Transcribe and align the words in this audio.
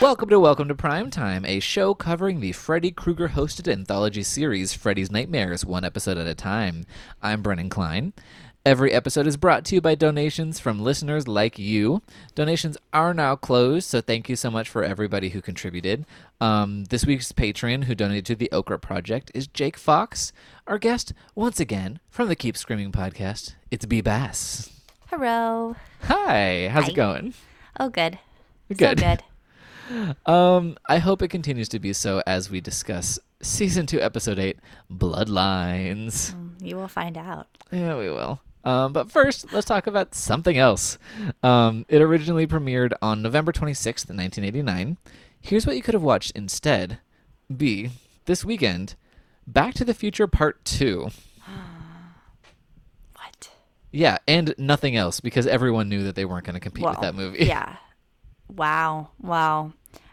Welcome 0.00 0.30
to 0.30 0.40
Welcome 0.40 0.68
to 0.68 0.74
Primetime, 0.74 1.46
a 1.46 1.60
show 1.60 1.92
covering 1.92 2.40
the 2.40 2.52
Freddy 2.52 2.90
Krueger 2.90 3.28
hosted 3.28 3.70
anthology 3.70 4.22
series 4.22 4.72
Freddy's 4.72 5.10
Nightmares, 5.10 5.62
one 5.62 5.84
episode 5.84 6.16
at 6.16 6.26
a 6.26 6.34
time. 6.34 6.86
I'm 7.22 7.42
Brennan 7.42 7.68
Klein. 7.68 8.14
Every 8.64 8.92
episode 8.92 9.26
is 9.26 9.36
brought 9.36 9.66
to 9.66 9.74
you 9.74 9.82
by 9.82 9.94
donations 9.94 10.58
from 10.58 10.80
listeners 10.80 11.28
like 11.28 11.58
you. 11.58 12.00
Donations 12.34 12.78
are 12.94 13.12
now 13.12 13.36
closed, 13.36 13.90
so 13.90 14.00
thank 14.00 14.30
you 14.30 14.36
so 14.36 14.50
much 14.50 14.70
for 14.70 14.82
everybody 14.82 15.28
who 15.28 15.42
contributed. 15.42 16.06
Um, 16.40 16.84
this 16.86 17.04
week's 17.04 17.30
patron 17.32 17.82
who 17.82 17.94
donated 17.94 18.24
to 18.26 18.34
the 18.34 18.50
Okra 18.52 18.78
Project 18.78 19.30
is 19.34 19.48
Jake 19.48 19.76
Fox. 19.76 20.32
Our 20.66 20.78
guest, 20.78 21.12
once 21.34 21.60
again, 21.60 22.00
from 22.08 22.28
the 22.28 22.36
Keep 22.36 22.56
Screaming 22.56 22.90
podcast, 22.90 23.54
it's 23.70 23.84
B 23.84 24.00
Bass. 24.00 24.70
Hello. 25.08 25.76
Hi, 26.04 26.68
how's 26.72 26.84
Hi. 26.84 26.90
it 26.90 26.96
going? 26.96 27.34
Oh, 27.78 27.90
good. 27.90 28.18
Good. 28.70 28.98
So 28.98 29.06
good. 29.06 29.22
Um, 30.26 30.76
I 30.88 30.98
hope 30.98 31.22
it 31.22 31.28
continues 31.28 31.68
to 31.70 31.78
be 31.78 31.92
so 31.92 32.22
as 32.26 32.50
we 32.50 32.60
discuss 32.60 33.18
season 33.42 33.86
two, 33.86 34.00
episode 34.00 34.38
eight, 34.38 34.58
Bloodlines. 34.92 36.34
Mm, 36.34 36.50
You 36.66 36.76
will 36.76 36.88
find 36.88 37.16
out. 37.18 37.46
Yeah, 37.72 37.96
we 37.98 38.08
will. 38.10 38.40
Um, 38.64 38.92
but 38.92 39.10
first, 39.10 39.52
let's 39.52 39.66
talk 39.66 39.86
about 39.86 40.14
something 40.14 40.56
else. 40.58 40.98
Um, 41.42 41.86
it 41.88 42.02
originally 42.02 42.46
premiered 42.46 42.92
on 43.00 43.22
November 43.22 43.52
26th, 43.52 44.08
1989. 44.10 44.98
Here's 45.40 45.66
what 45.66 45.76
you 45.76 45.82
could 45.82 45.94
have 45.94 46.02
watched 46.02 46.32
instead. 46.32 46.98
B, 47.54 47.90
this 48.26 48.44
weekend, 48.44 48.94
Back 49.46 49.74
to 49.74 49.84
the 49.84 49.94
Future 49.94 50.26
Part 50.26 50.64
2. 50.66 51.08
What? 53.14 53.50
Yeah, 53.92 54.18
and 54.28 54.54
nothing 54.58 54.94
else 54.96 55.20
because 55.20 55.46
everyone 55.46 55.88
knew 55.88 56.04
that 56.04 56.14
they 56.14 56.24
weren't 56.24 56.44
going 56.44 56.54
to 56.54 56.60
compete 56.60 56.84
with 56.86 57.00
that 57.00 57.14
movie. 57.14 57.44
Yeah. 57.46 57.76
Wow. 58.48 59.10
Wow. 59.20 59.72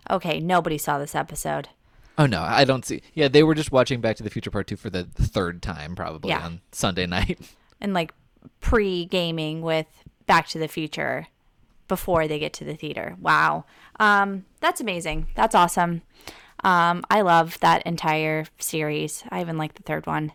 Okay, 0.09 0.39
nobody 0.39 0.77
saw 0.77 0.97
this 0.99 1.15
episode. 1.15 1.69
Oh 2.17 2.25
no, 2.25 2.41
I 2.41 2.65
don't 2.65 2.85
see. 2.85 3.01
Yeah, 3.13 3.27
they 3.27 3.43
were 3.43 3.53
just 3.55 3.71
watching 3.71 4.01
Back 4.01 4.15
to 4.17 4.23
the 4.23 4.29
Future 4.29 4.49
Part 4.49 4.67
2 4.67 4.75
for 4.75 4.89
the 4.89 5.03
third 5.03 5.61
time 5.61 5.95
probably 5.95 6.29
Yeah. 6.29 6.43
on 6.45 6.61
Sunday 6.71 7.05
night. 7.17 7.39
And 7.79 7.93
like 7.93 8.13
pre 8.59 9.05
gaming 9.05 9.61
with 9.61 9.85
Back 10.25 10.47
to 10.49 10.59
the 10.59 10.67
Future 10.67 11.27
before 11.87 12.27
they 12.27 12.39
get 12.39 12.53
to 12.53 12.63
the 12.65 12.75
theater. 12.75 13.15
Wow. 13.21 13.65
Um, 13.99 14.45
that's 14.59 14.81
amazing. 14.81 15.27
That's 15.35 15.53
awesome. 15.55 16.01
Um, 16.63 17.03
I 17.09 17.21
love 17.21 17.59
that 17.59 17.83
entire 17.83 18.45
series. 18.57 19.23
I 19.29 19.41
even 19.41 19.57
like 19.59 19.75
the 19.75 19.83
third 19.83 20.07
one. 20.07 20.31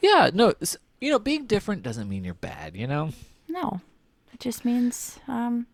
Yeah, 0.00 0.30
no, 0.32 0.54
s- 0.62 0.76
you 1.00 1.10
know, 1.10 1.18
being 1.18 1.46
different 1.46 1.82
doesn't 1.82 2.08
mean 2.08 2.24
you're 2.24 2.34
bad, 2.34 2.74
you 2.74 2.86
know? 2.86 3.10
No. 3.48 3.80
It 4.32 4.40
just 4.40 4.64
means 4.64 5.18
um 5.28 5.66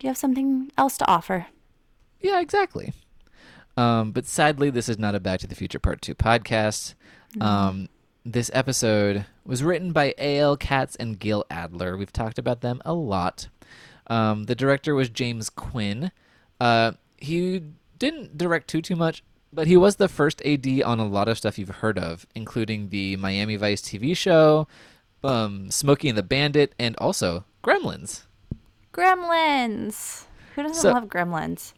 you 0.00 0.08
have 0.08 0.18
something 0.18 0.70
else 0.76 0.98
to 0.98 1.06
offer. 1.08 1.46
Yeah, 2.24 2.40
exactly. 2.40 2.94
Um, 3.76 4.12
but 4.12 4.24
sadly, 4.24 4.70
this 4.70 4.88
is 4.88 4.98
not 4.98 5.14
a 5.14 5.20
Back 5.20 5.40
to 5.40 5.46
the 5.46 5.54
Future 5.54 5.78
Part 5.78 6.00
2 6.00 6.14
podcast. 6.14 6.94
Um, 7.38 7.90
this 8.24 8.50
episode 8.54 9.26
was 9.44 9.62
written 9.62 9.92
by 9.92 10.14
A.L. 10.16 10.56
Katz 10.56 10.96
and 10.96 11.18
Gil 11.18 11.44
Adler. 11.50 11.98
We've 11.98 12.12
talked 12.12 12.38
about 12.38 12.62
them 12.62 12.80
a 12.86 12.94
lot. 12.94 13.48
Um, 14.06 14.44
the 14.44 14.54
director 14.54 14.94
was 14.94 15.10
James 15.10 15.50
Quinn. 15.50 16.12
Uh, 16.58 16.92
he 17.18 17.62
didn't 17.98 18.38
direct 18.38 18.68
too 18.68 18.80
too 18.80 18.96
much, 18.96 19.22
but 19.52 19.66
he 19.66 19.76
was 19.76 19.96
the 19.96 20.08
first 20.08 20.40
AD 20.46 20.66
on 20.82 20.98
a 20.98 21.06
lot 21.06 21.28
of 21.28 21.36
stuff 21.36 21.58
you've 21.58 21.68
heard 21.68 21.98
of, 21.98 22.26
including 22.34 22.88
the 22.88 23.16
Miami 23.16 23.56
Vice 23.56 23.82
TV 23.82 24.16
show, 24.16 24.66
um, 25.22 25.70
Smokey 25.70 26.08
and 26.08 26.16
the 26.16 26.22
Bandit, 26.22 26.74
and 26.78 26.96
also 26.96 27.44
Gremlins. 27.62 28.22
Gremlins. 28.94 30.24
Who 30.54 30.62
doesn't 30.62 30.80
So- 30.80 30.92
love 30.92 31.04
Gremlins? 31.08 31.74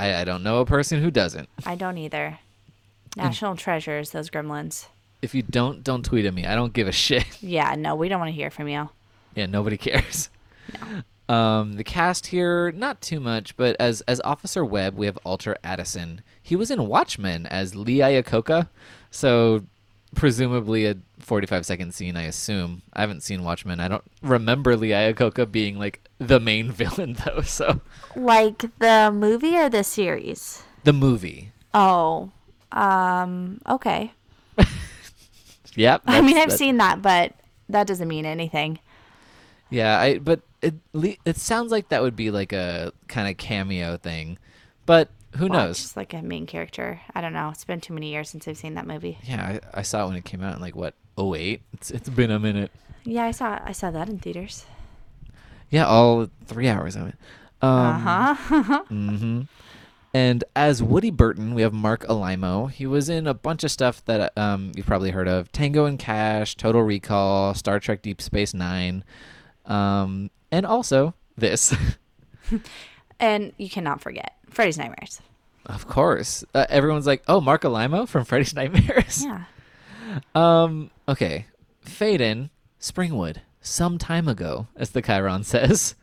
I, 0.00 0.22
I 0.22 0.24
don't 0.24 0.42
know 0.42 0.60
a 0.60 0.66
person 0.66 1.02
who 1.02 1.10
doesn't. 1.10 1.48
I 1.66 1.74
don't 1.74 1.98
either. 1.98 2.38
National 3.16 3.54
treasures, 3.54 4.10
those 4.10 4.30
Gremlins. 4.30 4.86
If 5.20 5.34
you 5.34 5.42
don't, 5.42 5.84
don't 5.84 6.02
tweet 6.04 6.24
at 6.24 6.32
me. 6.32 6.46
I 6.46 6.54
don't 6.54 6.72
give 6.72 6.88
a 6.88 6.92
shit. 7.06 7.26
Yeah, 7.42 7.74
no, 7.76 7.94
we 7.94 8.08
don't 8.08 8.18
want 8.18 8.30
to 8.30 8.34
hear 8.34 8.50
from 8.50 8.68
you. 8.68 8.88
Yeah, 9.34 9.46
nobody 9.46 9.76
cares. 9.76 10.30
Um, 11.28 11.74
the 11.74 11.84
cast 11.84 12.28
here, 12.28 12.72
not 12.72 13.00
too 13.00 13.20
much, 13.20 13.56
but 13.56 13.76
as 13.78 14.00
as 14.02 14.20
Officer 14.24 14.64
Webb, 14.64 14.96
we 14.96 15.06
have 15.06 15.18
Walter 15.24 15.56
Addison. 15.62 16.22
He 16.42 16.56
was 16.56 16.70
in 16.70 16.88
Watchmen 16.88 17.46
as 17.46 17.74
Lee 17.76 17.98
Iacocca, 17.98 18.68
so 19.10 19.64
presumably 20.16 20.86
a 20.86 20.96
45 21.20 21.64
second 21.66 21.94
scene, 21.94 22.16
I 22.16 22.22
assume. 22.22 22.82
I 22.92 23.02
haven't 23.02 23.22
seen 23.22 23.44
Watchmen. 23.44 23.78
I 23.78 23.86
don't 23.88 24.02
remember 24.22 24.76
Lee 24.76 24.88
Iacocca 24.90 25.50
being 25.50 25.78
like 25.78 26.00
the 26.20 26.38
main 26.38 26.70
villain 26.80 27.16
though. 27.24 27.40
So 27.42 27.80
Like 28.14 28.66
the 28.78 29.10
movie 29.12 29.56
or 29.56 29.68
the 29.68 29.82
series? 29.82 30.62
the 30.84 30.92
movie, 30.92 31.52
Oh, 31.74 32.30
um, 32.72 33.60
okay. 33.68 34.12
yep. 35.76 36.02
I 36.06 36.20
mean, 36.20 36.36
I've 36.38 36.50
that- 36.50 36.56
seen 36.58 36.76
that, 36.78 37.02
but 37.02 37.34
that 37.68 37.86
doesn't 37.86 38.08
mean 38.08 38.26
anything. 38.26 38.78
Yeah, 39.70 39.98
I 40.00 40.18
but 40.18 40.40
it 40.62 40.74
it 41.24 41.36
sounds 41.36 41.70
like 41.70 41.90
that 41.90 42.02
would 42.02 42.16
be 42.16 42.30
like 42.32 42.52
a 42.52 42.92
kind 43.08 43.28
of 43.28 43.36
cameo 43.36 43.96
thing, 43.96 44.38
but 44.84 45.10
who 45.36 45.46
Well, 45.46 45.66
knows? 45.66 45.78
Just 45.78 45.96
like 45.96 46.12
a 46.12 46.22
main 46.22 46.44
character. 46.46 47.00
I 47.14 47.20
don't 47.20 47.32
know. 47.32 47.50
It's 47.50 47.64
been 47.64 47.80
too 47.80 47.94
many 47.94 48.10
years 48.10 48.28
since 48.30 48.48
I've 48.48 48.56
seen 48.58 48.74
that 48.74 48.86
movie. 48.86 49.18
Yeah, 49.22 49.60
I, 49.74 49.78
I 49.78 49.82
saw 49.82 50.04
it 50.04 50.08
when 50.08 50.16
it 50.16 50.24
came 50.24 50.42
out 50.42 50.56
in 50.56 50.60
like 50.60 50.74
what 50.74 50.94
08. 51.16 51.62
It's 51.74 51.90
it's 51.92 52.08
been 52.08 52.32
a 52.32 52.40
minute. 52.40 52.72
Yeah, 53.04 53.24
I 53.26 53.30
saw 53.30 53.60
I 53.64 53.70
saw 53.72 53.92
that 53.92 54.08
in 54.08 54.18
theaters. 54.18 54.64
Yeah, 55.70 55.86
all 55.86 56.28
three 56.46 56.68
hours 56.68 56.96
of 56.96 57.06
it. 57.08 57.14
Um, 57.62 57.70
Uh 57.70 58.34
huh. 58.34 58.84
mm-hmm. 58.90 59.40
And 60.12 60.42
as 60.56 60.82
Woody 60.82 61.10
Burton, 61.10 61.54
we 61.54 61.62
have 61.62 61.72
Marc 61.72 62.04
Alaimo. 62.06 62.68
He 62.68 62.84
was 62.84 63.08
in 63.08 63.28
a 63.28 63.34
bunch 63.34 63.62
of 63.62 63.70
stuff 63.70 64.04
that 64.06 64.36
um, 64.36 64.72
you've 64.74 64.86
probably 64.86 65.10
heard 65.10 65.28
of: 65.28 65.52
Tango 65.52 65.84
and 65.84 65.98
Cash, 65.98 66.56
Total 66.56 66.82
Recall, 66.82 67.54
Star 67.54 67.78
Trek: 67.78 68.02
Deep 68.02 68.20
Space 68.20 68.52
Nine, 68.52 69.04
um, 69.66 70.30
and 70.50 70.66
also 70.66 71.14
this. 71.36 71.72
and 73.20 73.52
you 73.56 73.70
cannot 73.70 74.00
forget 74.00 74.34
Freddy's 74.48 74.78
Nightmares. 74.78 75.20
of 75.66 75.86
course, 75.86 76.44
uh, 76.54 76.66
everyone's 76.68 77.06
like, 77.06 77.22
"Oh, 77.28 77.40
Marc 77.40 77.62
Alaimo 77.62 78.08
from 78.08 78.24
Freddy's 78.26 78.54
Nightmares." 78.54 79.24
Yeah. 79.24 79.44
Um. 80.34 80.90
Okay. 81.08 81.46
Faden 81.86 82.50
Springwood. 82.80 83.36
Some 83.60 83.98
time 83.98 84.28
ago, 84.28 84.66
as 84.76 84.90
the 84.90 85.02
chyron 85.02 85.44
says. 85.44 85.94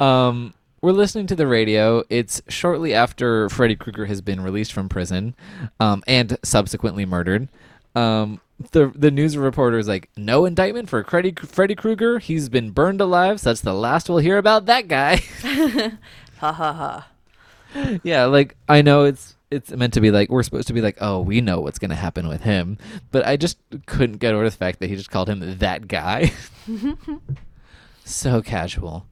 Um. 0.00 0.54
We're 0.82 0.92
listening 0.92 1.26
to 1.28 1.34
the 1.34 1.46
radio. 1.46 2.04
It's 2.10 2.42
shortly 2.48 2.94
after 2.94 3.48
Freddy 3.48 3.74
Krueger 3.74 4.04
has 4.06 4.20
been 4.20 4.40
released 4.42 4.72
from 4.72 4.88
prison, 4.88 5.34
um, 5.80 6.04
and 6.06 6.38
subsequently 6.44 7.04
murdered. 7.04 7.48
Um, 7.96 8.40
the 8.70 8.92
the 8.94 9.10
news 9.10 9.36
reporter 9.36 9.78
is 9.78 9.88
like, 9.88 10.10
"No 10.16 10.44
indictment 10.44 10.88
for 10.90 11.02
Freddy 11.02 11.32
Freddy 11.32 11.74
Krueger. 11.74 12.18
He's 12.18 12.48
been 12.50 12.70
burned 12.70 13.00
alive. 13.00 13.40
So 13.40 13.50
that's 13.50 13.62
the 13.62 13.72
last 13.72 14.08
we'll 14.08 14.18
hear 14.18 14.38
about 14.38 14.66
that 14.66 14.86
guy." 14.86 15.22
Ha 16.38 16.52
ha 16.52 16.72
ha. 16.72 17.98
yeah, 18.02 18.26
like 18.26 18.54
I 18.68 18.82
know 18.82 19.04
it's 19.04 19.35
it's 19.56 19.70
meant 19.72 19.94
to 19.94 20.00
be 20.00 20.10
like 20.10 20.28
we're 20.30 20.42
supposed 20.42 20.68
to 20.68 20.72
be 20.74 20.80
like, 20.80 20.98
oh, 21.00 21.20
we 21.20 21.40
know 21.40 21.60
what's 21.60 21.78
gonna 21.78 21.94
happen 21.96 22.28
with 22.28 22.42
him, 22.42 22.78
but 23.10 23.26
I 23.26 23.36
just 23.36 23.58
couldn't 23.86 24.18
get 24.18 24.34
over 24.34 24.44
the 24.44 24.56
fact 24.56 24.78
that 24.80 24.88
he 24.88 24.96
just 24.96 25.10
called 25.10 25.28
him 25.28 25.58
that 25.58 25.88
guy. 25.88 26.32
so 28.04 28.42
casual. 28.42 29.06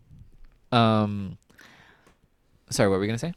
Um, 0.73 1.39
sorry, 2.71 2.89
what 2.89 2.95
were 2.97 3.01
we 3.01 3.07
gonna 3.07 3.19
say? 3.19 3.35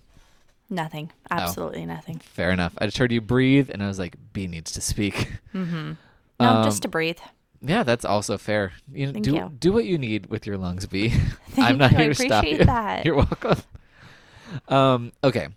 Nothing. 0.70 1.12
Absolutely 1.32 1.86
nothing. 1.86 2.20
Fair 2.20 2.52
enough. 2.52 2.74
I 2.78 2.86
just 2.86 2.98
heard 2.98 3.12
you 3.12 3.22
breathe, 3.22 3.70
and 3.72 3.82
I 3.82 3.88
was 3.88 3.98
like, 4.00 4.16
B 4.34 4.48
needs 4.48 4.72
to 4.74 4.82
speak. 4.82 5.32
Mm-hmm. 5.54 5.94
No, 6.40 6.48
Um, 6.58 6.64
just 6.66 6.84
to 6.84 6.88
breathe. 6.88 7.18
Yeah, 7.64 7.82
that's 7.82 8.06
also 8.06 8.38
fair. 8.38 8.72
You 8.94 9.08
know, 9.08 9.14
Thank 9.14 9.26
do 9.26 9.34
you. 9.34 9.52
do 9.58 9.74
what 9.74 9.86
you 9.86 9.98
need 9.98 10.28
with 10.28 10.46
your 10.46 10.56
lungs, 10.56 10.86
B. 10.86 11.12
I'm 11.58 11.80
not 11.80 11.94
you. 11.94 11.98
Here 11.98 12.08
to 12.10 12.14
stop 12.14 12.44
appreciate 12.44 12.60
you. 12.60 12.66
that. 12.66 13.06
You're 13.06 13.16
welcome. 13.16 13.58
Um, 14.68 15.14
okay, 15.24 15.48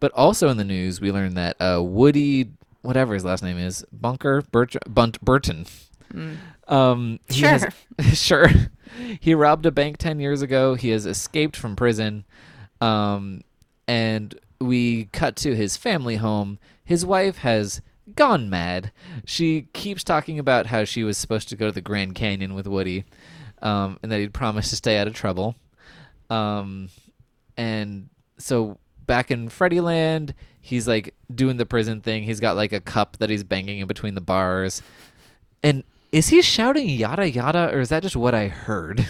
but 0.00 0.10
also 0.12 0.48
in 0.48 0.56
the 0.56 0.64
news, 0.64 1.00
we 1.00 1.12
learned 1.12 1.36
that 1.36 1.56
uh, 1.60 1.82
Woody, 1.82 2.50
whatever 2.82 3.14
his 3.14 3.24
last 3.24 3.42
name 3.42 3.58
is, 3.58 3.84
Bunker 3.92 4.42
Burt- 4.50 4.76
Bunt 4.92 5.20
Burton. 5.20 5.66
Mm. 6.12 6.36
Um, 6.66 7.20
he 7.28 7.42
has- 7.42 7.66
Sure. 8.12 8.48
sure. 8.48 8.48
He 9.20 9.34
robbed 9.34 9.64
a 9.66 9.70
bank 9.70 9.98
ten 9.98 10.18
years 10.18 10.42
ago. 10.42 10.74
He 10.74 10.88
has 10.90 11.06
escaped 11.06 11.56
from 11.56 11.76
prison, 11.76 12.24
um, 12.80 13.42
and 13.86 14.34
we 14.60 15.04
cut 15.12 15.36
to 15.36 15.54
his 15.54 15.76
family 15.76 16.16
home. 16.16 16.58
His 16.84 17.06
wife 17.06 17.38
has 17.38 17.80
gone 18.16 18.50
mad. 18.50 18.90
She 19.24 19.68
keeps 19.72 20.02
talking 20.02 20.40
about 20.40 20.66
how 20.66 20.84
she 20.84 21.04
was 21.04 21.16
supposed 21.16 21.48
to 21.50 21.56
go 21.56 21.66
to 21.66 21.72
the 21.72 21.80
Grand 21.80 22.16
Canyon 22.16 22.54
with 22.54 22.66
Woody, 22.66 23.04
um, 23.62 23.96
and 24.02 24.10
that 24.10 24.18
he'd 24.18 24.34
promised 24.34 24.70
to 24.70 24.76
stay 24.76 24.98
out 24.98 25.06
of 25.06 25.14
trouble. 25.14 25.54
Um, 26.28 26.88
and 27.56 28.08
so 28.38 28.78
back 29.10 29.32
in 29.32 29.48
Freddyland, 29.48 30.34
he's 30.60 30.86
like 30.86 31.16
doing 31.34 31.56
the 31.56 31.66
prison 31.66 32.00
thing. 32.00 32.22
He's 32.22 32.38
got 32.38 32.54
like 32.54 32.72
a 32.72 32.78
cup 32.78 33.16
that 33.16 33.28
he's 33.28 33.42
banging 33.42 33.80
in 33.80 33.88
between 33.88 34.14
the 34.14 34.20
bars. 34.20 34.82
And 35.64 35.82
is 36.12 36.28
he 36.28 36.40
shouting 36.42 36.88
yada 36.88 37.28
yada, 37.28 37.74
or 37.74 37.80
is 37.80 37.88
that 37.88 38.04
just 38.04 38.14
what 38.14 38.36
I 38.36 38.46
heard? 38.46 39.08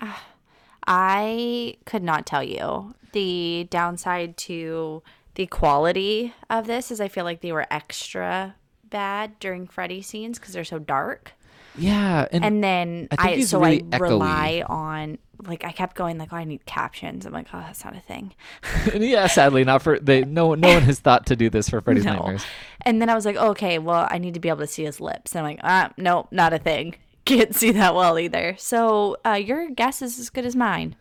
I 0.86 1.76
could 1.84 2.02
not 2.02 2.24
tell 2.24 2.42
you 2.42 2.94
the 3.12 3.68
downside 3.68 4.38
to 4.38 5.02
the 5.34 5.46
quality 5.46 6.32
of 6.48 6.66
this 6.66 6.90
is 6.90 6.98
I 6.98 7.08
feel 7.08 7.24
like 7.24 7.42
they 7.42 7.52
were 7.52 7.66
extra 7.70 8.54
bad 8.88 9.38
during 9.38 9.66
Freddy 9.66 10.00
scenes 10.00 10.38
because 10.38 10.54
they're 10.54 10.64
so 10.64 10.78
dark. 10.78 11.34
Yeah, 11.76 12.26
and, 12.32 12.44
And 12.44 12.64
then 12.64 13.08
I 13.16 13.40
so 13.40 13.60
really 13.60 13.82
I 13.92 13.96
echoey. 13.96 14.00
rely 14.00 14.64
on 14.66 15.18
like 15.46 15.64
I 15.64 15.72
kept 15.72 15.96
going 15.96 16.18
like 16.18 16.32
oh 16.32 16.36
I 16.36 16.44
need 16.44 16.66
captions. 16.66 17.24
I'm 17.26 17.32
like 17.32 17.48
oh 17.52 17.58
that's 17.58 17.84
not 17.84 17.96
a 17.96 18.00
thing. 18.00 18.34
yeah, 18.94 19.26
sadly, 19.26 19.64
not 19.64 19.82
for 19.82 19.98
they. 19.98 20.24
No, 20.24 20.54
no 20.54 20.68
one 20.74 20.82
has 20.82 20.98
thought 21.00 21.26
to 21.26 21.36
do 21.36 21.48
this 21.48 21.68
for 21.70 21.80
Freddy's 21.80 22.04
No. 22.06 22.14
Nightmares. 22.14 22.44
And 22.82 23.00
then 23.00 23.08
I 23.08 23.14
was 23.14 23.24
like 23.24 23.36
okay 23.36 23.78
well 23.78 24.06
I 24.10 24.18
need 24.18 24.34
to 24.34 24.40
be 24.40 24.48
able 24.48 24.60
to 24.60 24.66
see 24.66 24.84
his 24.84 25.00
lips. 25.00 25.34
And 25.34 25.40
I'm 25.46 25.52
like 25.52 25.60
ah 25.62 25.92
nope 25.96 26.28
not 26.30 26.52
a 26.52 26.58
thing. 26.58 26.96
Can't 27.24 27.54
see 27.54 27.70
that 27.72 27.94
well 27.94 28.18
either. 28.18 28.56
So 28.58 29.16
uh, 29.24 29.32
your 29.34 29.70
guess 29.70 30.02
is 30.02 30.18
as 30.18 30.30
good 30.30 30.44
as 30.46 30.56
mine. 30.56 30.96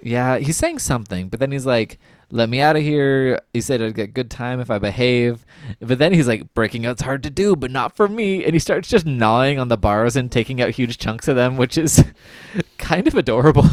Yeah, 0.00 0.36
he's 0.38 0.58
saying 0.58 0.80
something, 0.80 1.28
but 1.28 1.40
then 1.40 1.50
he's 1.50 1.64
like, 1.64 1.98
"Let 2.30 2.48
me 2.48 2.60
out 2.60 2.76
of 2.76 2.82
here." 2.82 3.40
He 3.52 3.60
said, 3.60 3.80
"I'd 3.82 3.94
get 3.94 4.14
good 4.14 4.30
time 4.30 4.60
if 4.60 4.70
I 4.70 4.78
behave," 4.78 5.44
but 5.80 5.98
then 5.98 6.12
he's 6.12 6.28
like, 6.28 6.52
"Breaking 6.54 6.86
out's 6.86 7.02
hard 7.02 7.22
to 7.24 7.30
do, 7.30 7.54
but 7.56 7.70
not 7.70 7.96
for 7.96 8.08
me." 8.08 8.44
And 8.44 8.52
he 8.54 8.58
starts 8.58 8.88
just 8.88 9.06
gnawing 9.06 9.58
on 9.58 9.68
the 9.68 9.76
bars 9.76 10.16
and 10.16 10.30
taking 10.30 10.60
out 10.60 10.70
huge 10.70 10.98
chunks 10.98 11.28
of 11.28 11.36
them, 11.36 11.56
which 11.56 11.76
is 11.78 12.04
kind 12.78 13.06
of 13.06 13.14
adorable. 13.14 13.68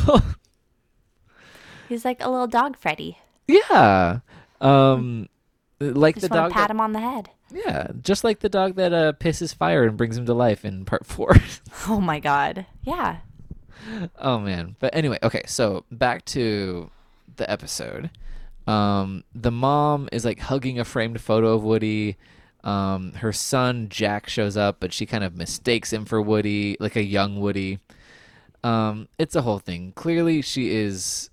He's 1.89 2.05
like 2.05 2.23
a 2.23 2.29
little 2.29 2.47
dog 2.47 2.77
Freddy. 2.77 3.17
yeah, 3.47 4.19
um, 4.61 5.27
like 5.79 6.15
Just 6.15 6.29
the 6.29 6.35
dog. 6.35 6.51
pat 6.51 6.67
that- 6.67 6.71
him 6.71 6.79
on 6.79 6.93
the 6.93 6.99
head. 7.01 7.29
yeah, 7.53 7.87
just 8.01 8.23
like 8.23 8.39
the 8.39 8.47
dog 8.49 8.75
that 8.75 8.93
uh, 8.93 9.13
pisses 9.13 9.53
fire 9.53 9.83
and 9.83 9.97
brings 9.97 10.17
him 10.17 10.25
to 10.25 10.33
life 10.33 10.63
in 10.63 10.85
part 10.85 11.05
four. 11.05 11.35
Oh 11.89 11.99
my 11.99 12.19
god. 12.19 12.65
Yeah. 12.83 13.17
Oh 14.19 14.37
man. 14.39 14.75
But 14.79 14.95
anyway, 14.95 15.17
okay, 15.23 15.41
so 15.47 15.83
back 15.91 16.23
to 16.25 16.91
the 17.37 17.49
episode. 17.49 18.11
Um 18.71 19.23
the 19.33 19.51
mom 19.51 20.07
is 20.11 20.23
like 20.25 20.39
hugging 20.39 20.79
a 20.79 20.85
framed 20.85 21.19
photo 21.21 21.53
of 21.55 21.63
Woody. 21.63 22.17
Um 22.63 23.13
her 23.13 23.33
son 23.33 23.89
Jack 23.89 24.29
shows 24.29 24.55
up, 24.55 24.77
but 24.79 24.93
she 24.93 25.05
kind 25.05 25.23
of 25.23 25.35
mistakes 25.35 25.91
him 25.91 26.05
for 26.05 26.21
Woody, 26.21 26.77
like 26.79 26.95
a 26.95 27.03
young 27.03 27.39
Woody. 27.39 27.79
Um 28.63 29.07
it's 29.17 29.35
a 29.35 29.41
whole 29.41 29.59
thing. 29.59 29.93
Clearly 29.95 30.41
she 30.41 30.63
is 30.75 31.29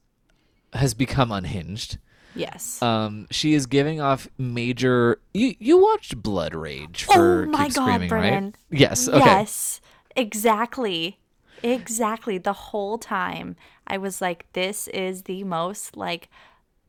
has 0.72 0.94
become 0.94 1.30
unhinged. 1.32 1.98
Yes. 2.34 2.80
Um 2.82 3.26
she 3.30 3.54
is 3.54 3.66
giving 3.66 4.00
off 4.00 4.28
major 4.38 5.20
you 5.34 5.54
you 5.58 5.76
watched 5.82 6.22
Blood 6.22 6.54
Rage 6.54 7.04
for 7.04 7.44
oh 7.44 7.50
my 7.50 7.66
Keep 7.66 7.74
god, 7.74 7.84
Screaming, 7.84 8.08
Brennan. 8.08 8.44
right? 8.44 8.80
Yes. 8.80 9.08
Okay. 9.08 9.18
Yes. 9.18 9.80
Exactly. 10.16 11.18
Exactly. 11.62 12.38
The 12.38 12.52
whole 12.52 12.98
time 12.98 13.56
I 13.86 13.98
was 13.98 14.20
like, 14.20 14.46
this 14.52 14.88
is 14.88 15.22
the 15.22 15.44
most 15.44 15.96
like 15.96 16.30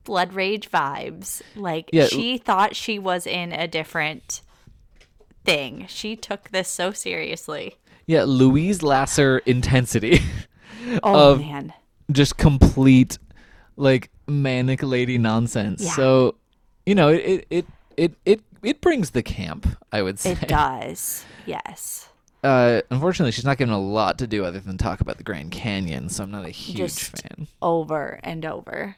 blood 0.03 0.33
rage 0.33 0.69
vibes. 0.69 1.41
Like 1.55 1.89
Yeah. 1.93 2.07
she 2.07 2.37
thought 2.37 2.75
she 2.75 2.97
was 2.99 3.25
in 3.27 3.51
a 3.51 3.67
different 3.67 4.41
thing. 5.45 5.85
She 5.87 6.15
took 6.15 6.49
this 6.49 6.67
so 6.67 6.91
seriously. 6.91 7.75
Yeah, 8.05 8.23
Louise 8.23 8.81
Lasser 8.83 9.39
intensity. 9.39 10.21
Oh 11.03 11.35
man. 11.35 11.73
just 12.09 12.37
complete 12.37 13.19
like 13.75 14.09
manic 14.27 14.81
lady 14.81 15.17
nonsense. 15.17 15.83
Yeah. 15.83 15.91
So, 15.91 16.35
you 16.85 16.95
know, 16.95 17.09
it 17.09 17.45
it 17.49 17.65
it 17.97 18.13
it 18.25 18.41
it 18.63 18.81
brings 18.81 19.11
the 19.11 19.21
camp, 19.21 19.67
I 19.91 20.01
would 20.01 20.17
say. 20.19 20.31
It 20.31 20.47
does. 20.47 21.25
Yes. 21.45 22.07
Uh 22.43 22.81
unfortunately, 22.89 23.33
she's 23.33 23.45
not 23.45 23.57
given 23.57 23.73
a 23.73 23.79
lot 23.79 24.17
to 24.19 24.25
do 24.27 24.45
other 24.45 24.59
than 24.61 24.77
talk 24.77 25.01
about 25.01 25.17
the 25.17 25.23
Grand 25.23 25.51
Canyon, 25.51 26.07
so 26.09 26.23
I'm 26.23 26.31
not 26.31 26.45
a 26.45 26.49
huge 26.49 26.77
Just- 26.77 27.21
fan. 27.21 27.47
Over 27.61 28.19
and 28.23 28.45
over. 28.45 28.95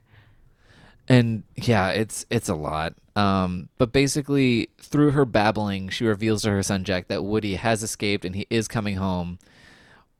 And 1.11 1.43
yeah, 1.57 1.89
it's 1.89 2.25
it's 2.29 2.47
a 2.47 2.55
lot. 2.55 2.93
Um 3.17 3.67
but 3.77 3.91
basically 3.91 4.69
through 4.79 5.11
her 5.11 5.25
babbling, 5.25 5.89
she 5.89 6.05
reveals 6.05 6.43
to 6.43 6.51
her 6.51 6.63
son 6.63 6.85
Jack 6.85 7.09
that 7.09 7.25
Woody 7.25 7.55
has 7.55 7.83
escaped 7.83 8.23
and 8.23 8.33
he 8.33 8.47
is 8.49 8.69
coming 8.69 8.95
home. 8.95 9.37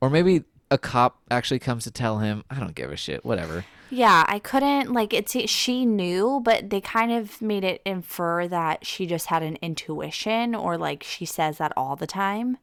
Or 0.02 0.10
maybe 0.10 0.44
a 0.70 0.78
cop 0.78 1.22
actually 1.32 1.60
comes 1.60 1.86
to 1.86 1.92
tell 1.92 2.20
him, 2.20 2.44
I 2.50 2.60
don't 2.60 2.76
give 2.76 2.92
a 2.92 2.98
shit, 2.98 3.24
whatever. 3.24 3.64
Yeah, 3.90 4.26
I 4.28 4.40
couldn't 4.40 4.92
like 4.92 5.14
it's 5.14 5.34
she 5.50 5.86
knew, 5.86 6.42
but 6.44 6.70
they 6.70 6.82
kind 6.82 7.14
of 7.14 7.42
made 7.42 7.64
it 7.64 7.82
infer 7.86 8.48
that 8.50 8.86
she 8.86 9.06
just 9.06 9.28
had 9.28 9.44
an 9.44 9.58
intuition 9.62 10.56
or 10.56 10.78
like 10.78 11.04
she 11.04 11.26
says 11.26 11.58
that 11.60 11.72
all 11.78 11.96
the 11.96 12.08
time 12.08 12.58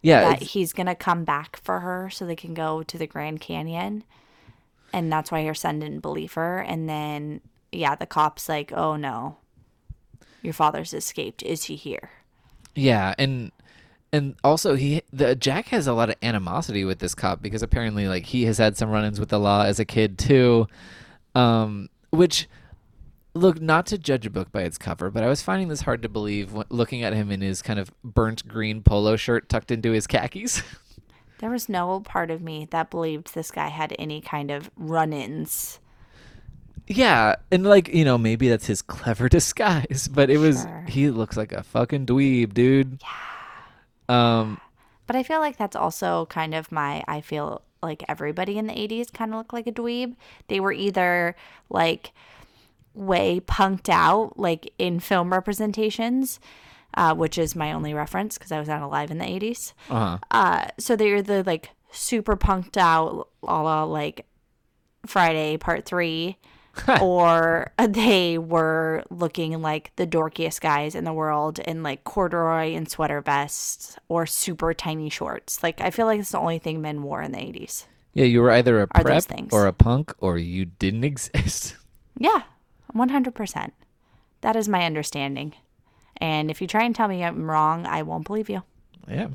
Yeah, 0.00 0.20
that 0.30 0.42
he's 0.42 0.72
going 0.72 0.86
to 0.86 0.94
come 0.94 1.24
back 1.24 1.56
for 1.62 1.80
her 1.80 2.08
so 2.08 2.24
they 2.24 2.36
can 2.36 2.54
go 2.54 2.82
to 2.84 2.96
the 2.98 3.06
Grand 3.06 3.40
Canyon. 3.42 4.04
And 4.94 5.12
that's 5.12 5.30
why 5.30 5.44
her 5.44 5.54
son 5.54 5.80
didn't 5.80 6.00
believe 6.00 6.34
her 6.34 6.60
and 6.60 6.88
then 6.88 7.42
yeah, 7.72 7.94
the 7.94 8.06
cops 8.06 8.48
like, 8.48 8.72
"Oh 8.72 8.96
no. 8.96 9.38
Your 10.42 10.52
father's 10.52 10.94
escaped. 10.94 11.42
Is 11.42 11.64
he 11.64 11.76
here?" 11.76 12.10
Yeah, 12.74 13.14
and 13.18 13.52
and 14.12 14.36
also 14.44 14.74
he 14.74 15.02
the 15.12 15.34
Jack 15.34 15.68
has 15.68 15.86
a 15.86 15.92
lot 15.92 16.10
of 16.10 16.16
animosity 16.22 16.84
with 16.84 16.98
this 16.98 17.14
cop 17.14 17.42
because 17.42 17.62
apparently 17.62 18.06
like 18.08 18.26
he 18.26 18.44
has 18.44 18.58
had 18.58 18.76
some 18.76 18.90
run-ins 18.90 19.20
with 19.20 19.30
the 19.30 19.40
law 19.40 19.62
as 19.64 19.78
a 19.80 19.84
kid 19.84 20.18
too. 20.18 20.66
Um 21.34 21.88
which 22.10 22.48
look 23.34 23.60
not 23.60 23.86
to 23.86 23.98
judge 23.98 24.24
a 24.24 24.30
book 24.30 24.50
by 24.50 24.62
its 24.62 24.78
cover, 24.78 25.10
but 25.10 25.22
I 25.22 25.28
was 25.28 25.42
finding 25.42 25.68
this 25.68 25.82
hard 25.82 26.02
to 26.02 26.08
believe 26.08 26.52
when, 26.52 26.66
looking 26.70 27.02
at 27.02 27.12
him 27.12 27.30
in 27.30 27.42
his 27.42 27.60
kind 27.60 27.78
of 27.78 27.92
burnt 28.02 28.48
green 28.48 28.82
polo 28.82 29.16
shirt 29.16 29.48
tucked 29.48 29.70
into 29.70 29.92
his 29.92 30.06
khakis. 30.06 30.62
There 31.38 31.50
was 31.50 31.68
no 31.68 32.00
part 32.00 32.30
of 32.30 32.40
me 32.40 32.66
that 32.70 32.90
believed 32.90 33.34
this 33.34 33.50
guy 33.50 33.68
had 33.68 33.94
any 33.98 34.22
kind 34.22 34.50
of 34.50 34.70
run-ins. 34.74 35.80
Yeah, 36.86 37.36
and 37.50 37.64
like, 37.64 37.88
you 37.88 38.04
know, 38.04 38.16
maybe 38.18 38.48
that's 38.48 38.66
his 38.66 38.82
clever 38.82 39.28
disguise, 39.38 40.08
but 40.12 40.30
it 40.30 40.38
was 40.38 40.62
Sure. 40.62 40.84
he 40.88 41.10
looks 41.10 41.36
like 41.36 41.52
a 41.52 41.62
fucking 41.62 42.06
dweeb, 42.06 42.54
dude. 42.54 43.00
Yeah. 43.02 44.40
Um 44.40 44.60
But 45.06 45.16
I 45.16 45.22
feel 45.22 45.40
like 45.40 45.56
that's 45.56 45.76
also 45.76 46.26
kind 46.26 46.54
of 46.54 46.70
my 46.72 47.02
I 47.08 47.20
feel 47.20 47.62
like 47.82 48.04
everybody 48.08 48.56
in 48.58 48.66
the 48.66 48.72
80s 48.74 49.12
kind 49.12 49.32
of 49.32 49.38
looked 49.38 49.52
like 49.52 49.66
a 49.66 49.72
dweeb. 49.72 50.14
They 50.48 50.60
were 50.60 50.72
either 50.72 51.36
like 51.68 52.12
way 52.94 53.40
punked 53.40 53.88
out 53.90 54.38
like 54.38 54.72
in 54.78 54.98
film 55.00 55.30
representations, 55.32 56.40
uh, 56.94 57.14
which 57.14 57.36
is 57.36 57.54
my 57.54 57.72
only 57.72 57.92
reference 57.94 58.38
because 58.38 58.50
I 58.52 58.58
was 58.58 58.68
not 58.68 58.80
alive 58.82 59.10
in 59.10 59.18
the 59.18 59.24
80s. 59.26 59.72
uh-huh. 59.90 60.18
Uh, 60.30 60.66
so 60.78 60.96
they're 60.96 61.20
the 61.22 61.42
like 61.44 61.70
super 61.90 62.36
punked 62.36 62.76
out, 62.76 63.28
a 63.42 63.62
la 63.62 63.84
like 63.84 64.24
Friday 65.06 65.56
Part 65.58 65.84
Three, 65.84 66.38
or 67.00 67.72
they 67.88 68.38
were 68.38 69.02
looking 69.10 69.60
like 69.62 69.92
the 69.96 70.06
dorkiest 70.06 70.60
guys 70.60 70.94
in 70.94 71.04
the 71.04 71.12
world 71.12 71.58
in 71.60 71.82
like 71.82 72.04
corduroy 72.04 72.74
and 72.74 72.88
sweater 72.88 73.20
vests 73.20 73.96
or 74.08 74.26
super 74.26 74.72
tiny 74.72 75.10
shorts. 75.10 75.62
Like 75.62 75.80
I 75.80 75.90
feel 75.90 76.06
like 76.06 76.20
it's 76.20 76.30
the 76.30 76.38
only 76.38 76.58
thing 76.58 76.80
men 76.80 77.02
wore 77.02 77.22
in 77.22 77.32
the 77.32 77.42
eighties. 77.42 77.86
Yeah, 78.12 78.24
you 78.24 78.40
were 78.40 78.50
either 78.52 78.80
a 78.80 78.86
prep 78.86 79.24
or 79.52 79.66
a 79.66 79.72
punk 79.72 80.14
or 80.20 80.38
you 80.38 80.64
didn't 80.64 81.04
exist. 81.12 81.76
Yeah, 82.16 82.42
one 82.92 83.08
hundred 83.10 83.34
percent. 83.34 83.74
That 84.40 84.56
is 84.56 84.68
my 84.68 84.84
understanding. 84.84 85.54
And 86.18 86.50
if 86.50 86.62
you 86.62 86.66
try 86.66 86.84
and 86.84 86.94
tell 86.94 87.08
me 87.08 87.22
I'm 87.22 87.50
wrong, 87.50 87.84
I 87.84 88.02
won't 88.02 88.26
believe 88.26 88.48
you. 88.48 88.62
Yeah. 89.08 89.28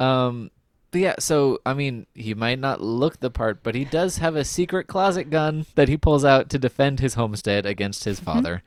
Um 0.00 0.51
yeah, 1.00 1.14
so 1.18 1.60
I 1.64 1.74
mean, 1.74 2.06
he 2.14 2.34
might 2.34 2.58
not 2.58 2.80
look 2.80 3.20
the 3.20 3.30
part, 3.30 3.62
but 3.62 3.74
he 3.74 3.84
does 3.84 4.18
have 4.18 4.36
a 4.36 4.44
secret 4.44 4.86
closet 4.86 5.30
gun 5.30 5.66
that 5.74 5.88
he 5.88 5.96
pulls 5.96 6.24
out 6.24 6.50
to 6.50 6.58
defend 6.58 7.00
his 7.00 7.14
homestead 7.14 7.66
against 7.66 8.04
his 8.04 8.20
father. 8.20 8.62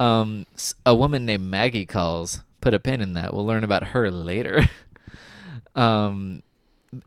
Um 0.00 0.46
a 0.84 0.94
woman 0.94 1.24
named 1.26 1.44
Maggie 1.44 1.86
calls. 1.86 2.42
Put 2.60 2.74
a 2.74 2.78
pin 2.78 3.00
in 3.00 3.12
that. 3.14 3.34
We'll 3.34 3.46
learn 3.46 3.64
about 3.64 3.88
her 3.88 4.10
later. 4.10 4.68
um 5.74 6.42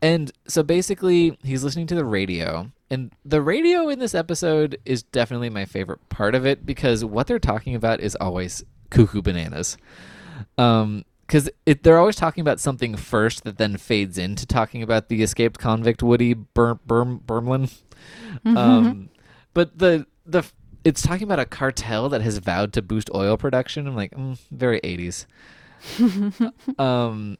and 0.02 0.32
so 0.46 0.62
basically 0.62 1.38
he's 1.42 1.64
listening 1.64 1.86
to 1.86 1.94
the 1.94 2.04
radio 2.04 2.70
and 2.90 3.12
the 3.24 3.40
radio 3.40 3.88
in 3.88 3.98
this 3.98 4.14
episode 4.14 4.78
is 4.84 5.02
definitely 5.02 5.50
my 5.50 5.64
favorite 5.64 6.06
part 6.10 6.34
of 6.34 6.44
it 6.44 6.66
because 6.66 7.04
what 7.04 7.26
they're 7.26 7.38
talking 7.38 7.74
about 7.74 8.00
is 8.00 8.14
always 8.16 8.64
cuckoo 8.90 9.22
bananas 9.22 9.78
um 10.58 11.04
because 11.28 11.48
they're 11.82 11.98
always 11.98 12.16
talking 12.16 12.40
about 12.40 12.58
something 12.58 12.96
first 12.96 13.44
that 13.44 13.58
then 13.58 13.76
fades 13.76 14.18
into 14.18 14.46
talking 14.46 14.82
about 14.82 15.08
the 15.08 15.22
escaped 15.22 15.60
convict 15.60 16.02
woody 16.02 16.34
Bur- 16.34 16.80
Bur- 16.86 17.04
burmlin 17.04 17.70
um 18.44 19.10
but 19.54 19.78
the 19.78 20.06
the 20.26 20.42
it's 20.84 21.02
talking 21.02 21.24
about 21.24 21.38
a 21.38 21.44
cartel 21.44 22.08
that 22.08 22.22
has 22.22 22.38
vowed 22.38 22.72
to 22.72 22.82
boost 22.82 23.10
oil 23.14 23.36
production 23.36 23.86
i'm 23.86 23.94
like 23.94 24.12
mm, 24.12 24.36
very 24.50 24.80
80s 24.80 25.26
um 26.80 27.38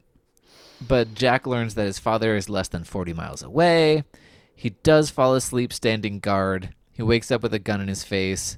but 0.87 1.13
Jack 1.13 1.45
learns 1.45 1.75
that 1.75 1.85
his 1.85 1.99
father 1.99 2.35
is 2.35 2.49
less 2.49 2.69
than 2.69 2.83
40 2.83 3.13
miles 3.13 3.43
away. 3.43 4.03
He 4.55 4.71
does 4.71 5.09
fall 5.09 5.35
asleep 5.35 5.73
standing 5.73 6.19
guard. 6.19 6.73
He 6.91 7.03
wakes 7.03 7.31
up 7.31 7.43
with 7.43 7.53
a 7.53 7.59
gun 7.59 7.81
in 7.81 7.87
his 7.87 8.03
face, 8.03 8.57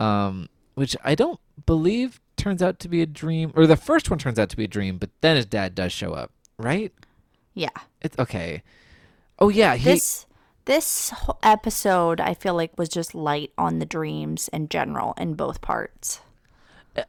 um, 0.00 0.48
which 0.74 0.96
I 1.04 1.14
don't 1.14 1.40
believe 1.66 2.20
turns 2.36 2.62
out 2.62 2.78
to 2.80 2.88
be 2.88 3.02
a 3.02 3.06
dream. 3.06 3.52
Or 3.54 3.66
the 3.66 3.76
first 3.76 4.10
one 4.10 4.18
turns 4.18 4.38
out 4.38 4.48
to 4.50 4.56
be 4.56 4.64
a 4.64 4.68
dream, 4.68 4.98
but 4.98 5.10
then 5.20 5.36
his 5.36 5.46
dad 5.46 5.74
does 5.74 5.92
show 5.92 6.12
up, 6.12 6.32
right? 6.58 6.92
Yeah. 7.54 7.70
It's 8.02 8.18
okay. 8.18 8.62
Oh 9.38 9.48
yeah, 9.48 9.76
he 9.76 9.84
this 9.84 10.26
this 10.64 11.12
episode 11.42 12.20
I 12.20 12.34
feel 12.34 12.54
like 12.54 12.78
was 12.78 12.88
just 12.88 13.14
light 13.14 13.52
on 13.58 13.78
the 13.78 13.86
dreams 13.86 14.48
in 14.48 14.68
general 14.68 15.14
in 15.18 15.34
both 15.34 15.60
parts. 15.60 16.20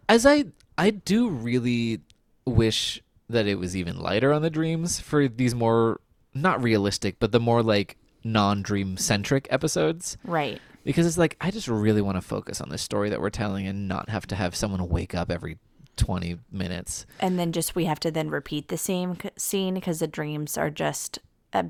As 0.10 0.26
I 0.26 0.46
I 0.78 0.90
do 0.90 1.30
really 1.30 2.02
wish 2.46 3.02
that 3.30 3.48
it 3.48 3.56
was 3.56 3.76
even 3.76 4.00
lighter 4.00 4.32
on 4.34 4.42
the 4.42 4.50
dreams 4.50 5.00
for 5.00 5.28
these 5.28 5.56
more 5.56 6.00
not 6.34 6.62
realistic, 6.62 7.18
but 7.20 7.32
the 7.32 7.40
more 7.40 7.64
like 7.64 7.98
non-dream 8.24 8.98
centric 8.98 9.48
episodes. 9.50 10.18
Right. 10.24 10.62
Because 10.86 11.06
it's 11.06 11.18
like 11.18 11.36
I 11.42 11.52
just 11.52 11.68
really 11.68 12.02
want 12.02 12.16
to 12.16 12.22
focus 12.22 12.62
on 12.62 12.70
the 12.70 12.78
story 12.78 13.10
that 13.10 13.20
we're 13.20 13.30
telling 13.30 13.68
and 13.68 13.88
not 13.90 14.08
have 14.10 14.26
to 14.28 14.36
have 14.36 14.56
someone 14.56 14.88
wake 14.88 15.14
up 15.14 15.30
every 15.30 15.58
20 15.98 16.38
minutes. 16.52 17.06
And 17.20 17.38
then 17.38 17.52
just 17.52 17.76
we 17.76 17.86
have 17.86 18.00
to 18.02 18.12
then 18.12 18.30
repeat 18.30 18.70
the 18.70 18.78
same 18.78 19.18
scene 19.38 19.74
because 19.74 20.00
the 20.00 20.08
dreams 20.08 20.58
are 20.58 20.70
just 20.70 21.20
a, 21.54 21.66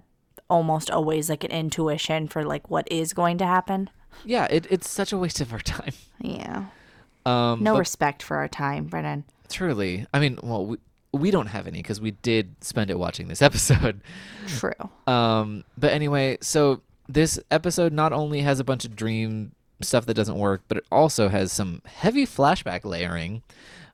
almost 0.50 0.91
always 0.91 1.29
like 1.29 1.43
an 1.43 1.51
intuition 1.51 2.27
for 2.27 2.43
like 2.43 2.69
what 2.69 2.88
is 2.91 3.13
going 3.13 3.38
to 3.39 3.45
happen. 3.45 3.89
Yeah, 4.24 4.45
it, 4.50 4.67
it's 4.69 4.89
such 4.89 5.12
a 5.12 5.17
waste 5.17 5.41
of 5.41 5.51
our 5.53 5.60
time. 5.75 5.93
Yeah. 6.22 6.65
Um, 7.25 7.63
No 7.63 7.77
respect 7.77 8.22
for 8.22 8.38
our 8.38 8.48
time, 8.48 8.86
Brennan. 8.86 9.24
truly, 9.50 10.05
I 10.13 10.19
mean, 10.19 10.38
well, 10.43 10.65
we, 10.65 10.77
we 11.12 11.31
don't 11.31 11.48
have 11.48 11.65
any 11.67 11.79
because 11.79 12.01
we 12.01 12.12
did 12.12 12.55
spend 12.62 12.89
it 12.91 13.00
watching 13.00 13.27
this 13.27 13.41
episode. 13.50 14.01
True. 14.48 14.74
Um, 15.07 15.63
but 15.77 15.91
anyway, 15.93 16.38
so 16.41 16.81
this 17.07 17.39
episode 17.51 17.93
not 17.93 18.13
only 18.13 18.41
has 18.41 18.59
a 18.59 18.63
bunch 18.63 18.85
of 18.85 18.95
dream 18.95 19.51
stuff 19.81 20.05
that 20.05 20.13
doesn't 20.13 20.38
work, 20.38 20.63
but 20.67 20.77
it 20.77 20.85
also 20.91 21.29
has 21.29 21.51
some 21.51 21.81
heavy 21.85 22.25
flashback 22.25 22.85
layering. 22.85 23.43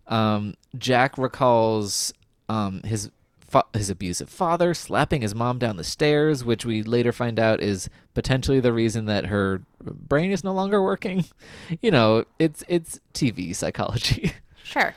Um, 0.07 0.55
Jack 0.77 1.17
recalls 1.17 2.13
um, 2.49 2.81
his 2.83 3.09
fa- 3.47 3.65
his 3.73 3.89
abusive 3.89 4.29
father 4.29 4.73
slapping 4.73 5.21
his 5.21 5.35
mom 5.35 5.59
down 5.59 5.77
the 5.77 5.83
stairs, 5.83 6.43
which 6.43 6.65
we 6.65 6.83
later 6.83 7.11
find 7.11 7.39
out 7.39 7.61
is 7.61 7.89
potentially 8.13 8.59
the 8.59 8.73
reason 8.73 9.05
that 9.05 9.27
her 9.27 9.61
brain 9.81 10.31
is 10.31 10.43
no 10.43 10.53
longer 10.53 10.81
working. 10.81 11.25
You 11.81 11.91
know, 11.91 12.25
it's 12.39 12.63
it's 12.67 12.99
TV 13.13 13.55
psychology. 13.55 14.33
Sure. 14.63 14.93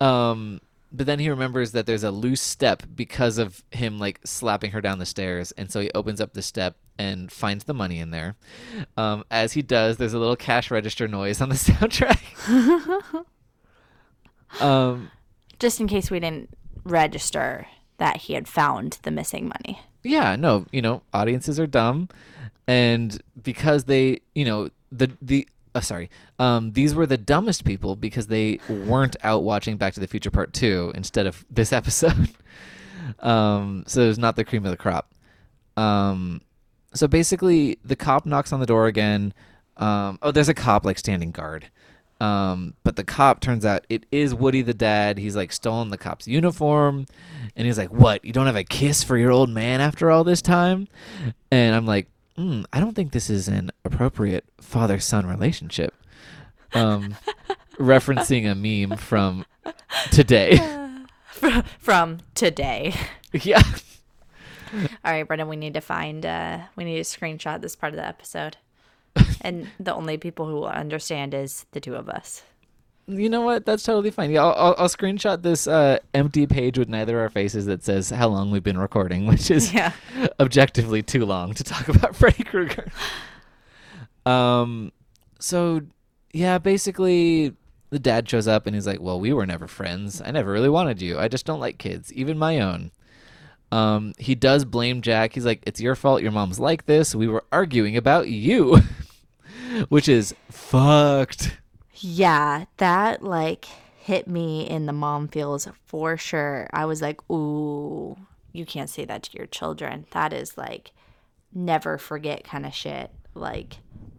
Um, 0.00 0.60
but 0.90 1.06
then 1.06 1.20
he 1.20 1.28
remembers 1.28 1.72
that 1.72 1.86
there's 1.86 2.02
a 2.02 2.10
loose 2.10 2.40
step 2.40 2.82
because 2.96 3.38
of 3.38 3.62
him 3.70 4.00
like 4.00 4.18
slapping 4.24 4.72
her 4.72 4.80
down 4.80 4.98
the 4.98 5.06
stairs, 5.06 5.52
and 5.52 5.70
so 5.70 5.80
he 5.80 5.90
opens 5.94 6.20
up 6.20 6.32
the 6.32 6.42
step 6.42 6.76
and 6.98 7.30
finds 7.30 7.64
the 7.64 7.74
money 7.74 7.98
in 7.98 8.10
there. 8.10 8.36
Um, 8.96 9.24
as 9.30 9.52
he 9.54 9.62
does, 9.62 9.96
there's 9.96 10.14
a 10.14 10.18
little 10.18 10.36
cash 10.36 10.70
register 10.70 11.06
noise 11.08 11.40
on 11.40 11.48
the 11.48 11.54
soundtrack. 11.56 13.24
um, 14.60 15.10
Just 15.58 15.80
in 15.80 15.88
case 15.88 16.10
we 16.10 16.20
didn't 16.20 16.50
register 16.84 17.66
that 17.98 18.18
he 18.18 18.34
had 18.34 18.46
found 18.48 18.98
the 19.02 19.10
missing 19.10 19.48
money. 19.48 19.80
yeah, 20.02 20.36
no, 20.36 20.66
you 20.70 20.82
know, 20.82 21.02
audiences 21.12 21.58
are 21.58 21.66
dumb, 21.66 22.08
and 22.66 23.20
because 23.42 23.84
they, 23.84 24.20
you 24.34 24.44
know, 24.44 24.68
the 24.92 25.10
the. 25.20 25.48
Uh, 25.74 25.80
sorry, 25.80 26.08
um, 26.38 26.72
these 26.72 26.94
were 26.94 27.04
the 27.06 27.18
dumbest 27.18 27.62
people 27.64 27.96
because 27.96 28.28
they 28.28 28.58
weren't 28.68 29.14
out 29.22 29.42
watching 29.42 29.76
Back 29.76 29.92
to 29.92 30.00
the 30.00 30.06
Future 30.06 30.30
Part 30.30 30.54
Two 30.54 30.90
instead 30.94 31.26
of 31.26 31.44
this 31.50 31.70
episode. 31.80 32.30
um, 33.20 33.84
so 33.86 34.06
was 34.06 34.18
not 34.18 34.36
the 34.36 34.44
cream 34.44 34.64
of 34.64 34.70
the 34.70 34.76
crop. 34.78 35.12
Um, 35.76 36.40
so 36.98 37.06
basically, 37.08 37.78
the 37.84 37.96
cop 37.96 38.26
knocks 38.26 38.52
on 38.52 38.60
the 38.60 38.66
door 38.66 38.86
again. 38.86 39.32
Um, 39.76 40.18
oh, 40.22 40.30
there's 40.30 40.48
a 40.48 40.54
cop 40.54 40.84
like 40.84 40.98
standing 40.98 41.30
guard. 41.30 41.70
Um, 42.18 42.74
but 42.82 42.96
the 42.96 43.04
cop 43.04 43.40
turns 43.40 43.66
out 43.66 43.86
it 43.90 44.06
is 44.10 44.34
Woody 44.34 44.62
the 44.62 44.72
dad. 44.72 45.18
He's 45.18 45.36
like 45.36 45.52
stolen 45.52 45.90
the 45.90 45.98
cop's 45.98 46.26
uniform, 46.26 47.06
and 47.54 47.66
he's 47.66 47.76
like, 47.76 47.92
"What? 47.92 48.24
You 48.24 48.32
don't 48.32 48.46
have 48.46 48.56
a 48.56 48.64
kiss 48.64 49.02
for 49.02 49.18
your 49.18 49.30
old 49.30 49.50
man 49.50 49.80
after 49.80 50.10
all 50.10 50.24
this 50.24 50.40
time?" 50.40 50.88
And 51.50 51.74
I'm 51.74 51.84
like, 51.84 52.08
mm, 52.38 52.64
"I 52.72 52.80
don't 52.80 52.94
think 52.94 53.12
this 53.12 53.28
is 53.28 53.48
an 53.48 53.70
appropriate 53.84 54.44
father-son 54.60 55.26
relationship." 55.26 55.94
Um, 56.72 57.16
referencing 57.78 58.50
a 58.50 58.54
meme 58.54 58.96
from 58.98 59.44
today. 60.10 60.58
From 61.78 62.20
today. 62.34 62.94
yeah. 63.32 63.62
All 65.04 65.12
right, 65.12 65.22
Brennan, 65.26 65.48
we 65.48 65.56
need 65.56 65.74
to 65.74 65.80
find, 65.80 66.24
uh, 66.24 66.60
we 66.76 66.84
need 66.84 66.96
to 66.96 67.02
screenshot 67.18 67.60
this 67.60 67.76
part 67.76 67.92
of 67.92 67.96
the 67.96 68.06
episode. 68.06 68.56
and 69.40 69.68
the 69.80 69.94
only 69.94 70.16
people 70.18 70.46
who 70.46 70.54
will 70.54 70.66
understand 70.68 71.32
is 71.34 71.66
the 71.72 71.80
two 71.80 71.94
of 71.94 72.08
us. 72.08 72.42
You 73.08 73.28
know 73.28 73.42
what? 73.42 73.64
That's 73.64 73.84
totally 73.84 74.10
fine. 74.10 74.32
Yeah, 74.32 74.44
I'll, 74.44 74.54
I'll, 74.54 74.74
I'll 74.78 74.88
screenshot 74.88 75.42
this 75.42 75.68
uh, 75.68 75.98
empty 76.12 76.46
page 76.46 76.76
with 76.76 76.88
neither 76.88 77.20
our 77.20 77.28
faces 77.30 77.66
that 77.66 77.84
says 77.84 78.10
how 78.10 78.26
long 78.28 78.50
we've 78.50 78.64
been 78.64 78.78
recording, 78.78 79.26
which 79.28 79.50
is 79.50 79.72
Yeah. 79.72 79.92
objectively 80.40 81.02
too 81.02 81.24
long 81.24 81.54
to 81.54 81.62
talk 81.64 81.88
about 81.88 82.16
Freddy 82.16 82.42
Krueger. 82.42 82.90
Um, 84.24 84.92
so 85.38 85.82
yeah, 86.32 86.58
basically 86.58 87.54
the 87.90 87.98
dad 88.00 88.28
shows 88.28 88.48
up 88.48 88.66
and 88.66 88.74
he's 88.74 88.86
like, 88.86 89.00
"Well, 89.00 89.20
we 89.20 89.32
were 89.32 89.46
never 89.46 89.68
friends. 89.68 90.20
I 90.20 90.32
never 90.32 90.50
really 90.50 90.68
wanted 90.68 91.00
you. 91.00 91.18
I 91.18 91.28
just 91.28 91.46
don't 91.46 91.60
like 91.60 91.78
kids, 91.78 92.12
even 92.12 92.36
my 92.38 92.58
own." 92.58 92.90
Um, 93.72 94.12
he 94.18 94.34
does 94.34 94.64
blame 94.64 95.02
Jack. 95.02 95.34
He's 95.34 95.44
like, 95.46 95.62
"It's 95.66 95.80
your 95.80 95.94
fault. 95.94 96.22
Your 96.22 96.32
mom's 96.32 96.60
like 96.60 96.86
this. 96.86 97.14
We 97.14 97.26
were 97.28 97.44
arguing 97.52 97.96
about 97.96 98.28
you," 98.28 98.80
which 99.88 100.08
is 100.08 100.34
fucked. 100.50 101.58
Yeah, 101.94 102.66
that 102.76 103.22
like 103.22 103.66
hit 103.98 104.28
me 104.28 104.68
in 104.68 104.86
the 104.86 104.92
mom 104.92 105.28
feels 105.28 105.66
for 105.84 106.16
sure. 106.16 106.68
I 106.72 106.84
was 106.84 107.02
like, 107.02 107.28
ooh, 107.30 108.16
you 108.52 108.64
can't 108.64 108.88
say 108.90 109.04
that 109.04 109.24
to 109.24 109.36
your 109.36 109.46
children. 109.46 110.06
That 110.12 110.32
is 110.32 110.56
like 110.56 110.92
never 111.52 111.98
forget 111.98 112.44
kind 112.44 112.64
of 112.66 112.74
shit. 112.74 113.10
Like, 113.34 113.78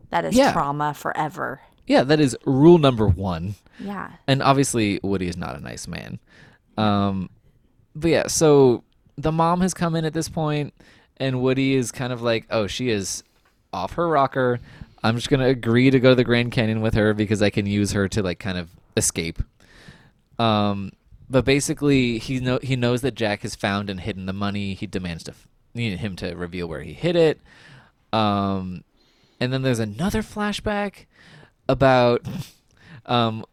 that 0.09 0.25
is 0.25 0.35
Yeah. 0.35 0.51
trauma 0.51 0.93
forever. 0.93 1.61
Yeah, 1.85 2.03
that 2.03 2.19
is 2.19 2.35
rule 2.45 2.79
number 2.79 3.07
one. 3.07 3.55
Yeah. 3.79 4.13
and 4.27 4.41
obviously 4.41 4.99
Woody 5.03 5.27
is 5.27 5.37
not 5.37 5.55
a 5.55 5.59
nice 5.61 5.87
man. 5.87 6.19
Um, 6.77 7.29
but 7.95 8.09
yeah, 8.09 8.27
so 8.27 8.83
the 9.17 9.31
mom 9.31 9.61
has 9.61 9.73
come 9.73 9.95
in 9.95 10.05
at 10.05 10.13
this 10.13 10.29
point, 10.29 10.73
and 11.17 11.41
Woody 11.41 11.75
is 11.75 11.91
kind 11.91 12.13
of 12.13 12.21
like, 12.21 12.45
"Oh, 12.49 12.67
she 12.67 12.89
is 12.89 13.23
off 13.73 13.93
her 13.93 14.07
rocker. 14.07 14.59
I'm 15.03 15.15
just 15.15 15.29
gonna 15.29 15.47
agree 15.47 15.89
to 15.89 15.99
go 15.99 16.09
to 16.09 16.15
the 16.15 16.23
Grand 16.23 16.51
Canyon 16.51 16.81
with 16.81 16.93
her 16.93 17.13
because 17.13 17.41
I 17.41 17.49
can 17.49 17.65
use 17.65 17.91
her 17.91 18.07
to 18.09 18.21
like 18.21 18.39
kind 18.39 18.57
of 18.57 18.69
escape." 18.95 19.41
Um, 20.39 20.91
but 21.29 21.45
basically, 21.45 22.19
he 22.19 22.39
know 22.39 22.59
he 22.61 22.75
knows 22.75 23.01
that 23.01 23.15
Jack 23.15 23.41
has 23.41 23.55
found 23.55 23.89
and 23.89 23.99
hidden 23.99 24.25
the 24.25 24.33
money. 24.33 24.73
He 24.73 24.87
demands 24.87 25.23
to 25.25 25.31
f- 25.31 25.47
him 25.73 26.15
to 26.17 26.33
reveal 26.35 26.67
where 26.67 26.81
he 26.81 26.93
hid 26.93 27.15
it. 27.15 27.39
Um, 28.13 28.83
and 29.39 29.51
then 29.51 29.61
there's 29.61 29.79
another 29.79 30.21
flashback 30.21 31.05
about 31.69 32.25
um 33.05 33.45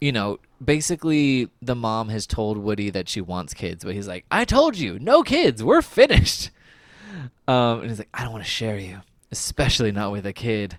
you 0.00 0.12
know 0.12 0.38
basically 0.64 1.48
the 1.62 1.74
mom 1.74 2.08
has 2.08 2.26
told 2.26 2.58
woody 2.58 2.90
that 2.90 3.08
she 3.08 3.20
wants 3.20 3.54
kids 3.54 3.84
but 3.84 3.94
he's 3.94 4.08
like 4.08 4.24
i 4.30 4.44
told 4.44 4.76
you 4.76 4.98
no 4.98 5.22
kids 5.22 5.62
we're 5.62 5.82
finished. 5.82 6.50
Um 7.46 7.80
and 7.80 7.90
he's 7.90 7.98
like 7.98 8.08
i 8.12 8.22
don't 8.22 8.32
want 8.32 8.44
to 8.44 8.50
share 8.50 8.78
you 8.78 9.00
especially 9.30 9.92
not 9.92 10.12
with 10.12 10.26
a 10.26 10.32
kid. 10.32 10.78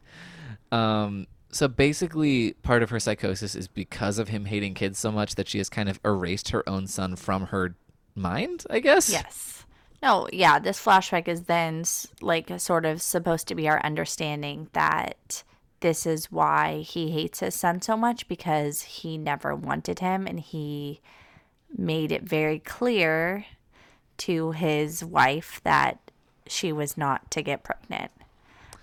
Um 0.72 1.28
so 1.52 1.68
basically 1.68 2.54
part 2.62 2.84
of 2.84 2.90
her 2.92 3.00
psychosis 3.00 3.56
is 3.56 3.68
because 3.68 4.20
of 4.20 4.28
him 4.28 4.46
hating 4.46 4.76
kids 4.76 5.00
so 5.00 5.12
much 5.12 5.36
that 5.36 5.48
she 5.48 5.58
has 5.58 5.70
kind 5.70 5.90
of 5.90 6.00
erased 6.06 6.50
her 6.50 6.68
own 6.70 6.86
son 6.86 7.16
from 7.16 7.48
her 7.48 7.76
mind 8.16 8.66
i 8.70 8.80
guess? 8.80 9.10
Yes. 9.10 9.66
No, 10.02 10.30
yeah, 10.32 10.60
this 10.60 10.80
flashback 10.80 11.28
is 11.28 11.44
then 11.44 11.84
like 12.22 12.52
sort 12.60 12.86
of 12.86 13.02
supposed 13.02 13.48
to 13.50 13.56
be 13.56 13.68
our 13.68 13.84
understanding 13.84 14.70
that 14.74 15.44
this 15.82 16.06
is 16.06 16.32
why 16.32 16.80
he 16.80 17.12
hates 17.12 17.40
his 17.40 17.56
son 17.56 17.82
so 17.82 17.96
much 17.96 18.28
because 18.28 18.82
he 18.82 19.18
never 19.18 19.56
wanted 19.56 20.00
him 20.00 20.28
and 20.28 20.40
he 20.40 21.02
made 21.76 22.12
it 22.12 22.24
very 22.24 22.60
clear 22.60 23.46
to 24.18 24.52
his 24.52 25.04
wife 25.04 25.62
that 25.64 26.12
she 26.48 26.72
was 26.72 26.98
not 26.98 27.30
to 27.32 27.42
get 27.42 27.64
pregnant. 27.64 28.12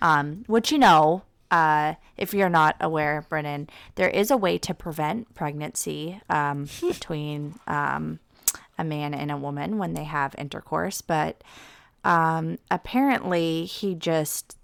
Um, 0.00 0.44
which 0.46 0.70
you 0.70 0.78
know, 0.78 1.22
uh, 1.50 1.94
if 2.16 2.32
you're 2.32 2.48
not 2.48 2.76
aware, 2.80 3.24
Brennan, 3.28 3.68
there 3.96 4.08
is 4.08 4.30
a 4.30 4.36
way 4.36 4.58
to 4.58 4.74
prevent 4.74 5.34
pregnancy 5.34 6.20
um, 6.28 6.68
between 6.80 7.58
um, 7.66 8.20
a 8.78 8.84
man 8.84 9.14
and 9.14 9.30
a 9.30 9.36
woman 9.36 9.78
when 9.78 9.94
they 9.94 10.04
have 10.04 10.34
intercourse, 10.38 11.00
but 11.00 11.42
um, 12.04 12.58
apparently 12.70 13.64
he 13.64 13.94
just 13.94 14.56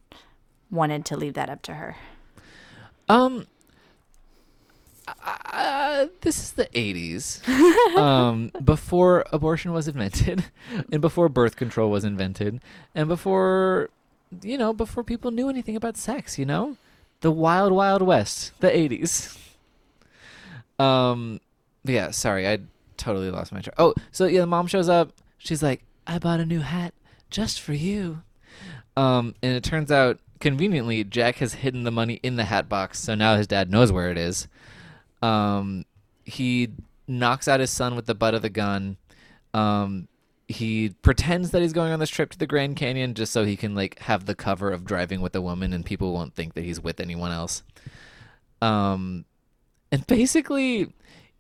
wanted 0.71 1.05
to 1.07 1.17
leave 1.17 1.35
that 1.35 1.51
up 1.51 1.63
to 1.63 1.75
her. 1.75 1.97
Um, 3.13 3.47
uh, 5.07 6.07
this 6.23 6.39
is 6.39 6.53
the 6.53 6.67
80s. 6.67 7.47
um, 7.99 8.51
before 8.65 9.27
abortion 9.33 9.73
was 9.73 9.87
invented, 9.87 10.47
and 10.91 11.01
before 11.03 11.29
birth 11.29 11.57
control 11.57 11.91
was 11.91 12.05
invented, 12.05 12.61
and 12.95 13.09
before, 13.09 13.91
you 14.41 14.57
know, 14.57 14.73
before 14.73 15.05
people 15.05 15.31
knew 15.31 15.51
anything 15.51 15.77
about 15.77 15.99
sex, 15.99 16.39
you 16.39 16.47
know? 16.47 16.79
The 17.21 17.31
wild, 17.31 17.73
wild 17.73 18.01
west, 18.01 18.53
the 18.61 18.69
80s. 18.69 19.39
Um, 20.79 21.41
yeah, 21.85 22.13
sorry, 22.13 22.49
I 22.49 22.61
totally 22.97 23.31
lost 23.31 23.53
my 23.53 23.61
track. 23.61 23.75
Oh, 23.77 23.95
so 24.11 24.25
yeah, 24.25 24.41
the 24.41 24.47
mom 24.47 24.67
shows 24.67 24.89
up. 24.89 25.13
She's 25.37 25.63
like, 25.63 25.83
I 26.07 26.19
bought 26.19 26.41
a 26.41 26.47
new 26.47 26.61
hat 26.61 26.95
just 27.31 27.61
for 27.61 27.75
you. 27.75 28.23
Um, 28.97 29.35
and 29.43 29.55
it 29.55 29.63
turns 29.63 29.93
out, 29.93 30.19
conveniently, 30.43 31.05
Jack 31.05 31.37
has 31.37 31.55
hidden 31.55 31.85
the 31.85 31.91
money 31.91 32.21
in 32.23 32.37
the 32.37 32.45
hat 32.45 32.69
box, 32.69 32.99
so 32.99 33.15
now 33.15 33.37
his 33.37 33.47
dad 33.47 33.71
knows 33.71 33.91
where 33.91 34.11
it 34.11 34.19
is. 34.19 34.49
Um, 35.23 35.87
he 36.25 36.69
knocks 37.07 37.47
out 37.49 37.61
his 37.61 37.71
son 37.71 37.95
with 37.95 38.07
the 38.07 38.15
butt 38.15 38.35
of 38.35 38.43
the 38.43 38.51
gun. 38.51 38.97
Um, 39.55 40.09
he 40.49 40.91
pretends 41.01 41.53
that 41.53 41.63
he's 41.63 41.73
going 41.73 41.93
on 41.93 42.01
this 42.01 42.11
trip 42.11 42.31
to 42.31 42.39
the 42.39 42.47
Grand 42.47 42.77
Canyon 42.77 43.15
just 43.15 43.33
so 43.33 43.45
he 43.45 43.57
can 43.57 43.75
like 43.75 44.01
have 44.01 44.27
the 44.27 44.35
cover 44.35 44.71
of 44.71 44.85
driving 44.85 45.21
with 45.21 45.35
a 45.37 45.41
woman 45.41 45.73
and 45.73 45.87
people 45.87 46.13
won't 46.13 46.35
think 46.35 46.55
that 46.55 46.65
he's 46.65 46.81
with 46.81 47.01
anyone 47.01 47.31
else. 47.31 47.63
Um, 48.61 49.25
and 49.93 50.07
basically, 50.07 50.93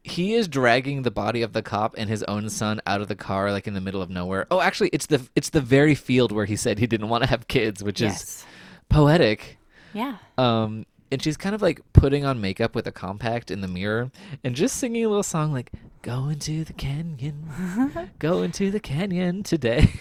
he 0.04 0.34
is 0.34 0.46
dragging 0.46 1.02
the 1.02 1.10
body 1.10 1.42
of 1.42 1.52
the 1.52 1.62
cop 1.62 1.94
and 1.98 2.08
his 2.08 2.22
own 2.24 2.48
son 2.48 2.80
out 2.86 3.00
of 3.00 3.08
the 3.08 3.16
car 3.16 3.50
like 3.50 3.66
in 3.66 3.74
the 3.74 3.80
middle 3.80 4.00
of 4.00 4.10
nowhere. 4.10 4.46
Oh, 4.50 4.60
actually, 4.60 4.90
it's 4.92 5.06
the 5.06 5.28
it's 5.34 5.50
the 5.50 5.60
very 5.60 5.96
field 5.96 6.30
where 6.30 6.46
he 6.46 6.56
said 6.56 6.78
he 6.78 6.86
didn't 6.86 7.08
want 7.08 7.24
to 7.24 7.30
have 7.30 7.48
kids, 7.48 7.82
which 7.82 8.00
is 8.00 8.12
Yes. 8.12 8.46
Poetic. 8.92 9.58
Yeah. 9.92 10.16
Um, 10.38 10.86
and 11.10 11.22
she's 11.22 11.36
kind 11.36 11.54
of 11.54 11.60
like 11.62 11.80
putting 11.92 12.24
on 12.24 12.40
makeup 12.40 12.74
with 12.74 12.86
a 12.86 12.92
compact 12.92 13.50
in 13.50 13.60
the 13.60 13.68
mirror 13.68 14.10
and 14.42 14.54
just 14.54 14.76
singing 14.76 15.04
a 15.04 15.08
little 15.08 15.22
song 15.22 15.52
like 15.52 15.70
"Go 16.02 16.28
into 16.28 16.64
the 16.64 16.72
canyon, 16.72 18.10
go 18.18 18.42
into 18.42 18.70
the 18.70 18.80
canyon 18.80 19.42
today." 19.42 19.92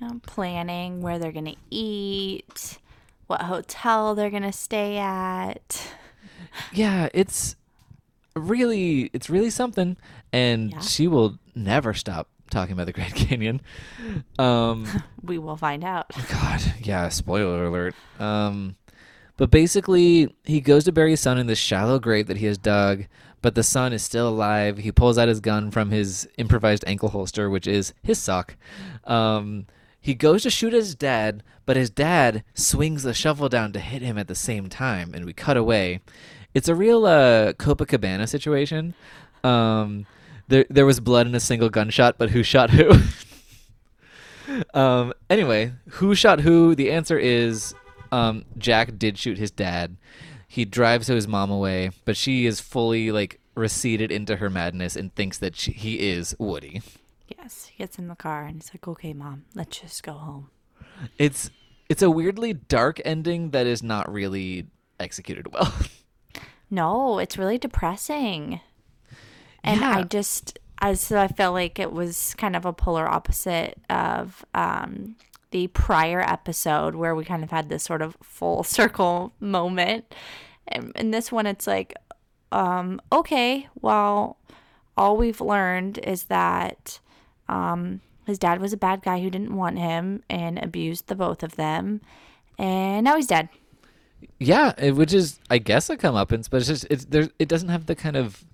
Know, 0.00 0.20
planning 0.26 1.00
where 1.00 1.18
they're 1.20 1.30
going 1.30 1.44
to 1.44 1.56
eat, 1.70 2.78
what 3.28 3.42
hotel 3.42 4.16
they're 4.16 4.30
going 4.30 4.42
to 4.42 4.50
stay 4.52 4.98
at. 4.98 5.94
yeah, 6.72 7.08
it's 7.14 7.54
really 8.34 9.10
it's 9.12 9.30
really 9.30 9.50
something, 9.50 9.96
and 10.32 10.72
Yeah. 10.72 10.80
she 10.80 11.06
will 11.06 11.38
never 11.54 11.94
stop 11.94 12.28
talking 12.52 12.72
about 12.72 12.86
the 12.86 12.92
Grand 12.92 13.14
Canyon. 13.16 13.60
Um, 14.38 14.86
We 15.22 15.38
will 15.38 15.56
find 15.56 15.84
out. 15.84 16.10
God, 16.30 16.60
yeah, 16.82 17.08
spoiler 17.08 17.64
alert. 17.64 17.94
Um, 18.18 18.76
but 19.36 19.50
basically, 19.50 20.34
he 20.44 20.60
goes 20.60 20.84
to 20.84 20.92
bury 20.92 21.10
his 21.10 21.20
son 21.20 21.38
in 21.38 21.46
this 21.46 21.58
shallow 21.58 21.98
grave 21.98 22.26
that 22.26 22.36
he 22.36 22.46
has 22.46 22.58
dug, 22.58 23.04
but 23.40 23.54
the 23.54 23.62
son 23.62 23.92
is 23.92 24.02
still 24.02 24.28
alive. 24.28 24.78
He 24.78 24.92
pulls 24.92 25.18
out 25.18 25.28
his 25.28 25.40
gun 25.40 25.70
from 25.70 25.90
his 25.90 26.28
improvised 26.38 26.84
ankle 26.86 27.08
holster, 27.08 27.48
which 27.48 27.66
is 27.66 27.94
his 28.02 28.18
sock. 28.18 28.56
Um, 29.04 29.66
he 30.00 30.14
goes 30.14 30.42
to 30.42 30.50
shoot 30.50 30.72
his 30.72 30.94
dad, 30.94 31.42
but 31.64 31.76
his 31.76 31.88
dad 31.88 32.42
swings 32.54 33.04
the 33.04 33.14
shovel 33.14 33.48
down 33.48 33.72
to 33.72 33.80
hit 33.80 34.02
him 34.02 34.18
at 34.18 34.28
the 34.28 34.34
same 34.34 34.68
time, 34.68 35.12
and 35.14 35.24
we 35.24 35.32
cut 35.32 35.56
away. 35.56 36.00
It's 36.54 36.68
a 36.68 36.74
real 36.74 37.06
uh, 37.06 37.52
Copacabana 37.54 38.28
situation. 38.28 38.94
Um, 39.44 40.06
there, 40.48 40.66
there 40.68 40.86
was 40.86 41.00
blood 41.00 41.26
in 41.26 41.34
a 41.34 41.40
single 41.40 41.68
gunshot, 41.68 42.16
but 42.18 42.30
who 42.30 42.42
shot 42.42 42.70
who? 42.70 42.92
Um, 44.74 45.14
anyway, 45.30 45.72
who 45.88 46.14
shot 46.14 46.40
who? 46.40 46.74
The 46.74 46.90
answer 46.90 47.18
is 47.18 47.74
um, 48.10 48.44
Jack 48.58 48.98
did 48.98 49.16
shoot 49.16 49.38
his 49.38 49.50
dad. 49.50 49.96
He 50.46 50.64
drives 50.64 51.06
his 51.06 51.26
mom 51.26 51.50
away, 51.50 51.90
but 52.04 52.16
she 52.16 52.44
is 52.44 52.60
fully 52.60 53.10
like 53.10 53.40
receded 53.54 54.12
into 54.12 54.36
her 54.36 54.50
madness 54.50 54.96
and 54.96 55.14
thinks 55.14 55.38
that 55.38 55.56
she, 55.56 55.72
he 55.72 56.10
is 56.10 56.36
Woody. 56.38 56.82
Yes. 57.38 57.66
He 57.66 57.78
gets 57.78 57.98
in 57.98 58.08
the 58.08 58.14
car 58.14 58.44
and 58.44 58.56
he's 58.56 58.72
like, 58.74 58.86
okay, 58.86 59.14
mom, 59.14 59.44
let's 59.54 59.80
just 59.80 60.02
go 60.02 60.12
home. 60.12 60.50
It's 61.18 61.50
it's 61.88 62.02
a 62.02 62.10
weirdly 62.10 62.52
dark 62.52 63.00
ending 63.04 63.50
that 63.50 63.66
is 63.66 63.82
not 63.82 64.12
really 64.12 64.66
executed 65.00 65.52
well. 65.52 65.72
No, 66.74 67.18
it's 67.18 67.36
really 67.36 67.58
depressing. 67.58 68.60
And 69.64 69.84
I 69.84 70.02
just, 70.02 70.58
I 70.78 70.94
so 70.94 71.18
I 71.18 71.28
felt 71.28 71.54
like 71.54 71.78
it 71.78 71.92
was 71.92 72.34
kind 72.36 72.56
of 72.56 72.64
a 72.64 72.72
polar 72.72 73.08
opposite 73.08 73.78
of 73.88 74.44
um, 74.54 75.16
the 75.52 75.68
prior 75.68 76.20
episode 76.20 76.94
where 76.94 77.14
we 77.14 77.24
kind 77.24 77.44
of 77.44 77.50
had 77.50 77.68
this 77.68 77.84
sort 77.84 78.02
of 78.02 78.16
full 78.22 78.64
circle 78.78 79.32
moment. 79.38 80.12
And 80.68 80.92
in 80.96 81.10
this 81.10 81.30
one, 81.30 81.46
it's 81.46 81.66
like, 81.66 81.94
um, 82.50 83.00
okay, 83.12 83.68
well, 83.80 84.36
all 84.96 85.16
we've 85.16 85.40
learned 85.40 85.98
is 85.98 86.24
that 86.24 86.98
um, 87.48 88.00
his 88.26 88.38
dad 88.38 88.60
was 88.60 88.72
a 88.72 88.76
bad 88.76 89.02
guy 89.02 89.20
who 89.20 89.30
didn't 89.30 89.54
want 89.56 89.78
him 89.78 90.22
and 90.28 90.58
abused 90.58 91.06
the 91.06 91.14
both 91.14 91.42
of 91.42 91.56
them. 91.56 92.00
And 92.58 93.04
now 93.04 93.16
he's 93.16 93.26
dead. 93.26 93.48
yeah, 94.38 94.90
which 94.90 95.12
is 95.12 95.38
I 95.50 95.58
guess 95.58 95.90
a 95.90 95.96
comeuppance, 95.96 96.48
but 96.50 96.58
it's 96.58 96.68
just 96.68 96.86
it's 96.90 97.04
there. 97.06 97.28
It 97.38 97.48
doesn't 97.48 97.70
have 97.70 97.86
the 97.86 97.94
kind 97.94 98.16
of 98.16 98.44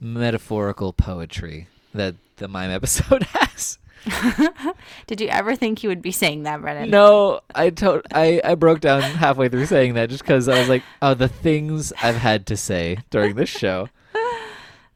metaphorical 0.00 0.92
poetry 0.92 1.68
that 1.94 2.14
the 2.36 2.48
mime 2.48 2.70
episode 2.70 3.22
has. 3.32 3.78
Did 5.06 5.20
you 5.20 5.28
ever 5.28 5.56
think 5.56 5.82
you 5.82 5.88
would 5.88 6.00
be 6.02 6.12
saying 6.12 6.44
that, 6.44 6.60
Brennan? 6.60 6.90
No, 6.90 7.40
I 7.54 7.70
to- 7.70 8.02
I 8.12 8.40
I 8.44 8.54
broke 8.54 8.80
down 8.80 9.02
halfway 9.02 9.48
through 9.48 9.66
saying 9.66 9.94
that 9.94 10.08
just 10.08 10.22
because 10.22 10.48
I 10.48 10.58
was 10.58 10.68
like, 10.68 10.82
oh, 11.02 11.14
the 11.14 11.28
things 11.28 11.92
I've 12.02 12.16
had 12.16 12.46
to 12.46 12.56
say 12.56 12.98
during 13.10 13.34
this 13.34 13.48
show. 13.50 13.88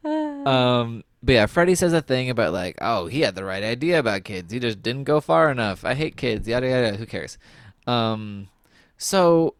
Um, 0.05 1.05
but 1.23 1.33
yeah, 1.35 1.47
Freddy 1.47 1.77
says 1.77 1.93
a 1.93 2.03
thing 2.03 2.29
about 2.29 2.53
like, 2.53 2.77
oh, 2.81 3.07
he 3.07 3.21
had 3.21 3.37
the 3.37 3.45
right 3.45 3.63
idea 3.63 4.01
about 4.01 4.25
kids. 4.25 4.53
He 4.53 4.59
just 4.59 4.83
didn't 4.83 5.05
go 5.05 5.21
far 5.21 5.49
enough. 5.51 5.85
I 5.85 5.95
hate 5.95 6.17
kids. 6.17 6.49
Yada 6.49 6.69
yada. 6.69 6.97
Who 6.97 7.07
cares? 7.07 7.39
Um, 7.87 8.49
so, 8.99 9.55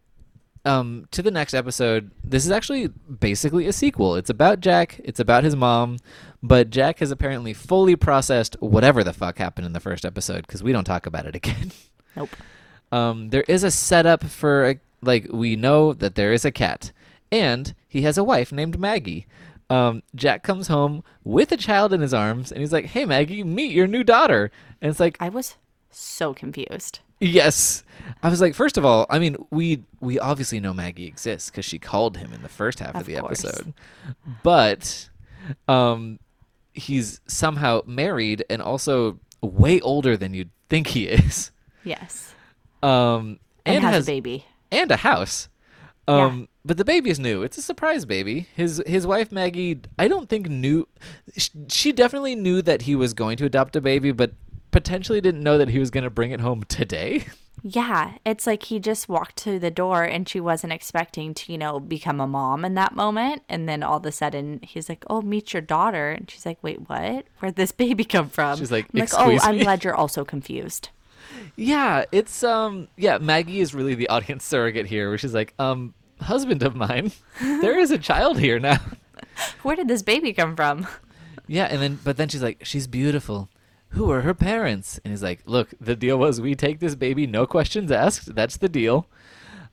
um, 0.65 1.07
to 1.11 1.21
the 1.21 1.31
next 1.31 1.53
episode. 1.53 2.11
This 2.23 2.45
is 2.45 2.51
actually 2.51 2.87
basically 2.87 3.67
a 3.67 3.73
sequel. 3.73 4.15
It's 4.15 4.29
about 4.29 4.59
Jack. 4.59 4.99
It's 5.03 5.19
about 5.19 5.43
his 5.43 5.55
mom. 5.55 5.97
But 6.41 6.69
Jack 6.69 6.99
has 6.99 7.11
apparently 7.11 7.53
fully 7.53 7.95
processed 7.95 8.57
whatever 8.59 9.03
the 9.03 9.13
fuck 9.13 9.37
happened 9.37 9.65
in 9.65 9.73
the 9.73 9.79
first 9.79 10.05
episode 10.05 10.45
because 10.45 10.63
we 10.63 10.71
don't 10.71 10.83
talk 10.83 11.05
about 11.05 11.25
it 11.25 11.35
again. 11.35 11.71
Nope. 12.15 12.29
Um, 12.91 13.29
there 13.29 13.45
is 13.47 13.63
a 13.63 13.71
setup 13.71 14.23
for 14.23 14.69
a, 14.69 14.79
like 15.01 15.27
we 15.31 15.55
know 15.55 15.93
that 15.93 16.15
there 16.15 16.31
is 16.31 16.45
a 16.45 16.51
cat, 16.51 16.91
and 17.31 17.73
he 17.87 18.03
has 18.03 18.17
a 18.17 18.23
wife 18.23 18.51
named 18.51 18.79
Maggie. 18.79 19.25
Um, 19.69 20.03
Jack 20.13 20.43
comes 20.43 20.67
home 20.67 21.03
with 21.23 21.51
a 21.51 21.57
child 21.57 21.93
in 21.93 22.01
his 22.01 22.13
arms, 22.13 22.51
and 22.51 22.61
he's 22.61 22.71
like, 22.71 22.85
"Hey, 22.85 23.05
Maggie, 23.05 23.43
meet 23.43 23.71
your 23.71 23.87
new 23.87 24.03
daughter." 24.03 24.51
And 24.79 24.91
it's 24.91 24.99
like, 24.99 25.17
I 25.19 25.29
was 25.29 25.55
so 25.95 26.33
confused. 26.33 26.99
"Yes." 27.19 27.83
I 28.21 28.29
was 28.29 28.41
like, 28.41 28.53
first 28.55 28.77
of 28.77 28.85
all, 28.85 29.05
I 29.09 29.19
mean, 29.19 29.35
we 29.49 29.83
we 30.01 30.19
obviously 30.19 30.59
know 30.59 30.73
Maggie 30.73 31.05
exists 31.07 31.49
because 31.49 31.65
she 31.65 31.79
called 31.79 32.17
him 32.17 32.33
in 32.33 32.41
the 32.41 32.49
first 32.49 32.79
half 32.79 32.95
of, 32.95 33.01
Of 33.01 33.07
the 33.07 33.15
course. 33.17 33.43
episode, 33.45 33.73
but 34.43 35.09
um, 35.67 36.19
he's 36.73 37.21
somehow 37.27 37.81
married 37.85 38.43
and 38.49 38.61
also 38.61 39.19
way 39.41 39.79
older 39.81 40.17
than 40.17 40.33
you'd 40.33 40.49
think 40.69 40.87
he 40.87 41.07
is. 41.07 41.51
Yes. 41.83 42.33
Um, 42.81 43.39
And, 43.65 43.75
and, 43.77 43.83
has, 43.83 43.93
has 43.95 44.07
a 44.07 44.11
baby. 44.11 44.45
and 44.71 44.91
a 44.91 44.97
house. 44.97 45.49
Yeah. 46.07 46.25
Um, 46.25 46.49
but 46.65 46.77
the 46.77 46.85
baby 46.85 47.09
is 47.09 47.19
new. 47.19 47.43
It's 47.43 47.57
a 47.57 47.61
surprise 47.61 48.05
baby. 48.05 48.47
His 48.55 48.81
his 48.85 49.05
wife 49.07 49.31
Maggie, 49.31 49.79
I 49.99 50.07
don't 50.07 50.27
think 50.29 50.49
knew. 50.49 50.87
sh- 51.37 51.49
She 51.69 51.91
definitely 51.93 52.35
knew 52.35 52.61
that 52.61 52.83
he 52.83 52.95
was 52.95 53.13
going 53.13 53.37
to 53.37 53.45
adopt 53.45 53.75
a 53.75 53.81
baby, 53.81 54.11
but 54.11 54.31
potentially 54.73 55.21
didn't 55.21 55.41
know 55.43 55.57
that 55.57 55.69
he 55.69 55.79
was 55.79 55.89
going 55.89 56.03
to 56.03 56.09
bring 56.09 56.31
it 56.31 56.41
home 56.41 56.63
today. 56.67 57.25
Yeah. 57.65 58.15
It's 58.25 58.45
like 58.45 58.63
he 58.63 58.77
just 58.79 59.07
walked 59.07 59.37
to 59.37 59.57
the 59.57 59.71
door 59.71 60.03
and 60.03 60.27
she 60.27 60.41
wasn't 60.41 60.73
expecting 60.73 61.33
to, 61.35 61.51
you 61.51 61.57
know, 61.57 61.79
become 61.79 62.19
a 62.19 62.27
mom 62.27 62.65
in 62.65 62.73
that 62.73 62.93
moment. 62.93 63.43
And 63.47 63.69
then 63.69 63.83
all 63.83 63.97
of 63.97 64.05
a 64.05 64.11
sudden 64.11 64.59
he's 64.63 64.89
like, 64.89 65.05
Oh, 65.09 65.21
meet 65.21 65.53
your 65.53 65.61
daughter. 65.61 66.11
And 66.11 66.29
she's 66.29 66.45
like, 66.45 66.57
Wait, 66.61 66.89
what? 66.89 67.23
Where'd 67.39 67.55
this 67.55 67.71
baby 67.83 68.03
come 68.03 68.27
from? 68.27 68.57
She's 68.57 68.71
like, 68.71 68.87
like 68.91 69.13
Oh, 69.13 69.29
"Excuse 69.29 69.45
I'm 69.45 69.59
glad 69.59 69.85
you're 69.85 69.95
also 69.95 70.25
confused. 70.25 70.89
yeah, 71.55 72.03
it's 72.11 72.43
um, 72.43 72.89
yeah. 72.97 73.17
Maggie 73.17 73.61
is 73.61 73.73
really 73.73 73.95
the 73.95 74.09
audience 74.09 74.43
surrogate 74.53 74.87
here, 74.87 75.07
where 75.07 75.17
she's 75.17 75.33
like, 75.33 75.53
um, 75.57 75.93
husband 76.19 76.63
of 76.63 76.75
mine, 76.75 77.11
there 77.41 77.79
is 77.79 77.91
a 77.91 77.97
child 77.97 78.39
here 78.39 78.59
now. 78.59 78.79
Where 79.61 79.75
did 79.77 79.87
this 79.87 80.01
baby 80.01 80.33
come 80.33 80.55
from? 80.57 80.85
Yeah, 81.47 81.65
and 81.65 81.81
then 81.81 81.99
but 82.03 82.17
then 82.17 82.27
she's 82.27 82.43
like, 82.43 82.65
she's 82.65 82.87
beautiful. 82.87 83.47
Who 83.93 84.11
are 84.11 84.21
her 84.21 84.33
parents? 84.33 84.99
And 85.03 85.11
he's 85.11 85.23
like, 85.23 85.41
look, 85.45 85.69
the 85.79 85.95
deal 85.95 86.17
was 86.17 86.39
we 86.41 86.55
take 86.55 86.79
this 86.79 86.95
baby, 86.95 87.25
no 87.27 87.45
questions 87.45 87.91
asked. 87.91 88.33
That's 88.35 88.57
the 88.57 88.69
deal. 88.69 89.07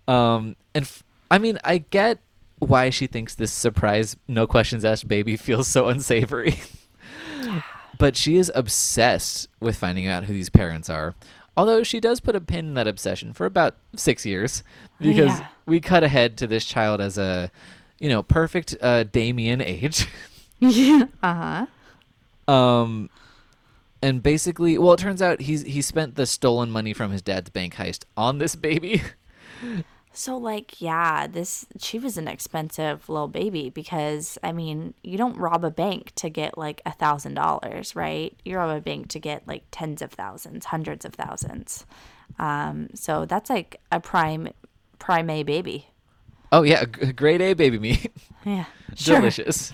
Um, 0.09 0.57
and 0.75 0.85
f- 0.85 1.03
I 1.31 1.39
mean, 1.39 1.59
I 1.65 1.79
get 1.79 2.19
why 2.59 2.91
she 2.91 3.07
thinks 3.07 3.35
this 3.35 3.53
surprise, 3.53 4.17
no 4.29 4.47
questions 4.47 4.85
asked 4.85 5.09
baby 5.09 5.37
feels 5.39 5.69
so 5.69 5.89
unsavory. 5.89 6.61
but 7.99 8.17
she 8.17 8.37
is 8.37 8.51
obsessed 8.55 9.49
with 9.61 9.77
finding 9.77 10.07
out 10.07 10.25
who 10.25 10.33
these 10.33 10.51
parents 10.51 10.89
are. 10.91 11.15
Although 11.57 11.83
she 11.83 12.01
does 12.01 12.21
put 12.21 12.37
a 12.37 12.41
pin 12.41 12.67
in 12.69 12.75
that 12.75 12.87
obsession 12.87 13.33
for 13.33 13.45
about 13.47 13.77
six 13.97 14.25
years, 14.25 14.63
because 15.01 15.29
Yeah. 15.39 15.47
we 15.67 15.81
cut 15.81 16.03
ahead 16.03 16.37
to 16.39 16.47
this 16.47 16.65
child 16.65 17.01
as 17.01 17.19
a, 17.19 17.51
you 17.99 18.09
know, 18.09 18.23
perfect 18.23 18.77
uh, 18.81 19.05
Damien 19.05 19.61
age. 19.61 20.07
yeah. 20.59 21.05
uh 21.23 21.67
huh. 22.47 22.53
Um, 22.53 23.11
and 24.03 24.23
basically, 24.23 24.79
well, 24.79 24.95
it 24.95 25.01
turns 25.01 25.23
out 25.23 25.43
he's 25.43 25.63
he 25.63 25.83
spent 25.83 26.17
the 26.17 26.27
stolen 26.27 26.71
money 26.71 26.93
from 26.93 27.11
his 27.11 27.23
dad's 27.23 27.51
bank 27.51 27.75
heist 27.75 28.05
on 28.17 28.39
this 28.39 28.57
baby. 28.57 29.03
So 30.13 30.37
like, 30.37 30.81
yeah, 30.81 31.27
this 31.29 31.67
she 31.79 31.99
was 31.99 32.19
an 32.19 32.27
expensive 32.27 33.09
little 33.09 33.29
baby 33.29 33.71
because 33.71 34.39
I 34.43 34.53
mean, 34.53 34.95
you 35.03 35.17
don't 35.17 35.37
rob 35.37 35.65
a 35.65 35.71
bank 35.71 36.13
to 36.17 36.29
get 36.29 36.59
like 36.59 36.83
a 36.85 36.91
thousand 36.91 37.35
dollars, 37.35 37.95
right? 37.95 38.37
You 38.45 38.57
rob 38.57 38.77
a 38.77 38.81
bank 38.81 39.09
to 39.11 39.21
get 39.21 39.47
like 39.47 39.65
tens 39.71 40.03
of 40.03 40.11
thousands, 40.11 40.67
hundreds 40.67 41.05
of 41.05 41.15
thousands. 41.15 41.87
Um, 42.39 42.89
so 42.95 43.25
that's 43.25 43.51
like 43.51 43.81
a 43.93 44.01
prime 44.01 44.49
prime 44.99 45.31
A 45.31 45.45
baby. 45.45 45.87
Oh 46.51 46.63
yeah, 46.63 46.85
grade 46.87 47.41
A 47.41 47.55
baby 47.55 47.79
meat. 47.79 48.11
Yeah. 48.45 48.65
Delicious. 48.97 49.73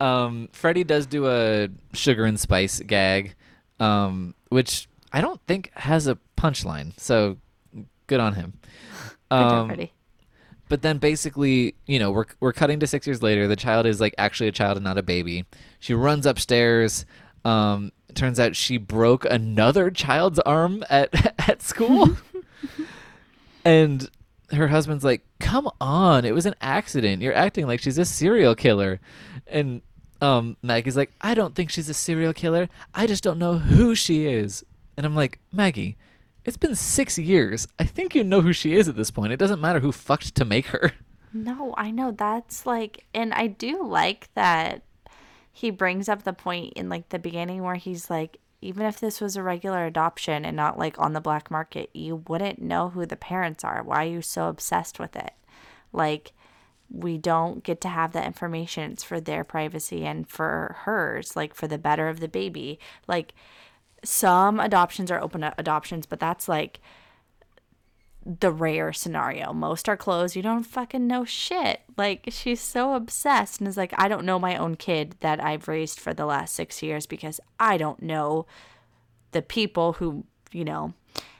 Um, 0.00 0.48
Freddy 0.52 0.84
does 0.84 1.06
do 1.06 1.26
a 1.28 1.68
sugar 1.92 2.24
and 2.24 2.38
spice 2.38 2.80
gag, 2.80 3.34
um, 3.80 4.34
which 4.48 4.88
I 5.12 5.20
don't 5.20 5.40
think 5.46 5.70
has 5.74 6.06
a 6.06 6.18
punchline. 6.36 6.98
So 6.98 7.38
good 8.06 8.20
on 8.20 8.34
him. 8.34 8.54
Good 9.30 9.38
job, 9.38 9.52
Um, 9.52 9.66
Freddy. 9.68 9.92
but 10.68 10.82
then 10.82 10.98
basically, 10.98 11.74
you 11.86 11.98
know, 11.98 12.10
we're 12.10 12.26
we're 12.40 12.52
cutting 12.52 12.80
to 12.80 12.86
six 12.86 13.06
years 13.06 13.22
later. 13.22 13.46
The 13.48 13.56
child 13.56 13.86
is 13.86 14.00
like 14.00 14.14
actually 14.18 14.48
a 14.48 14.52
child 14.52 14.76
and 14.76 14.84
not 14.84 14.98
a 14.98 15.02
baby. 15.02 15.44
She 15.80 15.94
runs 15.94 16.26
upstairs. 16.26 17.04
Um, 17.44 17.92
turns 18.14 18.38
out 18.40 18.54
she 18.56 18.76
broke 18.78 19.24
another 19.26 19.90
child's 19.90 20.38
arm 20.40 20.84
at 20.88 21.38
at 21.48 21.62
school, 21.62 22.16
and 23.64 24.08
her 24.52 24.68
husband's 24.68 25.04
like, 25.04 25.22
"Come 25.40 25.68
on, 25.80 26.24
it 26.24 26.34
was 26.34 26.46
an 26.46 26.54
accident. 26.60 27.22
You're 27.22 27.34
acting 27.34 27.66
like 27.66 27.80
she's 27.80 27.98
a 27.98 28.04
serial 28.04 28.54
killer," 28.54 29.00
and 29.46 29.82
um, 30.20 30.56
Maggie's 30.62 30.96
like, 30.96 31.12
"I 31.20 31.34
don't 31.34 31.54
think 31.54 31.70
she's 31.70 31.88
a 31.88 31.94
serial 31.94 32.32
killer. 32.32 32.68
I 32.94 33.06
just 33.06 33.24
don't 33.24 33.38
know 33.38 33.58
who 33.58 33.94
she 33.94 34.26
is." 34.26 34.64
And 34.96 35.04
I'm 35.06 35.14
like, 35.14 35.38
Maggie. 35.52 35.96
It's 36.44 36.58
been 36.58 36.74
six 36.74 37.18
years. 37.18 37.66
I 37.78 37.84
think 37.84 38.14
you 38.14 38.22
know 38.22 38.42
who 38.42 38.52
she 38.52 38.74
is 38.74 38.86
at 38.86 38.96
this 38.96 39.10
point. 39.10 39.32
It 39.32 39.38
doesn't 39.38 39.62
matter 39.62 39.80
who 39.80 39.92
fucked 39.92 40.34
to 40.34 40.44
make 40.44 40.66
her. 40.66 40.92
No, 41.32 41.74
I 41.76 41.90
know 41.90 42.12
that's 42.12 42.64
like, 42.64 43.06
and 43.12 43.34
I 43.34 43.48
do 43.48 43.82
like 43.84 44.28
that 44.34 44.82
he 45.50 45.70
brings 45.70 46.08
up 46.08 46.22
the 46.22 46.32
point 46.32 46.74
in 46.74 46.88
like 46.88 47.08
the 47.08 47.18
beginning 47.18 47.62
where 47.62 47.74
he's 47.74 48.08
like, 48.10 48.38
even 48.64 48.86
if 48.86 48.98
this 48.98 49.20
was 49.20 49.36
a 49.36 49.42
regular 49.42 49.84
adoption 49.84 50.44
and 50.44 50.56
not 50.56 50.78
like 50.78 50.98
on 50.98 51.12
the 51.12 51.20
black 51.20 51.50
market, 51.50 51.90
you 51.92 52.24
wouldn't 52.26 52.62
know 52.62 52.88
who 52.88 53.04
the 53.04 53.14
parents 53.14 53.62
are. 53.62 53.82
Why 53.82 54.04
are 54.04 54.08
you 54.08 54.22
so 54.22 54.48
obsessed 54.48 54.98
with 54.98 55.14
it? 55.16 55.32
Like, 55.92 56.32
we 56.90 57.18
don't 57.18 57.62
get 57.62 57.82
to 57.82 57.88
have 57.88 58.12
that 58.12 58.26
information. 58.26 58.92
It's 58.92 59.04
for 59.04 59.20
their 59.20 59.44
privacy 59.44 60.06
and 60.06 60.26
for 60.26 60.76
hers, 60.80 61.36
like 61.36 61.54
for 61.54 61.66
the 61.66 61.76
better 61.76 62.08
of 62.08 62.20
the 62.20 62.28
baby. 62.28 62.78
Like, 63.06 63.34
some 64.02 64.58
adoptions 64.58 65.10
are 65.10 65.20
open 65.20 65.44
adoptions, 65.58 66.06
but 66.06 66.20
that's 66.20 66.48
like 66.48 66.80
the 68.26 68.50
rare 68.50 68.92
scenario. 68.92 69.52
Most 69.52 69.88
are 69.88 69.96
closed. 69.96 70.34
You 70.36 70.42
don't 70.42 70.64
fucking 70.64 71.06
know 71.06 71.24
shit. 71.24 71.80
Like 71.96 72.24
she's 72.28 72.60
so 72.60 72.94
obsessed 72.94 73.60
and 73.60 73.68
is 73.68 73.76
like, 73.76 73.92
I 73.98 74.08
don't 74.08 74.24
know 74.24 74.38
my 74.38 74.56
own 74.56 74.76
kid 74.76 75.16
that 75.20 75.42
I've 75.42 75.68
raised 75.68 76.00
for 76.00 76.14
the 76.14 76.24
last 76.26 76.54
six 76.54 76.82
years 76.82 77.06
because 77.06 77.40
I 77.60 77.76
don't 77.76 78.02
know 78.02 78.46
the 79.32 79.42
people 79.42 79.94
who, 79.94 80.24
you 80.52 80.64
know, 80.64 80.94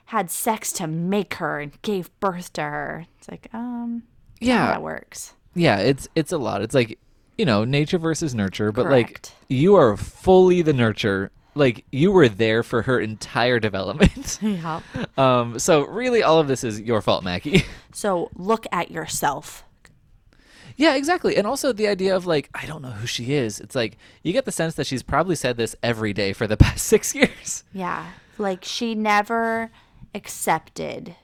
had 0.06 0.30
sex 0.30 0.72
to 0.74 0.86
make 0.86 1.34
her 1.34 1.60
and 1.60 1.80
gave 1.82 2.10
birth 2.20 2.52
to 2.54 2.62
her. 2.62 3.06
It's 3.18 3.28
like, 3.30 3.48
um, 3.54 4.02
that's 4.40 4.48
not 4.48 4.54
how 4.56 4.64
Yeah. 4.64 4.66
that 4.72 4.82
works. 4.82 5.32
Yeah, 5.54 5.78
it's 5.78 6.08
it's 6.14 6.32
a 6.32 6.38
lot. 6.38 6.60
It's 6.62 6.74
like, 6.74 6.98
you 7.38 7.44
know, 7.44 7.64
nature 7.64 7.98
versus 7.98 8.34
nurture, 8.34 8.72
but 8.72 8.90
like 8.90 9.28
you 9.48 9.74
are 9.76 9.96
fully 9.96 10.60
the 10.62 10.72
nurture. 10.72 11.30
Like 11.54 11.84
you 11.92 12.10
were 12.12 12.28
there 12.28 12.62
for 12.62 12.82
her 12.82 12.98
entire 13.00 13.60
development. 13.60 14.38
Yeah. 14.42 14.80
um 15.16 15.58
so 15.58 15.86
really 15.86 16.22
all 16.22 16.38
of 16.40 16.48
this 16.48 16.64
is 16.64 16.80
your 16.80 17.00
fault, 17.02 17.24
Maggie. 17.24 17.64
So 17.92 18.30
look 18.34 18.66
at 18.72 18.90
yourself. 18.90 19.62
yeah, 20.76 20.96
exactly. 20.96 21.36
And 21.36 21.46
also 21.46 21.72
the 21.72 21.86
idea 21.86 22.16
of 22.16 22.26
like 22.26 22.50
I 22.54 22.66
don't 22.66 22.82
know 22.82 22.90
who 22.90 23.06
she 23.06 23.34
is. 23.34 23.60
It's 23.60 23.74
like 23.76 23.96
you 24.24 24.32
get 24.32 24.44
the 24.46 24.52
sense 24.52 24.74
that 24.74 24.86
she's 24.86 25.02
probably 25.04 25.36
said 25.36 25.56
this 25.56 25.76
every 25.82 26.12
day 26.12 26.32
for 26.32 26.46
the 26.48 26.56
past 26.64 26.86
6 26.86 27.14
years. 27.14 27.62
Yeah. 27.72 28.06
Like 28.36 28.64
she 28.64 28.94
never 28.96 29.70
accepted 30.14 31.14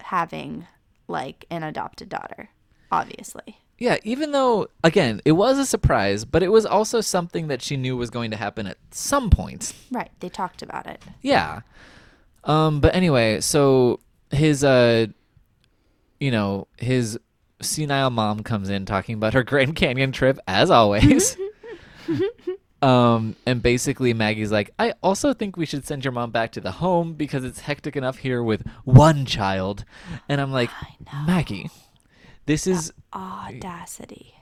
having 0.00 0.66
like 1.08 1.44
an 1.50 1.62
adopted 1.62 2.08
daughter, 2.08 2.48
obviously. 2.90 3.58
Yeah, 3.78 3.98
even 4.04 4.32
though 4.32 4.68
again, 4.82 5.20
it 5.24 5.32
was 5.32 5.58
a 5.58 5.66
surprise, 5.66 6.24
but 6.24 6.42
it 6.42 6.48
was 6.48 6.64
also 6.64 7.00
something 7.00 7.48
that 7.48 7.60
she 7.60 7.76
knew 7.76 7.96
was 7.96 8.10
going 8.10 8.30
to 8.30 8.36
happen 8.36 8.66
at 8.66 8.78
some 8.90 9.28
point. 9.28 9.74
Right. 9.90 10.10
They 10.20 10.28
talked 10.28 10.62
about 10.62 10.86
it. 10.86 11.02
Yeah. 11.20 11.60
Um 12.44 12.80
but 12.80 12.94
anyway, 12.94 13.40
so 13.40 14.00
his 14.30 14.64
uh 14.64 15.06
you 16.20 16.30
know, 16.30 16.68
his 16.78 17.18
senile 17.60 18.10
mom 18.10 18.42
comes 18.42 18.70
in 18.70 18.86
talking 18.86 19.14
about 19.14 19.34
her 19.34 19.42
Grand 19.42 19.76
Canyon 19.76 20.12
trip 20.12 20.38
as 20.48 20.70
always. 20.70 21.36
um 22.82 23.36
and 23.44 23.62
basically 23.62 24.14
Maggie's 24.14 24.52
like, 24.52 24.70
"I 24.78 24.94
also 25.02 25.34
think 25.34 25.58
we 25.58 25.66
should 25.66 25.86
send 25.86 26.02
your 26.02 26.12
mom 26.12 26.30
back 26.30 26.52
to 26.52 26.62
the 26.62 26.72
home 26.72 27.12
because 27.12 27.44
it's 27.44 27.60
hectic 27.60 27.94
enough 27.94 28.18
here 28.18 28.42
with 28.42 28.66
one 28.84 29.26
child." 29.26 29.84
And 30.30 30.40
I'm 30.40 30.52
like, 30.52 30.70
"Maggie, 31.26 31.70
this 32.46 32.66
is 32.66 32.92
Audacity. 33.14 34.34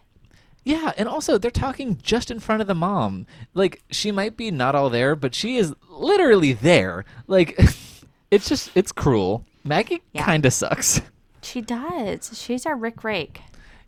yeah, 0.64 0.92
and 0.96 1.08
also 1.08 1.36
they're 1.38 1.50
talking 1.50 1.98
just 2.02 2.30
in 2.30 2.38
front 2.40 2.60
of 2.62 2.68
the 2.68 2.74
mom. 2.74 3.26
Like 3.54 3.82
she 3.90 4.10
might 4.12 4.36
be 4.36 4.50
not 4.50 4.74
all 4.74 4.90
there, 4.90 5.14
but 5.16 5.34
she 5.34 5.56
is 5.56 5.74
literally 5.88 6.52
there. 6.52 7.04
Like 7.26 7.58
it's 8.30 8.48
just 8.48 8.70
it's 8.74 8.92
cruel. 8.92 9.44
Maggie 9.64 10.02
Yeah. 10.12 10.24
kind 10.24 10.44
of 10.46 10.52
sucks. 10.52 11.00
She 11.42 11.60
does. 11.60 12.38
She's 12.40 12.64
our 12.66 12.76
Rick 12.76 13.04
Rake. 13.04 13.40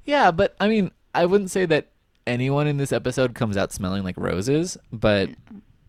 Yeah, 0.04 0.30
but 0.30 0.54
I 0.60 0.68
mean, 0.68 0.90
I 1.14 1.26
wouldn't 1.26 1.50
say 1.50 1.66
that 1.66 1.88
anyone 2.26 2.66
in 2.66 2.76
this 2.76 2.92
episode 2.92 3.34
comes 3.34 3.56
out 3.56 3.72
smelling 3.72 4.02
like 4.04 4.16
roses, 4.18 4.76
but 4.92 5.30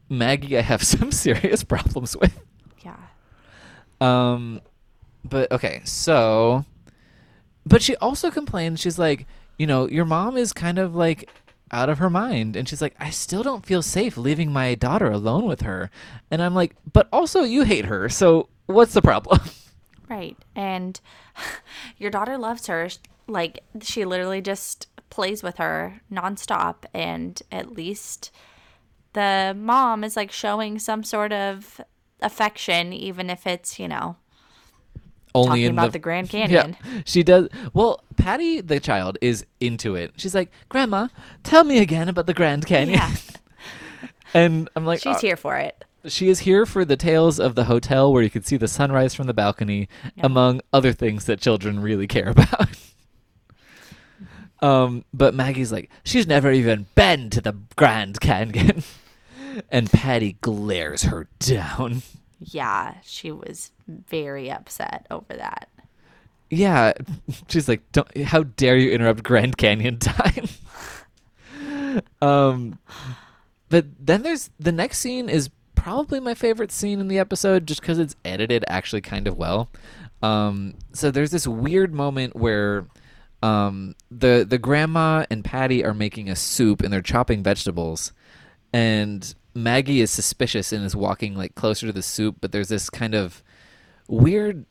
Maggie 0.09 0.57
I 0.57 0.61
have 0.61 0.83
some 0.93 1.11
serious 1.11 1.63
problems 1.63 2.15
with. 2.17 2.39
Yeah. 2.83 2.95
Um, 3.99 4.61
but 5.25 5.51
okay, 5.51 5.81
so, 5.83 6.63
but 7.67 7.81
she 7.81 7.95
also 7.97 8.31
complains. 8.31 8.79
She's 8.79 8.99
like, 8.99 9.25
you 9.57 9.67
know, 9.67 9.87
your 9.87 10.05
mom 10.05 10.37
is 10.37 10.53
kind 10.53 10.79
of 10.79 10.95
like 10.95 11.29
out 11.71 11.89
of 11.89 11.97
her 11.97 12.09
mind, 12.09 12.55
and 12.55 12.67
she's 12.67 12.81
like, 12.81 12.95
I 12.99 13.09
still 13.09 13.43
don't 13.43 13.65
feel 13.65 13.81
safe 13.81 14.17
leaving 14.17 14.51
my 14.51 14.75
daughter 14.75 15.11
alone 15.11 15.45
with 15.45 15.61
her. 15.61 15.89
And 16.31 16.41
I'm 16.41 16.55
like, 16.55 16.75
but 16.91 17.09
also 17.11 17.43
you 17.43 17.63
hate 17.63 17.85
her, 17.85 18.07
so 18.09 18.49
what's 18.67 18.93
the 18.93 19.01
problem? 19.01 19.39
Right. 20.09 20.37
And 20.55 20.99
your 21.97 22.09
daughter 22.09 22.37
loves 22.37 22.67
her. 22.67 22.89
Like, 23.27 23.63
she 23.81 24.05
literally 24.05 24.41
just 24.41 24.87
plays 25.09 25.43
with 25.43 25.57
her 25.57 26.01
nonstop. 26.11 26.85
And 26.93 27.41
at 27.51 27.73
least 27.73 28.31
the 29.13 29.55
mom 29.57 30.03
is 30.03 30.15
like 30.15 30.31
showing 30.31 30.79
some 30.79 31.03
sort 31.03 31.33
of 31.33 31.81
affection, 32.21 32.93
even 32.93 33.29
if 33.29 33.45
it's, 33.45 33.79
you 33.79 33.87
know, 33.87 34.15
Only 35.37 35.47
talking 35.49 35.63
in 35.65 35.71
about 35.71 35.85
the, 35.87 35.91
the 35.93 35.99
Grand 35.99 36.29
Canyon. 36.31 36.77
Yeah, 36.83 37.01
she 37.05 37.23
does. 37.23 37.49
Well, 37.73 38.03
Patty, 38.17 38.61
the 38.61 38.79
child, 38.79 39.17
is 39.21 39.45
into 39.59 39.95
it. 39.95 40.13
She's 40.17 40.35
like, 40.35 40.51
Grandma, 40.69 41.07
tell 41.43 41.63
me 41.63 41.79
again 41.79 42.09
about 42.09 42.25
the 42.27 42.33
Grand 42.33 42.65
Canyon. 42.65 42.99
Yeah. 42.99 43.15
and 44.33 44.69
I'm 44.75 44.85
like, 44.85 44.99
She's 45.01 45.17
"Uh, 45.17 45.19
here 45.19 45.37
for 45.37 45.57
it. 45.57 45.83
She 46.05 46.29
is 46.29 46.39
here 46.39 46.65
for 46.65 46.85
the 46.85 46.95
tales 46.95 47.39
of 47.39 47.55
the 47.55 47.65
hotel 47.65 48.13
where 48.13 48.23
you 48.23 48.29
can 48.29 48.43
see 48.43 48.55
the 48.55 48.67
sunrise 48.67 49.13
from 49.13 49.27
the 49.27 49.33
balcony, 49.33 49.89
among 50.19 50.61
other 50.71 50.93
things 50.93 51.25
that 51.25 51.41
children 51.41 51.81
really 51.81 52.07
care 52.07 52.29
about. 52.37 52.69
um, 54.61 55.03
but 55.13 55.33
Maggie's 55.33 55.71
like, 55.71 55.89
she's 56.03 56.25
never 56.27 56.51
even 56.51 56.87
been 56.95 57.29
to 57.31 57.41
the 57.41 57.53
Grand 57.75 58.19
Canyon. 58.21 58.83
and 59.69 59.91
Patty 59.91 60.37
glares 60.41 61.03
her 61.03 61.27
down. 61.39 62.01
Yeah. 62.39 62.95
She 63.03 63.31
was 63.31 63.71
very 63.87 64.51
upset 64.51 65.07
over 65.09 65.33
that. 65.35 65.69
Yeah, 66.49 66.93
she's 67.49 67.67
like, 67.67 67.81
"Don't! 67.91 68.17
How 68.23 68.43
dare 68.43 68.77
you 68.77 68.91
interrupt 68.91 69.23
Grand 69.23 69.57
Canyon 69.57 69.99
time?" 69.99 70.47
um, 72.21 72.79
but 73.69 73.85
then 73.99 74.23
there's 74.23 74.49
the 74.59 74.71
next 74.71 74.99
scene 74.99 75.29
is 75.29 75.49
probably 75.75 76.19
my 76.19 76.33
favorite 76.33 76.71
scene 76.71 76.99
in 76.99 77.07
the 77.07 77.19
episode, 77.19 77.67
just 77.67 77.81
because 77.81 77.99
it's 77.99 78.15
edited 78.23 78.63
actually 78.67 79.01
kind 79.01 79.27
of 79.27 79.37
well. 79.37 79.69
Um, 80.23 80.75
so 80.93 81.11
there's 81.11 81.31
this 81.31 81.47
weird 81.47 81.93
moment 81.93 82.35
where 82.35 82.85
um, 83.43 83.95
the 84.09 84.45
the 84.47 84.57
grandma 84.57 85.25
and 85.29 85.43
Patty 85.43 85.83
are 85.83 85.93
making 85.93 86.29
a 86.29 86.35
soup 86.35 86.81
and 86.81 86.91
they're 86.91 87.01
chopping 87.01 87.43
vegetables, 87.43 88.13
and 88.73 89.33
Maggie 89.57 90.01
is 90.01 90.11
suspicious 90.11 90.71
and 90.71 90.85
is 90.85 90.95
walking 90.95 91.35
like 91.35 91.55
closer 91.55 91.87
to 91.87 91.93
the 91.93 92.03
soup, 92.03 92.37
but 92.39 92.51
there's 92.51 92.69
this 92.69 92.89
kind 92.89 93.15
of 93.15 93.43
weird 94.07 94.65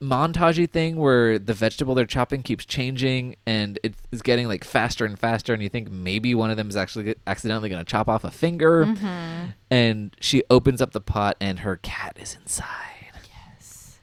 montagey 0.00 0.68
thing 0.68 0.96
where 0.96 1.38
the 1.38 1.52
vegetable 1.52 1.94
they're 1.94 2.06
chopping 2.06 2.42
keeps 2.42 2.64
changing 2.64 3.36
and 3.46 3.78
it 3.82 3.94
is 4.10 4.22
getting 4.22 4.48
like 4.48 4.64
faster 4.64 5.04
and 5.04 5.18
faster 5.18 5.52
and 5.52 5.62
you 5.62 5.68
think 5.68 5.90
maybe 5.90 6.34
one 6.34 6.50
of 6.50 6.56
them 6.56 6.70
is 6.70 6.76
actually 6.76 7.14
accidentally 7.26 7.68
going 7.68 7.84
to 7.84 7.90
chop 7.90 8.08
off 8.08 8.24
a 8.24 8.30
finger. 8.30 8.86
Mm-hmm. 8.86 9.50
And 9.70 10.16
she 10.20 10.42
opens 10.48 10.80
up 10.80 10.92
the 10.92 11.02
pot 11.02 11.36
and 11.38 11.60
her 11.60 11.76
cat 11.76 12.16
is 12.18 12.36
inside. 12.40 13.12
Yes. 13.28 13.98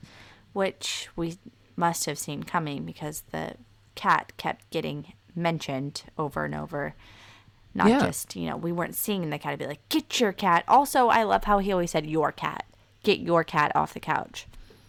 Which 0.54 1.10
we 1.16 1.38
must 1.76 2.06
have 2.06 2.20
seen 2.20 2.44
coming 2.44 2.86
because 2.86 3.24
the 3.32 3.56
cat 3.96 4.34
kept 4.38 4.70
getting 4.70 5.14
mentioned 5.36 6.04
over 6.18 6.46
and 6.46 6.54
over. 6.54 6.94
Not 7.78 7.88
Yeah. 7.90 8.00
just, 8.06 8.36
you 8.36 8.50
know, 8.50 8.58
we 8.58 8.72
weren't 8.72 8.96
seeing 8.96 9.30
the 9.30 9.38
cat. 9.38 9.54
I'd 9.54 9.60
be 9.60 9.68
like, 9.68 9.88
get 9.90 10.20
your 10.20 10.34
cat. 10.34 10.64
Also, 10.68 11.08
I 11.10 11.22
love 11.24 11.44
how 11.44 11.60
he 11.60 11.72
always 11.72 11.92
said, 11.92 12.06
your 12.08 12.32
cat. 12.32 12.66
Get 13.04 13.20
your 13.20 13.44
cat 13.44 13.72
off 13.76 13.94
the 13.94 14.00
couch. 14.00 14.48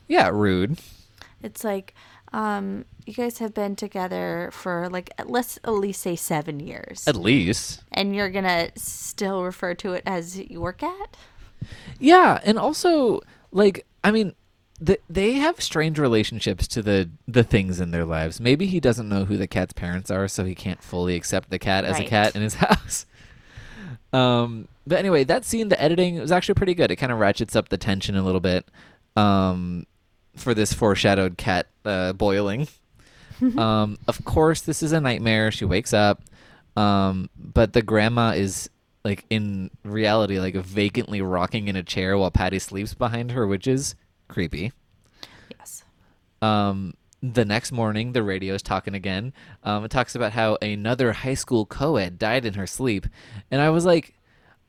Yeah, 0.09 0.31
rude. 0.33 0.79
It's 1.43 1.63
like, 1.63 1.95
um, 2.33 2.87
you 3.05 3.13
guys 3.13 3.39
have 3.39 3.53
been 3.53 3.77
together 3.77 4.49
for 4.53 4.89
like 4.91 5.11
at- 5.19 5.31
let's 5.31 5.59
at 5.65 5.71
least 5.73 6.01
say 6.03 6.17
seven 6.17 6.61
years, 6.61 7.07
At 7.07 7.17
least. 7.17 7.83
and 7.93 8.15
you're 8.17 8.31
gonna 8.31 8.71
still 8.77 9.43
refer 9.45 9.75
to 9.75 9.93
it 9.93 10.03
as 10.07 10.39
your 10.39 10.73
cat. 10.73 11.17
Yeah, 11.99 12.41
and 12.45 12.59
also 12.59 13.21
like 13.53 13.87
I 14.05 14.11
mean, 14.11 14.35
th- 14.85 15.01
they 15.09 15.33
have 15.35 15.61
strange 15.61 15.99
relationships 15.99 16.67
to 16.69 16.83
the 16.83 17.11
the 17.27 17.45
things 17.45 17.81
in 17.81 17.91
their 17.91 18.05
lives. 18.05 18.41
Maybe 18.41 18.67
he 18.67 18.81
doesn't 18.81 19.09
know 19.09 19.25
who 19.25 19.37
the 19.37 19.47
cat's 19.47 19.73
parents 19.73 20.11
are, 20.11 20.29
so 20.29 20.45
he 20.45 20.55
can't 20.55 20.83
fully 20.83 21.15
accept 21.17 21.51
the 21.51 21.59
cat 21.59 21.85
as 21.85 21.99
a 21.99 22.05
cat 22.05 22.35
in 22.35 22.43
his 22.43 22.55
house. 22.67 23.07
Um, 24.13 24.69
but 24.87 24.99
anyway, 24.99 25.25
that 25.25 25.45
scene, 25.45 25.69
the 25.69 25.81
editing 25.81 26.19
was 26.19 26.33
actually 26.33 26.55
pretty 26.55 26.75
good. 26.75 26.91
It 26.91 26.97
kind 26.97 27.13
of 27.13 27.19
ratchets 27.19 27.55
up 27.55 27.69
the 27.69 27.77
tension 27.77 28.17
a 28.17 28.23
little 28.23 28.41
bit. 28.41 28.67
Um, 29.17 29.87
for 30.39 30.55
this 30.55 30.73
foreshadowed 30.73 31.37
cat 31.37 31.67
uh, 31.85 32.13
boiling. 32.13 32.69
um, 33.59 33.99
of 34.07 34.25
course, 34.25 34.63
this 34.63 34.83
is 34.83 34.93
a 34.93 35.01
nightmare. 35.01 35.51
She 35.51 35.65
wakes 35.65 35.93
up, 35.93 36.23
um, 36.77 37.29
but 37.37 37.73
the 37.73 37.83
grandma 37.83 38.31
is 38.31 38.71
like 39.05 39.25
in 39.31 39.71
reality, 39.85 40.41
like 40.41 40.55
vacantly 40.55 41.21
rocking 41.21 41.69
in 41.69 41.77
a 41.77 41.83
chair 41.83 42.17
while 42.17 42.31
Patty 42.31 42.59
sleeps 42.59 42.95
behind 42.95 43.33
her, 43.33 43.47
which 43.47 43.67
is 43.67 43.95
creepy. 44.29 44.73
Yes. 45.51 45.85
Um, 46.43 46.95
the 47.23 47.45
next 47.45 47.73
morning, 47.73 48.13
the 48.13 48.23
radio 48.23 48.55
is 48.55 48.63
talking 48.63 48.95
again. 48.95 49.33
Um, 49.65 49.85
it 49.85 49.91
talks 49.91 50.15
about 50.15 50.33
how 50.33 50.57
another 50.63 51.13
high 51.13 51.35
school 51.35 51.67
co-ed 51.67 52.19
died 52.19 52.45
in 52.45 52.55
her 52.55 52.67
sleep, 52.67 53.07
and 53.51 53.61
I 53.61 53.71
was 53.71 53.85
like, 53.85 54.15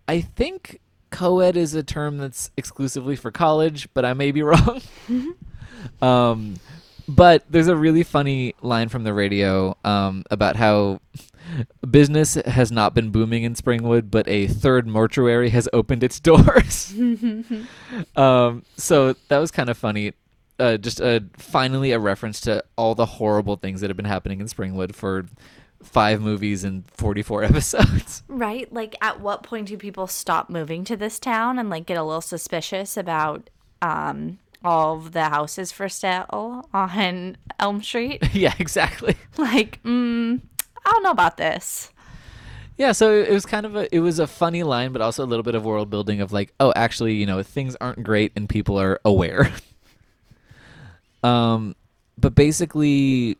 I 0.07 0.21
think 0.21 0.79
co-ed 1.11 1.57
is 1.57 1.73
a 1.75 1.83
term 1.83 2.17
that's 2.17 2.51
exclusively 2.57 3.15
for 3.15 3.31
college, 3.31 3.87
but 3.93 4.05
I 4.05 4.13
may 4.13 4.31
be 4.31 4.41
wrong. 4.43 4.81
um, 6.01 6.55
but 7.07 7.43
there's 7.49 7.67
a 7.67 7.75
really 7.75 8.03
funny 8.03 8.55
line 8.61 8.89
from 8.89 9.03
the 9.03 9.13
radio 9.13 9.75
um, 9.83 10.23
about 10.29 10.55
how 10.55 11.01
business 11.89 12.35
has 12.35 12.71
not 12.71 12.93
been 12.93 13.09
booming 13.11 13.43
in 13.43 13.55
Springwood, 13.55 14.11
but 14.11 14.27
a 14.27 14.47
third 14.47 14.87
mortuary 14.87 15.49
has 15.49 15.67
opened 15.73 16.03
its 16.03 16.19
doors. 16.29 16.93
um, 18.15 18.63
so 18.77 19.13
that 19.27 19.37
was 19.37 19.51
kind 19.51 19.69
of 19.69 19.77
funny. 19.77 20.13
Uh, 20.59 20.75
just 20.75 20.99
uh, 20.99 21.21
finally 21.37 21.91
a 21.93 21.99
reference 21.99 22.41
to 22.41 22.61
all 22.77 22.93
the 22.93 23.05
horrible 23.05 23.55
things 23.55 23.79
that 23.79 23.89
have 23.89 23.95
been 23.95 24.05
happening 24.05 24.41
in 24.41 24.47
Springwood 24.47 24.93
for 24.93 25.25
five 25.81 26.21
movies 26.21 26.63
and 26.63 26.83
44 26.91 27.43
episodes. 27.45 28.23
Right? 28.27 28.71
Like, 28.71 28.95
at 29.01 29.21
what 29.21 29.43
point 29.43 29.67
do 29.69 29.77
people 29.77 30.07
stop 30.07 30.49
moving 30.49 30.83
to 30.85 30.97
this 30.97 31.19
town 31.19 31.57
and 31.59 31.69
like 31.69 31.85
get 31.85 31.97
a 31.97 32.03
little 32.03 32.21
suspicious 32.21 32.97
about 32.97 33.49
um 33.81 34.39
all 34.61 34.97
of 34.97 35.13
the 35.13 35.23
houses 35.23 35.71
for 35.71 35.87
sale 35.87 36.67
on 36.73 37.37
Elm 37.59 37.81
Street? 37.81 38.21
yeah, 38.33 38.53
exactly. 38.59 39.15
like, 39.37 39.81
mm, 39.83 40.41
I 40.85 40.91
don't 40.91 41.03
know 41.03 41.11
about 41.11 41.37
this. 41.37 41.91
Yeah, 42.77 42.93
so 42.93 43.13
it 43.13 43.31
was 43.31 43.45
kind 43.45 43.65
of 43.65 43.75
a 43.75 43.93
it 43.93 43.99
was 43.99 44.19
a 44.19 44.27
funny 44.27 44.63
line, 44.63 44.93
but 44.93 45.01
also 45.01 45.23
a 45.23 45.27
little 45.27 45.43
bit 45.43 45.53
of 45.53 45.65
world 45.65 45.89
building 45.89 46.21
of 46.21 46.31
like, 46.31 46.53
oh, 46.61 46.71
actually, 46.77 47.15
you 47.15 47.25
know, 47.25 47.43
things 47.43 47.75
aren't 47.81 48.03
great 48.03 48.31
and 48.37 48.47
people 48.47 48.79
are 48.79 49.01
aware. 49.03 49.51
um, 51.23 51.75
but 52.17 52.35
basically, 52.35 53.37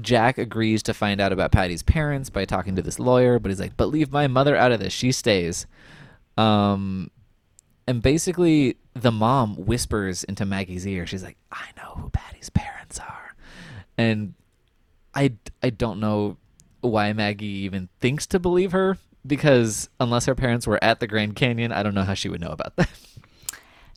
Jack 0.00 0.36
agrees 0.36 0.82
to 0.82 0.92
find 0.92 1.22
out 1.22 1.32
about 1.32 1.52
Patty's 1.52 1.82
parents 1.82 2.28
by 2.28 2.44
talking 2.44 2.76
to 2.76 2.82
this 2.82 2.98
lawyer, 2.98 3.38
but 3.38 3.50
he's 3.50 3.60
like, 3.60 3.78
but 3.78 3.88
leave 3.88 4.12
my 4.12 4.26
mother 4.26 4.54
out 4.54 4.72
of 4.72 4.80
this. 4.80 4.92
She 4.92 5.10
stays. 5.10 5.66
Um, 6.36 7.10
and 7.86 8.02
basically, 8.02 8.76
the 8.94 9.10
mom 9.10 9.56
whispers 9.56 10.22
into 10.24 10.44
Maggie's 10.44 10.86
ear. 10.86 11.06
She's 11.06 11.22
like, 11.22 11.38
I 11.50 11.68
know 11.78 11.94
who 11.96 12.10
Patty's 12.10 12.50
parents 12.50 13.00
are, 13.00 13.34
and 13.96 14.34
I 15.14 15.32
I 15.62 15.70
don't 15.70 15.98
know 15.98 16.36
why 16.82 17.12
Maggie 17.12 17.46
even 17.46 17.88
thinks 18.00 18.26
to 18.28 18.38
believe 18.38 18.72
her 18.72 18.98
because 19.26 19.88
unless 19.98 20.26
her 20.26 20.34
parents 20.34 20.66
were 20.66 20.82
at 20.82 21.00
the 21.00 21.06
Grand 21.06 21.36
Canyon, 21.36 21.72
I 21.72 21.82
don't 21.82 21.94
know 21.94 22.02
how 22.02 22.14
she 22.14 22.28
would 22.28 22.40
know 22.40 22.50
about 22.50 22.76
that. 22.76 22.90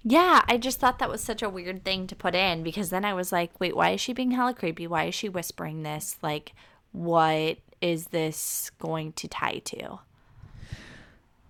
Yeah, 0.08 0.43
I 0.48 0.58
just 0.58 0.80
thought 0.80 1.00
that 1.00 1.10
was 1.10 1.19
such 1.19 1.41
a 1.41 1.50
weird 1.50 1.84
thing 1.84 2.06
to 2.06 2.15
put 2.15 2.36
in 2.36 2.62
because 2.62 2.91
then 2.91 3.04
I 3.04 3.15
was 3.15 3.32
like, 3.32 3.60
wait, 3.60 3.76
why 3.76 3.89
is 3.89 4.02
she 4.02 4.13
being 4.13 4.30
hella 4.30 4.54
creepy? 4.54 4.86
Why 4.86 5.06
is 5.06 5.15
she 5.15 5.30
whispering 5.30 5.82
this? 5.82 6.19
Like, 6.21 6.54
what 6.91 7.58
is 7.82 8.06
this 8.08 8.69
going 8.78 9.13
to 9.13 9.28
tie 9.28 9.63
to? 9.65 10.02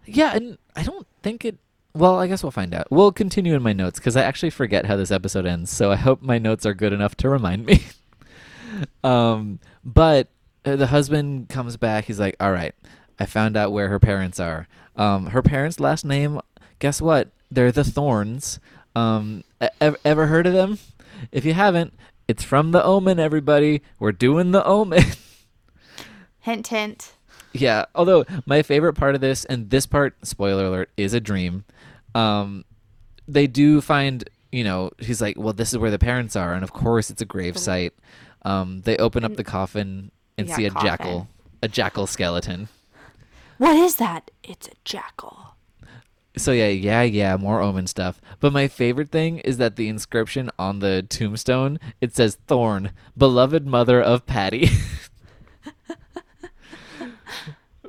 yeah, 0.05 0.35
and 0.35 0.57
I 0.75 0.83
don't 0.83 1.05
think 1.21 1.45
it. 1.45 1.57
Well, 1.93 2.17
I 2.17 2.27
guess 2.27 2.43
we'll 2.43 2.51
find 2.51 2.73
out. 2.73 2.87
We'll 2.89 3.11
continue 3.11 3.55
in 3.55 3.61
my 3.61 3.73
notes 3.73 3.99
because 3.99 4.15
I 4.15 4.23
actually 4.23 4.49
forget 4.49 4.85
how 4.85 4.95
this 4.95 5.11
episode 5.11 5.45
ends. 5.45 5.69
So 5.69 5.91
I 5.91 5.95
hope 5.95 6.21
my 6.21 6.37
notes 6.37 6.65
are 6.65 6.73
good 6.73 6.93
enough 6.93 7.15
to 7.17 7.29
remind 7.29 7.65
me. 7.65 7.83
um, 9.03 9.59
but 9.83 10.29
the 10.65 10.87
husband 10.87 11.49
comes 11.49 11.77
back. 11.77 12.05
He's 12.05 12.19
like, 12.19 12.35
"All 12.39 12.51
right, 12.51 12.73
I 13.19 13.25
found 13.25 13.55
out 13.55 13.71
where 13.71 13.89
her 13.89 13.99
parents 13.99 14.39
are. 14.39 14.67
Um, 14.95 15.27
her 15.27 15.41
parents' 15.41 15.79
last 15.79 16.03
name. 16.05 16.41
Guess 16.79 17.01
what? 17.01 17.29
They're 17.51 17.71
the 17.71 17.83
Thorns. 17.83 18.59
Um, 18.95 19.43
e- 19.61 19.67
ever 20.03 20.27
heard 20.27 20.47
of 20.47 20.53
them? 20.53 20.79
If 21.31 21.45
you 21.45 21.53
haven't, 21.53 21.93
it's 22.27 22.43
from 22.43 22.71
The 22.71 22.83
Omen. 22.83 23.19
Everybody, 23.19 23.81
we're 23.99 24.11
doing 24.11 24.51
The 24.51 24.65
Omen." 24.65 25.03
Hint, 26.41 26.67
hint. 26.67 27.13
Yeah, 27.53 27.85
although 27.95 28.23
my 28.45 28.61
favorite 28.61 28.93
part 28.93 29.15
of 29.15 29.21
this, 29.21 29.45
and 29.45 29.71
this 29.71 29.87
part, 29.87 30.15
spoiler 30.27 30.65
alert, 30.65 30.91
is 30.95 31.15
a 31.15 31.19
dream. 31.19 31.65
Um, 32.13 32.65
they 33.27 33.47
do 33.47 33.81
find, 33.81 34.29
you 34.51 34.63
know, 34.63 34.91
he's 34.99 35.21
like, 35.21 35.39
well, 35.39 35.53
this 35.53 35.71
is 35.71 35.79
where 35.79 35.89
the 35.89 35.97
parents 35.97 36.35
are, 36.35 36.53
and 36.53 36.63
of 36.63 36.71
course, 36.71 37.09
it's 37.09 37.21
a 37.21 37.25
grave 37.25 37.57
site. 37.57 37.93
Um, 38.43 38.81
they 38.81 38.95
open 38.97 39.23
up 39.23 39.37
the 39.37 39.43
coffin 39.43 40.11
and 40.37 40.49
see 40.49 40.65
a 40.65 40.71
coffin. 40.71 40.87
jackal, 40.87 41.27
a 41.61 41.67
jackal 41.67 42.07
skeleton. 42.07 42.67
What 43.57 43.75
is 43.75 43.95
that? 43.95 44.31
It's 44.43 44.67
a 44.67 44.73
jackal. 44.83 45.55
So 46.37 46.51
yeah, 46.51 46.67
yeah, 46.67 47.03
yeah, 47.03 47.37
more 47.37 47.61
omen 47.61 47.87
stuff. 47.87 48.19
But 48.39 48.51
my 48.51 48.67
favorite 48.67 49.09
thing 49.09 49.39
is 49.39 49.57
that 49.57 49.77
the 49.77 49.87
inscription 49.87 50.51
on 50.59 50.79
the 50.79 51.03
tombstone 51.03 51.79
it 52.01 52.13
says 52.13 52.37
Thorn, 52.47 52.91
beloved 53.17 53.65
mother 53.65 54.01
of 54.01 54.25
Patty. 54.25 54.69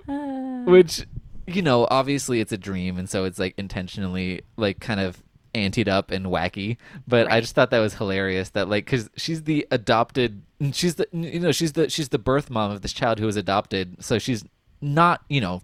Uh. 0.09 0.63
Which, 0.65 1.05
you 1.49 1.63
know, 1.63 1.87
obviously 1.91 2.39
it's 2.39 2.53
a 2.53 2.57
dream, 2.57 2.97
and 2.97 3.11
so 3.11 3.25
it's 3.25 3.41
like 3.41 3.55
intentionally 3.59 4.43
like 4.57 4.79
kind 4.79 5.01
of 5.01 5.21
anteed 5.57 5.89
up 5.89 6.11
and 6.11 6.27
wacky. 6.27 6.77
But 7.09 7.31
I 7.31 7.41
just 7.41 7.55
thought 7.55 7.71
that 7.71 7.79
was 7.81 7.95
hilarious. 7.95 8.51
That 8.51 8.69
like, 8.69 8.85
because 8.85 9.11
she's 9.17 9.43
the 9.45 9.67
adopted, 9.71 10.43
she's 10.73 10.97
the 10.97 11.09
you 11.13 11.41
know 11.41 11.53
she's 11.53 11.73
the 11.73 11.89
she's 11.89 12.11
the 12.11 12.19
birth 12.19 12.51
mom 12.51 12.71
of 12.71 12.83
this 12.83 12.93
child 12.93 13.19
who 13.19 13.27
was 13.27 13.37
adopted, 13.37 14.05
so 14.05 14.19
she's 14.19 14.45
not 14.81 15.23
you 15.29 15.41
know 15.41 15.63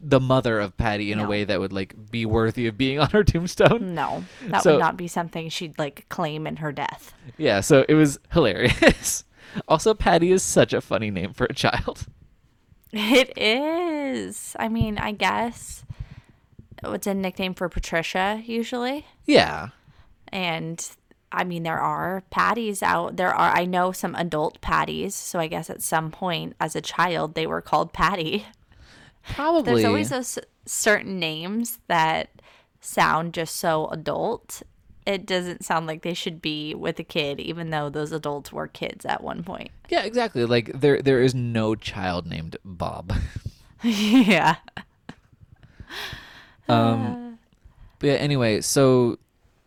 the 0.00 0.20
mother 0.20 0.60
of 0.60 0.76
Patty 0.76 1.10
in 1.10 1.18
a 1.18 1.26
way 1.26 1.42
that 1.42 1.58
would 1.58 1.72
like 1.72 1.94
be 2.10 2.24
worthy 2.24 2.66
of 2.68 2.78
being 2.78 2.98
on 3.00 3.10
her 3.10 3.24
tombstone. 3.24 3.94
No, 3.94 4.24
that 4.46 4.62
So- 4.62 4.72
would 4.74 4.80
not 4.80 4.96
be 4.96 5.08
something 5.08 5.48
she'd 5.48 5.78
like 5.78 6.08
claim 6.08 6.46
in 6.46 6.56
her 6.56 6.70
death. 6.72 7.14
Yeah, 7.36 7.60
so 7.60 7.84
it 7.88 7.94
was 7.94 8.18
hilarious. 8.32 9.24
also, 9.68 9.92
Patty 9.94 10.30
is 10.32 10.42
such 10.42 10.72
a 10.72 10.80
funny 10.80 11.10
name 11.10 11.32
for 11.32 11.46
a 11.48 11.54
child. 11.54 12.06
It 12.94 13.32
is. 13.38 14.54
I 14.58 14.68
mean, 14.68 14.98
I 14.98 15.12
guess 15.12 15.82
it's 16.84 17.06
a 17.06 17.14
nickname 17.14 17.54
for 17.54 17.68
Patricia 17.68 18.42
usually. 18.44 19.06
Yeah. 19.24 19.68
And 20.28 20.84
I 21.30 21.44
mean, 21.44 21.62
there 21.62 21.80
are 21.80 22.22
patties 22.30 22.82
out. 22.82 23.16
There 23.16 23.34
are, 23.34 23.56
I 23.56 23.64
know 23.64 23.92
some 23.92 24.14
adult 24.14 24.60
patties. 24.60 25.14
So 25.14 25.38
I 25.38 25.46
guess 25.46 25.70
at 25.70 25.82
some 25.82 26.10
point 26.10 26.54
as 26.60 26.76
a 26.76 26.80
child, 26.80 27.34
they 27.34 27.46
were 27.46 27.62
called 27.62 27.92
Patty. 27.92 28.46
Probably. 29.34 29.62
There's 29.62 29.84
always 29.84 30.10
those 30.10 30.38
certain 30.66 31.18
names 31.18 31.78
that 31.86 32.30
sound 32.80 33.34
just 33.34 33.56
so 33.56 33.86
adult. 33.88 34.62
It 35.06 35.26
doesn't 35.26 35.64
sound 35.64 35.86
like 35.86 36.02
they 36.02 36.14
should 36.14 36.42
be 36.42 36.74
with 36.74 36.98
a 36.98 37.04
kid, 37.04 37.40
even 37.40 37.70
though 37.70 37.88
those 37.88 38.12
adults 38.12 38.52
were 38.52 38.68
kids 38.68 39.04
at 39.04 39.22
one 39.22 39.42
point. 39.42 39.70
Yeah, 39.88 40.02
exactly. 40.02 40.44
Like 40.44 40.70
there 40.72 41.02
there 41.02 41.20
is 41.20 41.34
no 41.34 41.74
child 41.74 42.26
named 42.26 42.56
Bob. 42.64 43.12
yeah. 43.82 44.56
Um 46.68 47.38
but 47.98 48.06
yeah, 48.06 48.14
anyway, 48.14 48.60
so 48.60 49.18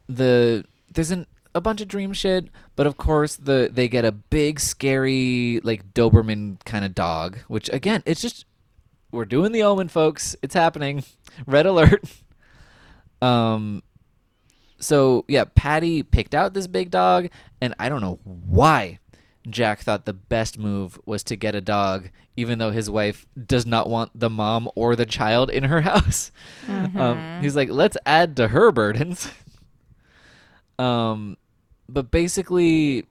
the 0.07 0.65
there's 0.91 1.11
an 1.11 1.25
a 1.53 1.61
bunch 1.61 1.79
of 1.81 1.87
dream 1.87 2.11
shit, 2.13 2.47
but 2.75 2.85
of 2.85 2.97
course 2.97 3.37
the 3.37 3.69
they 3.71 3.87
get 3.87 4.05
a 4.05 4.11
big 4.11 4.59
scary 4.59 5.61
like 5.63 5.93
Doberman 5.93 6.63
kind 6.65 6.83
of 6.83 6.93
dog, 6.93 7.37
which 7.47 7.69
again, 7.69 8.03
it's 8.05 8.21
just 8.21 8.45
we're 9.11 9.25
doing 9.25 9.51
the 9.53 9.63
omen 9.63 9.87
folks. 9.87 10.35
It's 10.41 10.53
happening. 10.53 11.03
Red 11.47 11.65
alert. 11.65 12.03
Um 13.21 13.81
so 14.77 15.23
yeah, 15.29 15.45
Patty 15.55 16.03
picked 16.03 16.35
out 16.35 16.53
this 16.53 16.67
big 16.67 16.91
dog, 16.91 17.29
and 17.61 17.73
I 17.79 17.87
don't 17.87 18.01
know 18.01 18.19
why 18.23 18.99
Jack 19.49 19.81
thought 19.81 20.05
the 20.05 20.13
best 20.13 20.57
move 20.57 20.99
was 21.05 21.23
to 21.25 21.35
get 21.35 21.55
a 21.55 21.61
dog, 21.61 22.09
even 22.35 22.57
though 22.59 22.71
his 22.71 22.89
wife 22.89 23.25
does 23.45 23.65
not 23.65 23.89
want 23.89 24.11
the 24.15 24.29
mom 24.29 24.69
or 24.75 24.95
the 24.95 25.05
child 25.05 25.49
in 25.49 25.65
her 25.65 25.81
house. 25.91 26.31
Um, 26.67 27.39
he's 27.41 27.55
like, 27.55 27.69
let's 27.69 27.97
add 28.05 28.35
to 28.37 28.49
her 28.49 28.71
burdens. 28.71 29.31
Um, 30.77 31.37
but 31.87 32.11
basically, 32.11 33.05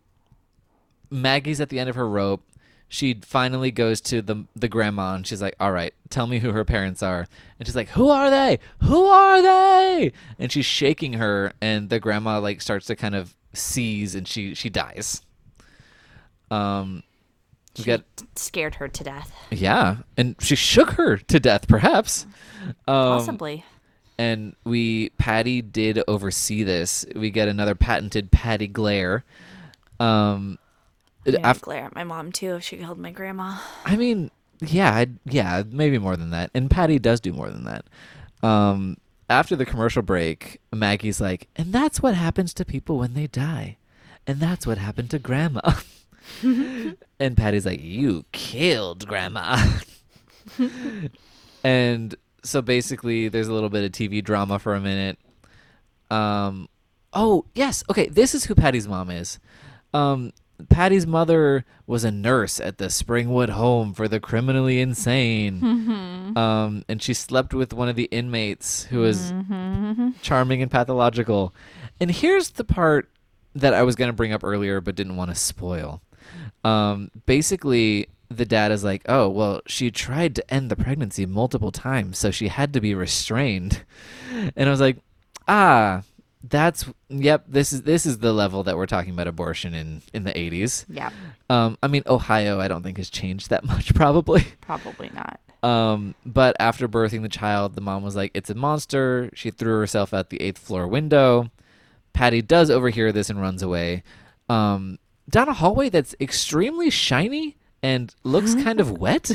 Maggie's 1.10 1.60
at 1.60 1.70
the 1.70 1.78
end 1.78 1.88
of 1.88 1.96
her 1.96 2.06
rope. 2.08 2.42
She 2.88 3.14
finally 3.22 3.70
goes 3.70 4.00
to 4.02 4.20
the 4.20 4.44
the 4.54 4.68
grandma 4.68 5.14
and 5.14 5.26
she's 5.26 5.40
like, 5.40 5.56
"All 5.58 5.72
right, 5.72 5.94
tell 6.10 6.26
me 6.26 6.38
who 6.40 6.52
her 6.52 6.64
parents 6.64 7.02
are." 7.02 7.26
And 7.58 7.66
she's 7.66 7.74
like, 7.74 7.88
"Who 7.88 8.10
are 8.10 8.30
they? 8.30 8.58
Who 8.82 9.06
are 9.06 9.40
they?" 9.42 10.12
And 10.38 10.52
she's 10.52 10.66
shaking 10.66 11.14
her, 11.14 11.52
and 11.60 11.88
the 11.88 11.98
grandma 11.98 12.38
like 12.38 12.60
starts 12.60 12.86
to 12.86 12.96
kind 12.96 13.14
of 13.14 13.34
seize, 13.54 14.14
and 14.14 14.28
she 14.28 14.54
she 14.54 14.68
dies. 14.68 15.22
Um, 16.54 17.02
She 17.74 17.82
get 17.84 18.04
scared 18.36 18.76
her 18.76 18.88
to 18.88 19.04
death. 19.04 19.32
yeah, 19.50 19.96
and 20.16 20.36
she 20.40 20.54
shook 20.56 20.90
her 20.92 21.16
to 21.16 21.40
death, 21.40 21.66
perhaps. 21.68 22.26
Um, 22.86 23.18
Possibly. 23.18 23.64
and 24.18 24.54
we 24.64 25.10
Patty 25.18 25.60
did 25.62 26.02
oversee 26.06 26.62
this. 26.62 27.04
We 27.16 27.30
get 27.30 27.48
another 27.48 27.74
patented 27.74 28.30
Patty 28.30 28.68
glare. 28.68 29.24
Um, 30.00 30.58
I'd 31.26 31.34
af- 31.44 31.60
glare 31.62 31.84
at 31.86 31.94
my 31.94 32.04
mom 32.04 32.30
too 32.32 32.56
if 32.56 32.64
she 32.64 32.76
killed 32.76 32.98
my 32.98 33.10
grandma. 33.10 33.58
I 33.84 33.96
mean, 33.96 34.30
yeah, 34.60 34.94
I'd- 34.94 35.18
yeah, 35.24 35.62
maybe 35.68 35.98
more 35.98 36.16
than 36.16 36.30
that. 36.30 36.50
And 36.54 36.70
Patty 36.70 36.98
does 36.98 37.20
do 37.20 37.32
more 37.32 37.50
than 37.50 37.64
that. 37.64 37.84
Um, 38.46 38.98
after 39.30 39.56
the 39.56 39.64
commercial 39.66 40.02
break, 40.02 40.60
Maggie's 40.72 41.20
like, 41.20 41.48
and 41.56 41.72
that's 41.72 42.00
what 42.02 42.14
happens 42.14 42.52
to 42.54 42.64
people 42.64 42.98
when 42.98 43.14
they 43.14 43.26
die, 43.26 43.78
and 44.26 44.38
that's 44.38 44.66
what 44.66 44.78
happened 44.78 45.10
to 45.10 45.18
Grandma. 45.18 45.60
and 46.42 47.36
Patty's 47.36 47.66
like, 47.66 47.82
you 47.82 48.24
killed 48.32 49.06
Grandma. 49.06 49.58
and 51.64 52.14
so 52.42 52.62
basically, 52.62 53.28
there's 53.28 53.48
a 53.48 53.52
little 53.52 53.70
bit 53.70 53.84
of 53.84 53.92
TV 53.92 54.22
drama 54.22 54.58
for 54.58 54.74
a 54.74 54.80
minute. 54.80 55.18
Um, 56.10 56.68
oh 57.12 57.46
yes, 57.54 57.82
okay, 57.90 58.08
this 58.08 58.34
is 58.34 58.44
who 58.44 58.54
Patty's 58.54 58.86
mom 58.86 59.10
is. 59.10 59.38
Um, 59.92 60.32
Patty's 60.68 61.06
mother 61.06 61.64
was 61.86 62.04
a 62.04 62.10
nurse 62.10 62.60
at 62.60 62.78
the 62.78 62.86
Springwood 62.86 63.50
Home 63.50 63.92
for 63.92 64.06
the 64.08 64.20
Criminally 64.20 64.80
Insane. 64.80 65.60
Um, 66.36 66.84
and 66.88 67.02
she 67.02 67.12
slept 67.14 67.54
with 67.54 67.72
one 67.72 67.88
of 67.88 67.96
the 67.96 68.04
inmates 68.04 68.84
who 68.84 69.00
was 69.00 69.32
charming 70.22 70.62
and 70.62 70.70
pathological. 70.70 71.54
And 72.00 72.10
here's 72.10 72.50
the 72.50 72.64
part 72.64 73.10
that 73.54 73.74
I 73.74 73.82
was 73.82 73.94
going 73.96 74.08
to 74.08 74.12
bring 74.12 74.32
up 74.32 74.42
earlier 74.44 74.80
but 74.80 74.94
didn't 74.94 75.16
want 75.16 75.30
to 75.30 75.34
spoil. 75.34 76.02
Um, 76.64 77.10
basically, 77.26 78.08
the 78.28 78.44
dad 78.44 78.72
is 78.72 78.82
like, 78.84 79.02
"Oh, 79.06 79.28
well, 79.28 79.60
she 79.66 79.90
tried 79.90 80.34
to 80.36 80.54
end 80.54 80.70
the 80.70 80.76
pregnancy 80.76 81.26
multiple 81.26 81.70
times, 81.72 82.18
so 82.18 82.30
she 82.30 82.48
had 82.48 82.72
to 82.72 82.80
be 82.80 82.94
restrained." 82.94 83.82
And 84.56 84.68
I 84.68 84.70
was 84.70 84.80
like, 84.80 84.96
"Ah, 85.46 86.02
that's 86.42 86.86
yep, 87.08 87.44
this 87.46 87.72
is 87.72 87.82
this 87.82 88.04
is 88.04 88.18
the 88.18 88.32
level 88.32 88.64
that 88.64 88.76
we're 88.76 88.86
talking 88.86 89.12
about 89.12 89.28
abortion 89.28 89.74
in 89.74 90.02
in 90.12 90.24
the 90.24 90.32
80s." 90.32 90.84
Yeah, 90.88 91.10
Um, 91.48 91.78
I 91.82 91.86
mean, 91.88 92.02
Ohio, 92.06 92.58
I 92.60 92.66
don't 92.68 92.82
think 92.82 92.96
has 92.96 93.10
changed 93.10 93.50
that 93.50 93.64
much, 93.72 93.94
probably. 93.94 94.44
probably 94.60 95.10
not. 95.14 95.38
Um, 95.62 96.14
but 96.26 96.56
after 96.60 96.88
birthing 96.88 97.22
the 97.22 97.28
child, 97.28 97.74
the 97.74 97.80
mom 97.80 98.02
was 98.02 98.16
like, 98.16 98.32
"It's 98.34 98.50
a 98.50 98.54
monster." 98.54 99.30
She 99.34 99.50
threw 99.50 99.78
herself 99.78 100.12
out 100.12 100.30
the 100.30 100.42
eighth 100.42 100.58
floor 100.58 100.88
window. 100.88 101.50
Patty 102.12 102.42
does 102.42 102.70
overhear 102.70 103.12
this 103.12 103.30
and 103.30 103.40
runs 103.40 103.62
away. 103.62 104.02
Um, 104.48 104.98
down 105.28 105.48
a 105.48 105.54
hallway 105.54 105.88
that's 105.88 106.14
extremely 106.20 106.90
shiny 106.90 107.56
and 107.82 108.14
looks 108.24 108.54
kind 108.62 108.80
of 108.80 108.90
wet. 108.92 109.30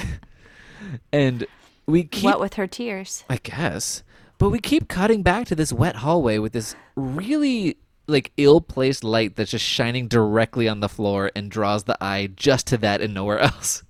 and 1.12 1.45
we 1.86 2.04
keep, 2.04 2.25
what 2.25 2.39
with 2.39 2.56
her 2.56 2.67
tears? 2.67 3.23
I 3.30 3.38
guess, 3.38 4.04
but 4.38 4.49
we 4.49 4.60
keep 4.60 4.88
cutting 4.88 5.23
back 5.23 5.47
to 5.47 5.56
this 5.56 5.73
wet 5.73 5.97
hallway 5.97 6.38
with 6.38 6.54
this 6.54 6.75
really 6.95 7.78
like 8.08 8.32
ill-placed 8.38 9.04
light 9.04 9.36
that's 9.36 9.52
just 9.52 9.65
shining 9.65 10.08
directly 10.08 10.67
on 10.67 10.80
the 10.80 10.89
floor 10.89 11.32
and 11.36 11.52
draws 11.52 11.84
the 11.84 11.97
eye 12.04 12.28
just 12.36 12.67
to 12.67 12.78
that 12.78 13.02
and 13.02 13.13
nowhere 13.13 13.39
else. 13.39 13.84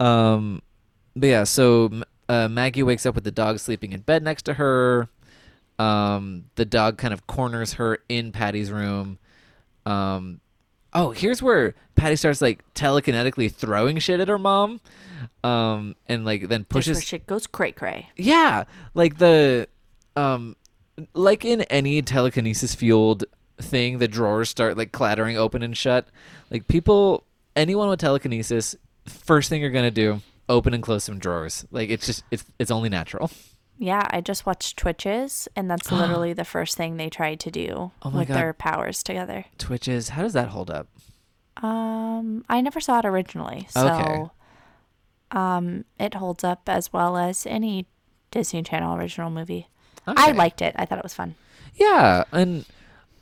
Um, 0.00 0.62
but 1.14 1.26
yeah, 1.26 1.44
so 1.44 1.90
uh, 2.28 2.48
Maggie 2.48 2.82
wakes 2.82 3.06
up 3.06 3.14
with 3.14 3.24
the 3.24 3.30
dog 3.30 3.58
sleeping 3.58 3.92
in 3.92 4.00
bed 4.00 4.22
next 4.22 4.42
to 4.44 4.54
her. 4.54 5.08
Um, 5.78 6.44
the 6.54 6.64
dog 6.64 6.98
kind 6.98 7.12
of 7.12 7.26
corners 7.26 7.74
her 7.74 7.98
in 8.08 8.32
Patty's 8.32 8.70
room. 8.70 9.18
Um, 9.84 10.40
oh, 10.94 11.10
here's 11.10 11.42
where 11.42 11.74
Patty 11.94 12.16
starts 12.16 12.40
like 12.40 12.62
telekinetically 12.74 13.52
throwing 13.52 13.98
shit 13.98 14.20
at 14.20 14.28
her 14.28 14.38
mom. 14.38 14.80
Um, 15.44 15.96
and 16.08 16.24
like 16.24 16.48
then 16.48 16.64
pushes 16.64 16.96
where 16.96 17.02
shit 17.02 17.26
goes 17.26 17.46
cray 17.46 17.72
cray. 17.72 18.08
yeah, 18.16 18.64
like 18.94 19.18
the 19.18 19.68
um 20.16 20.56
like 21.14 21.44
in 21.44 21.62
any 21.62 22.02
telekinesis 22.02 22.74
fueled 22.74 23.24
thing, 23.60 23.98
the 23.98 24.08
drawers 24.08 24.48
start 24.48 24.76
like 24.76 24.92
clattering 24.92 25.36
open 25.36 25.62
and 25.62 25.76
shut. 25.76 26.06
Like 26.50 26.68
people 26.68 27.24
anyone 27.56 27.88
with 27.88 28.00
telekinesis, 28.00 28.76
first 29.06 29.48
thing 29.48 29.60
you're 29.60 29.70
going 29.70 29.84
to 29.84 29.90
do, 29.90 30.20
open 30.48 30.74
and 30.74 30.82
close 30.82 31.04
some 31.04 31.18
drawers. 31.18 31.66
Like 31.70 31.90
it's 31.90 32.06
just 32.06 32.24
it's 32.30 32.44
it's 32.58 32.70
only 32.70 32.88
natural. 32.88 33.30
Yeah, 33.82 34.06
I 34.10 34.20
just 34.20 34.46
watched 34.46 34.76
Twitches, 34.76 35.48
and 35.56 35.68
that's 35.70 35.90
literally 35.92 36.32
the 36.32 36.44
first 36.44 36.76
thing 36.76 36.96
they 36.96 37.10
tried 37.10 37.40
to 37.40 37.50
do 37.50 37.90
Oh 38.02 38.10
with 38.10 38.28
God. 38.28 38.34
their 38.36 38.52
powers 38.52 39.02
together. 39.02 39.46
Twitches, 39.58 40.10
how 40.10 40.22
does 40.22 40.32
that 40.34 40.48
hold 40.50 40.70
up? 40.70 40.86
Um, 41.62 42.44
I 42.48 42.60
never 42.60 42.80
saw 42.80 43.00
it 43.00 43.04
originally, 43.04 43.66
so 43.70 43.86
Okay. 43.88 44.30
um, 45.32 45.84
it 45.98 46.14
holds 46.14 46.44
up 46.44 46.68
as 46.68 46.92
well 46.92 47.16
as 47.16 47.46
any 47.46 47.86
Disney 48.30 48.62
Channel 48.62 48.96
original 48.96 49.30
movie. 49.30 49.68
I 50.06 50.32
liked 50.32 50.62
it. 50.62 50.74
I 50.78 50.84
thought 50.86 50.98
it 50.98 51.04
was 51.04 51.14
fun. 51.14 51.34
Yeah, 51.74 52.24
and 52.32 52.64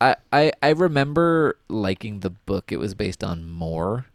I, 0.01 0.17
I 0.33 0.53
I 0.63 0.71
remember 0.71 1.57
liking 1.69 2.21
the 2.21 2.31
book 2.31 2.73
it 2.73 2.79
was 2.79 2.95
based 2.95 3.23
on 3.23 3.49
more. 3.51 4.07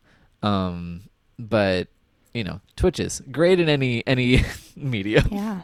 Um 0.41 1.01
but 1.37 1.87
you 2.33 2.43
know, 2.43 2.61
Twitches, 2.75 3.21
great 3.31 3.59
in 3.59 3.69
any 3.69 4.05
any 4.07 4.43
media. 4.75 5.23
Yeah, 5.31 5.61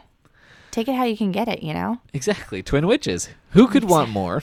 take 0.72 0.88
it 0.88 0.94
how 0.94 1.04
you 1.04 1.16
can 1.16 1.30
get 1.30 1.46
it. 1.46 1.62
You 1.62 1.74
know. 1.74 2.00
Exactly. 2.12 2.62
Twin 2.62 2.88
witches. 2.88 3.28
Who 3.50 3.68
could 3.68 3.84
want 3.84 4.10
more? 4.10 4.42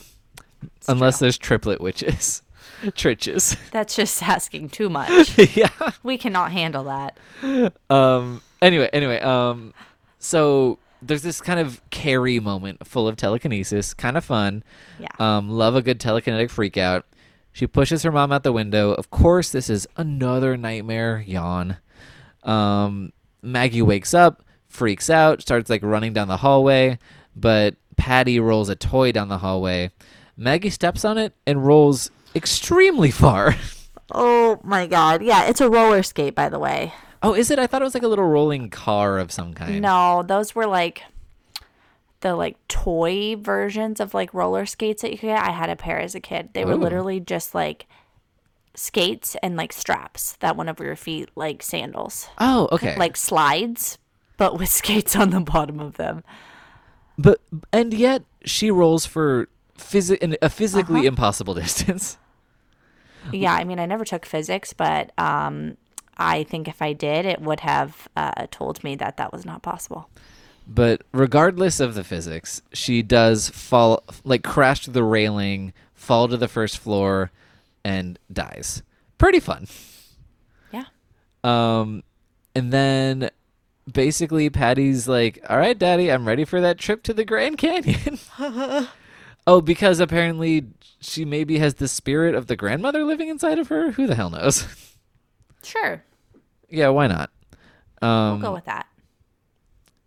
Unless 0.88 1.20
there's 1.20 1.38
triplet 1.38 1.82
witches. 1.82 2.42
Tritches. 2.84 3.58
That's 3.72 3.96
just 3.96 4.24
asking 4.28 4.70
too 4.70 4.90
much. 4.90 5.38
yeah. 5.58 5.70
we 6.04 6.18
cannot 6.18 6.52
handle 6.52 6.86
that. 6.86 7.18
Um 7.90 8.42
anyway, 8.62 8.90
anyway, 8.94 9.20
um 9.20 9.74
so 10.20 10.80
there's 11.02 11.22
this 11.22 11.42
kind 11.42 11.60
of 11.60 11.82
Carrie 11.90 12.40
moment 12.40 12.86
full 12.86 13.08
of 13.08 13.16
telekinesis, 13.16 13.94
kind 13.94 14.18
of 14.18 14.24
fun. 14.24 14.64
Yeah. 15.00 15.10
Um 15.20 15.50
love 15.50 15.76
a 15.76 15.82
good 15.82 16.00
telekinetic 16.00 16.50
freak 16.50 16.78
out. 16.78 17.06
She 17.52 17.68
pushes 17.68 18.04
her 18.04 18.12
mom 18.12 18.32
out 18.32 18.44
the 18.44 18.54
window. 18.54 18.92
Of 18.92 19.10
course, 19.10 19.52
this 19.52 19.70
is 19.70 19.88
another 19.98 20.56
nightmare. 20.56 21.24
Yawn. 21.26 21.78
Um 22.44 23.12
Maggie 23.42 23.82
wakes 23.82 24.14
up, 24.14 24.44
freaks 24.70 25.10
out, 25.10 25.42
starts 25.42 25.70
like 25.70 25.84
running 25.84 26.14
down 26.14 26.28
the 26.28 26.38
hallway, 26.38 26.98
but 27.36 27.76
Patty 27.98 28.40
rolls 28.40 28.70
a 28.70 28.76
toy 28.76 29.12
down 29.12 29.28
the 29.28 29.40
hallway. 29.40 29.92
Maggie 30.38 30.70
steps 30.70 31.04
on 31.04 31.18
it 31.18 31.34
and 31.46 31.66
rolls 31.66 32.12
extremely 32.36 33.12
far. 33.12 33.56
Oh 34.12 34.60
my 34.64 34.88
god. 34.88 35.22
Yeah, 35.22 35.46
it's 35.46 35.62
a 35.62 35.70
roller 35.70 36.02
skate, 36.02 36.34
by 36.34 36.50
the 36.50 36.58
way. 36.58 36.94
Oh, 37.22 37.36
is 37.36 37.52
it? 37.52 37.60
I 37.60 37.68
thought 37.68 37.82
it 37.82 37.86
was 37.86 37.94
like 37.94 38.04
a 38.04 38.08
little 38.08 38.26
rolling 38.26 38.70
car 38.70 39.20
of 39.20 39.32
some 39.32 39.54
kind. 39.54 39.82
No, 39.82 40.24
those 40.26 40.56
were 40.56 40.66
like 40.66 41.04
the 42.22 42.36
like 42.36 42.58
toy 42.68 43.36
versions 43.36 44.00
of 44.00 44.14
like 44.14 44.34
roller 44.34 44.66
skates 44.66 45.02
that 45.02 45.12
you 45.12 45.18
could 45.18 45.28
get. 45.28 45.44
I 45.44 45.52
had 45.52 45.70
a 45.70 45.76
pair 45.76 46.00
as 46.00 46.16
a 46.16 46.20
kid. 46.20 46.50
They 46.54 46.66
were 46.66 46.74
Ooh. 46.74 46.78
literally 46.78 47.20
just 47.20 47.54
like 47.54 47.88
skates 48.76 49.36
and 49.44 49.56
like 49.58 49.74
straps 49.74 50.38
that 50.40 50.56
went 50.56 50.70
over 50.70 50.84
your 50.84 50.96
feet 50.96 51.30
like 51.36 51.62
sandals. 51.62 52.30
Oh, 52.40 52.70
okay. 52.72 52.96
Like 52.98 53.18
slides, 53.18 53.98
but 54.40 54.58
with 54.58 54.70
skates 54.80 55.16
on 55.16 55.30
the 55.30 55.40
bottom 55.42 55.80
of 55.80 55.98
them. 55.98 56.24
but 57.18 57.40
and 57.72 57.94
yet 57.94 58.24
she 58.46 58.72
rolls 58.72 59.06
for 59.06 59.48
an- 60.22 60.38
a 60.42 60.50
physically 60.50 61.02
Uh-huh. 61.02 61.08
impossible 61.10 61.54
distance. 61.66 62.18
Yeah, 63.32 63.54
I 63.54 63.64
mean, 63.66 63.80
I 63.80 63.86
never 63.86 64.06
took 64.06 64.26
physics, 64.26 64.74
but 64.74 65.12
um, 65.20 65.76
I 66.18 66.44
think 66.44 66.68
if 66.68 66.82
I 66.82 66.94
did, 66.94 67.26
it 67.26 67.42
would 67.42 67.60
have 67.60 68.08
uh, 68.16 68.48
told 68.50 68.82
me 68.84 68.96
that 68.96 69.18
that 69.18 69.32
was 69.34 69.46
not 69.46 69.62
possible. 69.62 70.10
But 70.66 71.02
regardless 71.12 71.80
of 71.80 71.96
the 71.96 72.04
physics, 72.04 72.62
she 72.74 73.02
does 73.04 73.50
fall, 73.50 74.04
like 74.24 74.44
crash 74.44 74.84
to 74.86 74.92
the 74.92 75.04
railing, 75.04 75.74
fall 75.94 76.28
to 76.30 76.38
the 76.38 76.48
first 76.48 76.78
floor, 76.78 77.32
and 77.84 78.18
dies. 78.32 78.84
Pretty 79.18 79.40
fun. 79.42 79.68
Yeah. 80.72 80.86
Um, 81.44 82.04
and 82.56 82.72
then 82.72 83.30
basically 83.92 84.50
Patty's 84.50 85.08
like, 85.08 85.40
"All 85.50 85.58
right, 85.58 85.78
Daddy, 85.78 86.12
I'm 86.12 86.28
ready 86.28 86.46
for 86.46 86.62
that 86.62 86.78
trip 86.78 87.04
to 87.04 87.14
the 87.14 87.26
Grand 87.26 87.58
Canyon." 87.58 88.20
oh, 89.48 89.62
because 89.62 90.00
apparently 90.00 90.68
she 91.02 91.26
maybe 91.26 91.60
has 91.60 91.76
the 91.76 91.88
spirit 91.88 92.36
of 92.36 92.48
the 92.48 92.56
grandmother 92.56 93.04
living 93.04 93.30
inside 93.30 93.60
of 93.60 93.68
her. 93.70 93.92
Who 93.92 94.08
the 94.08 94.16
hell 94.16 94.30
knows? 94.30 94.68
Sure. 95.62 96.02
yeah, 96.70 96.88
why 96.88 97.08
not? 97.08 97.32
We'll 98.02 98.10
Um, 98.10 98.40
go 98.40 98.54
with 98.54 98.64
that. 98.64 98.88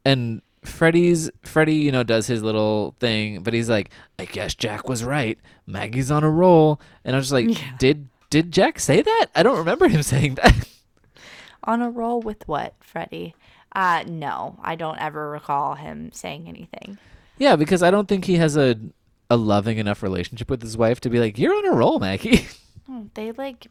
and 0.03 0.41
Freddy's 0.64 1.30
Freddy, 1.43 1.74
you 1.74 1.93
know, 1.93 2.03
does 2.03 2.26
his 2.26 2.43
little 2.43 2.95
thing, 3.01 3.43
but 3.43 3.53
he's 3.53 3.68
like, 3.68 3.91
I 4.18 4.24
guess 4.24 4.55
Jack 4.55 4.89
was 4.89 5.05
right. 5.05 5.39
Maggie's 5.66 6.11
on 6.11 6.24
a 6.24 6.30
roll, 6.30 6.80
and 7.05 7.14
I 7.14 7.18
was 7.18 7.26
just 7.26 7.33
like, 7.35 7.49
Yeah. 7.51 7.76
did 7.78 8.09
did 8.30 8.51
Jack 8.51 8.80
say 8.80 9.03
that? 9.03 9.26
I 9.35 9.43
don't 9.43 9.59
remember 9.59 9.89
him 9.89 10.03
saying 10.12 10.37
that. 10.37 10.55
On 11.64 11.83
a 11.83 11.91
roll 11.91 12.20
with 12.22 12.49
what, 12.49 12.74
Freddy? 12.80 13.35
Uh, 13.75 14.05
no, 14.07 14.59
I 14.62 14.75
don't 14.77 14.99
ever 14.99 15.31
recall 15.31 15.75
him 15.77 16.12
saying 16.12 16.47
anything. 16.49 16.99
yeah, 17.39 17.57
because 17.57 17.83
I 17.83 17.91
don't 17.91 18.07
think 18.09 18.25
he 18.27 18.37
has 18.37 18.57
a 18.57 18.77
a 19.31 19.37
loving 19.37 19.79
enough 19.79 20.03
relationship 20.03 20.51
with 20.51 20.61
his 20.62 20.77
wife 20.77 21.01
to 21.01 21.09
be 21.09 21.18
like, 21.18 21.39
you're 21.39 21.55
on 21.57 21.66
a 21.66 21.73
roll, 21.73 21.99
Maggie. 21.99 22.47
Oh, 22.89 23.07
They 23.14 23.33
like 23.33 23.68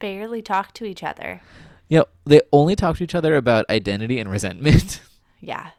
barely 0.00 0.42
talk 0.42 0.72
to 0.74 0.84
each 0.84 1.04
other. 1.04 1.40
you 1.88 1.98
know, 1.98 2.06
they 2.24 2.40
only 2.52 2.74
talk 2.74 2.96
to 2.96 3.04
each 3.04 3.14
other 3.14 3.36
about 3.36 3.64
identity 3.70 4.18
and 4.18 4.30
resentment. 4.30 5.00
Yeah. 5.44 5.70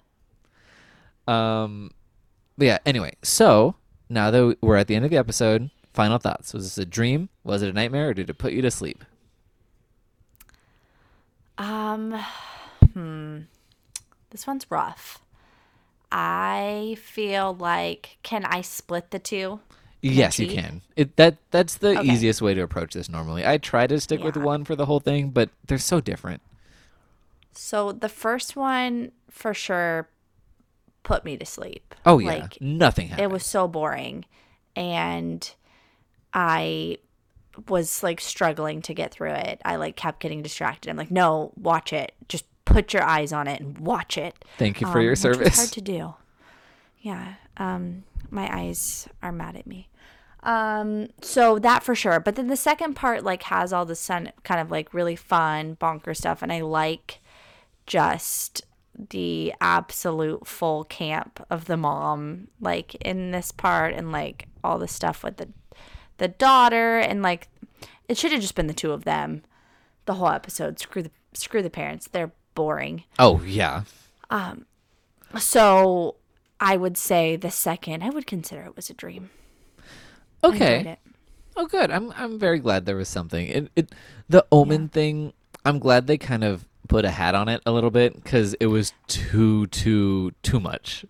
Um, 1.28 1.91
but 2.58 2.66
yeah. 2.66 2.78
Anyway, 2.86 3.14
so 3.24 3.76
now 4.10 4.30
that 4.30 4.58
we're 4.62 4.76
at 4.76 4.88
the 4.88 4.96
end 4.96 5.06
of 5.06 5.12
the 5.12 5.18
episode, 5.18 5.70
final 5.94 6.18
thoughts. 6.18 6.54
Was 6.54 6.64
this 6.66 6.78
a 6.78 6.86
dream? 6.86 7.30
Was 7.46 7.62
it 7.62 7.70
a 7.70 7.74
nightmare, 7.74 8.10
or 8.10 8.14
did 8.14 8.30
it 8.30 8.38
put 8.38 8.52
you 8.54 8.62
to 8.62 8.70
sleep? 8.70 9.04
Um, 11.58 12.12
hmm. 12.12 12.53
This 14.34 14.45
one's 14.45 14.69
rough. 14.69 15.21
I 16.11 16.97
feel 17.01 17.53
like 17.55 18.17
can 18.23 18.43
I 18.43 18.59
split 18.61 19.11
the 19.11 19.19
two? 19.19 19.61
yes, 20.01 20.38
you 20.38 20.47
can. 20.47 20.81
It 20.97 21.15
that 21.15 21.38
that's 21.51 21.75
the 21.75 21.97
Okay. 21.99 22.09
easiest 22.09 22.41
way 22.41 22.53
to 22.53 22.61
approach 22.61 22.93
this. 22.93 23.07
Normally, 23.07 23.45
I 23.47 23.57
try 23.57 23.88
to 23.88 24.01
stick 24.01 24.21
with 24.21 24.36
one 24.36 24.65
for 24.65 24.75
the 24.75 24.86
whole 24.86 24.99
thing, 24.99 25.29
but 25.29 25.49
they're 25.67 25.77
so 25.77 26.01
different. 26.01 26.41
So 27.53 27.91
the 27.93 28.09
first 28.09 28.55
one 28.57 29.11
for 29.29 29.53
sure 29.53 30.09
put 31.03 31.23
me 31.23 31.38
to 31.38 31.45
sleep. 31.45 31.93
Oh 32.05 32.17
yeah, 32.19 32.27
Like 32.27 32.57
nothing 32.59 33.07
happened. 33.09 33.23
it 33.23 33.31
was 33.31 33.45
so 33.45 33.67
boring 33.67 34.25
and 34.75 35.49
I 36.34 36.97
was 37.69 38.01
like 38.01 38.19
struggling 38.19 38.81
to 38.84 38.93
get 38.95 39.11
through 39.13 39.34
it. 39.34 39.61
I 39.63 39.75
like 39.75 39.95
kept 39.95 40.19
getting 40.19 40.41
distracted. 40.41 40.89
I'm 40.89 40.97
like, 40.97 41.11
"No, 41.11 41.51
watch 41.55 41.93
it. 41.93 42.13
Just 42.27 42.45
put 42.66 42.93
your 42.93 43.03
eyes 43.03 43.32
on 43.34 43.47
it 43.47 43.61
and 43.61 43.78
watch 43.80 44.18
it." 44.18 44.43
Thank 44.57 44.82
you 44.82 44.88
for 44.88 44.99
Um, 44.99 45.05
your 45.05 45.16
service. 45.16 45.55
hard 45.57 45.72
to 45.72 45.82
do. 45.82 46.14
Yeah. 46.99 47.36
Um, 47.57 48.03
my 48.30 48.49
eyes 48.55 49.07
are 49.22 49.32
mad 49.32 49.55
at 49.55 49.68
me. 49.68 49.89
Um, 50.43 51.07
so 51.22 51.57
that 51.59 51.84
for 51.84 51.95
sure. 51.95 52.20
But 52.20 52.36
then 52.36 52.47
the 52.47 52.55
second 52.57 52.95
part 52.95 53.24
like 53.24 53.43
has 53.43 53.72
all 53.72 53.86
the 53.86 53.95
sun 53.95 54.32
kind 54.43 54.59
of 54.59 54.72
like 54.72 54.93
really 54.93 55.16
fun 55.16 55.76
bonker 55.76 56.14
stuff, 56.14 56.41
and 56.41 56.51
I 56.51 56.61
like 56.61 57.20
just 57.86 58.64
the 58.97 59.53
absolute 59.59 60.45
full 60.47 60.84
camp 60.84 61.43
of 61.49 61.66
the 61.66 61.76
mom 61.78 62.47
like 62.61 62.93
in 62.95 63.32
this 63.32 63.51
part 63.51 63.93
and 63.93 64.11
like 64.11 64.47
all 64.64 64.78
the 64.78 64.88
stuff 64.88 65.24
with 65.24 65.38
the 65.38 65.49
the 66.20 66.28
daughter 66.28 66.99
and 66.99 67.24
like 67.24 67.47
it 68.07 68.18
should 68.18 68.32
have 68.32 68.39
just 68.41 68.53
been 68.53 68.68
the 68.68 68.74
two 68.74 68.91
of 68.91 69.03
them 69.03 69.41
the 70.05 70.14
whole 70.14 70.30
episode 70.30 70.80
screw 70.80 71.01
the 71.01 71.09
screw 71.34 71.64
the 71.64 71.72
parents 71.72 72.07
they're 72.11 72.32
boring 72.56 73.04
oh 73.20 73.41
yeah. 73.45 73.84
Um, 74.30 74.66
so 75.38 76.16
I 76.60 76.78
would 76.78 76.97
say 76.97 77.36
the 77.36 77.51
second, 77.51 78.04
I 78.04 78.10
would 78.10 78.26
consider 78.26 78.62
it 78.64 78.76
was 78.76 78.89
a 78.89 78.93
dream. 78.93 79.30
Okay. 80.43 80.97
Oh, 81.56 81.68
good. 81.68 81.91
I'm 81.91 82.12
I'm 82.18 82.39
very 82.39 82.60
glad 82.60 82.86
there 82.86 82.95
was 82.95 83.10
something. 83.10 83.47
It 83.47 83.72
it 83.76 83.91
the 84.28 84.45
omen 84.51 84.89
thing. 84.89 85.34
I'm 85.66 85.78
glad 85.80 86.08
they 86.08 86.18
kind 86.18 86.43
of 86.43 86.66
put 86.88 87.06
a 87.06 87.12
hat 87.12 87.36
on 87.36 87.47
it 87.47 87.62
a 87.66 87.72
little 87.72 87.91
bit 87.91 88.16
because 88.16 88.54
it 88.56 88.66
was 88.68 88.93
too 89.08 89.68
too 89.68 90.32
too 90.41 90.60
much. 90.60 91.06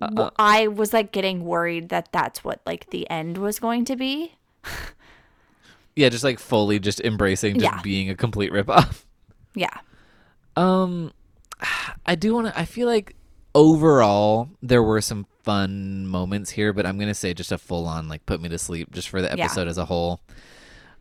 Uh, 0.00 0.08
Well, 0.12 0.32
I 0.36 0.66
was 0.68 0.92
like 0.92 1.12
getting 1.12 1.44
worried 1.44 1.88
that 1.90 2.08
that's 2.12 2.42
what 2.42 2.60
like 2.66 2.90
the 2.90 3.08
end 3.08 3.38
was 3.38 3.58
going 3.60 3.84
to 3.86 3.96
be. 3.96 4.32
Yeah, 5.94 6.08
just 6.08 6.24
like 6.24 6.38
fully 6.38 6.78
just 6.78 7.00
embracing 7.00 7.54
just 7.60 7.64
Yeah. 7.64 7.82
being 7.82 8.08
a 8.10 8.14
complete 8.16 8.50
ripoff. 8.52 9.04
Yeah. 9.54 9.78
Um, 10.56 11.12
I 12.06 12.14
do 12.14 12.34
want 12.34 12.48
to. 12.48 12.58
I 12.58 12.64
feel 12.64 12.86
like 12.88 13.14
overall 13.54 14.48
there 14.62 14.82
were 14.82 15.00
some 15.00 15.26
fun 15.42 16.06
moments 16.06 16.50
here, 16.50 16.72
but 16.72 16.86
I'm 16.86 16.98
gonna 16.98 17.14
say 17.14 17.34
just 17.34 17.52
a 17.52 17.58
full 17.58 17.86
on 17.86 18.08
like 18.08 18.24
put 18.26 18.40
me 18.40 18.48
to 18.48 18.58
sleep 18.58 18.92
just 18.92 19.08
for 19.08 19.20
the 19.22 19.28
Yeah. 19.36 19.44
episode 19.44 19.68
as 19.68 19.78
a 19.78 19.84
whole. 19.86 20.20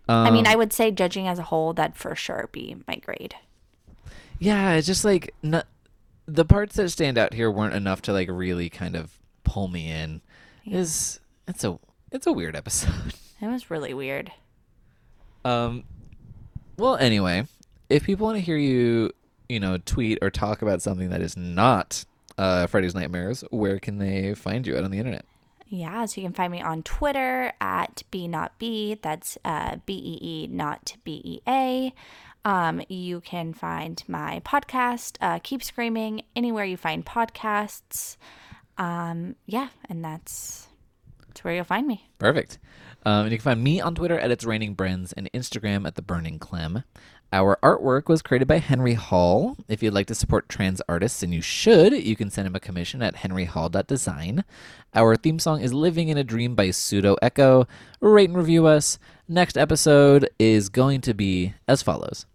Um, 0.10 0.28
I 0.28 0.32
mean, 0.32 0.47
I 0.47 0.56
would 0.56 0.74
say 0.74 0.91
judging 0.91 1.28
as 1.28 1.39
a 1.39 1.43
whole, 1.43 1.74
that 1.74 1.95
for 1.95 2.16
sure 2.16 2.49
be 2.52 2.76
my 2.88 2.95
grade. 2.95 3.36
yeah, 4.39 4.74
it's 4.74 4.88
just 4.88 5.06
like 5.06 5.34
not, 5.43 5.68
the 6.26 6.43
parts 6.45 6.76
that 6.76 6.89
stand 6.89 7.18
out 7.18 7.34
here 7.34 7.52
weren't 7.52 7.76
enough 7.76 8.02
to 8.04 8.14
like 8.14 8.28
really 8.30 8.70
kind 8.70 8.95
of 8.95 9.18
pull 9.43 9.68
me 9.68 9.89
in. 9.91 10.22
Is 10.66 11.20
it's 11.47 11.64
a 11.64 11.80
it's 12.12 12.26
a 12.28 12.32
weird 12.34 12.56
episode. 12.56 13.14
It 13.43 13.47
was 13.47 13.72
really 13.72 13.93
weird. 13.95 14.32
Um, 15.43 15.84
well, 16.78 16.95
anyway, 16.97 17.47
if 17.89 18.04
people 18.04 18.28
want 18.28 18.38
to 18.38 18.41
hear 18.43 18.56
you, 18.56 19.12
you 19.52 19.60
know, 19.60 19.78
tweet 19.86 20.20
or 20.22 20.30
talk 20.30 20.62
about 20.62 20.82
something 20.82 21.10
that 21.10 21.22
is 21.22 21.36
not 21.36 22.06
uh, 22.38 22.68
Freddy's 22.68 22.95
Nightmares, 22.95 23.43
where 23.52 23.80
can 23.80 23.97
they 23.97 24.34
find 24.34 24.66
you 24.66 24.78
out 24.78 24.84
on 24.84 24.91
the 24.91 24.99
internet? 24.99 25.26
Yeah, 25.68 26.06
so 26.06 26.20
you 26.20 26.28
can 26.28 26.34
find 26.34 26.52
me 26.52 26.62
on 26.62 26.84
Twitter 26.84 27.54
at 27.62 28.04
B 28.12 28.28
not 28.28 28.58
B. 28.60 28.97
That's 29.02 29.38
uh, 29.45 29.78
B 29.86 29.93
E 29.93 30.20
E 30.22 30.47
not 30.47 30.97
B 31.04 31.22
E 31.24 31.39
A. 31.47 31.93
Um, 32.43 32.82
you 32.89 33.22
can 33.22 33.54
find 33.54 34.04
my 34.08 34.41
podcast, 34.43 35.18
uh, 35.22 35.39
Keep 35.43 35.64
Screaming, 35.64 36.24
anywhere 36.36 36.66
you 36.66 36.76
find 36.76 37.06
podcasts. 37.06 38.18
Um, 38.78 39.36
yeah, 39.45 39.70
and 39.88 40.04
that's 40.04 40.68
that's 41.28 41.43
where 41.43 41.54
you'll 41.54 41.64
find 41.64 41.88
me. 41.88 42.10
Perfect. 42.18 42.58
Um, 43.06 43.24
and 43.24 43.32
you 43.32 43.38
can 43.38 43.43
find 43.43 43.64
me 43.64 43.80
on 43.80 43.95
Twitter 43.95 44.20
at 44.20 44.32
It's 44.32 44.43
Raining 44.43 44.76
Brens 44.76 45.14
and 45.16 45.32
Instagram 45.34 45.88
at 45.88 45.95
The 45.95 46.02
Burning 46.02 46.38
Clem. 46.39 46.84
Our 47.34 47.57
artwork 47.63 48.09
was 48.09 48.21
created 48.21 48.49
by 48.49 48.57
Henry 48.57 48.95
Hall. 48.95 49.55
If 49.69 49.82
you'd 49.82 49.93
like 49.93 50.07
to 50.07 50.15
support 50.15 50.49
trans 50.49 50.82
artists, 50.89 51.23
and 51.23 51.34
you 51.34 51.41
should, 51.41 51.93
you 51.93 52.17
can 52.17 52.29
send 52.29 52.45
him 52.45 52.57
a 52.57 52.59
commission 52.59 53.01
at 53.01 53.15
henryhall.design. 53.15 54.43
Our 54.93 55.15
theme 55.15 55.39
song 55.39 55.61
is 55.61 55.73
Living 55.73 56.09
in 56.09 56.17
a 56.17 56.25
Dream 56.25 56.55
by 56.55 56.71
Pseudo 56.71 57.15
Echo. 57.21 57.69
Rate 58.01 58.27
and 58.27 58.38
review 58.38 58.67
us. 58.67 58.99
Next 59.29 59.57
episode 59.57 60.29
is 60.39 60.67
going 60.67 60.99
to 61.01 61.13
be 61.13 61.53
as 61.69 61.82
follows. 61.82 62.25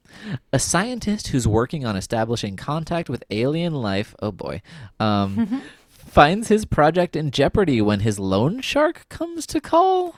A 0.50 0.58
scientist 0.58 1.28
who's 1.28 1.46
working 1.46 1.84
on 1.84 1.94
establishing 1.94 2.56
contact 2.56 3.10
with 3.10 3.22
alien 3.30 3.74
life, 3.74 4.14
oh 4.22 4.32
boy, 4.32 4.62
um, 4.98 5.60
finds 5.90 6.48
his 6.48 6.64
project 6.64 7.14
in 7.14 7.30
jeopardy 7.30 7.82
when 7.82 8.00
his 8.00 8.18
loan 8.18 8.62
shark 8.62 9.06
comes 9.10 9.46
to 9.48 9.60
call. 9.60 10.16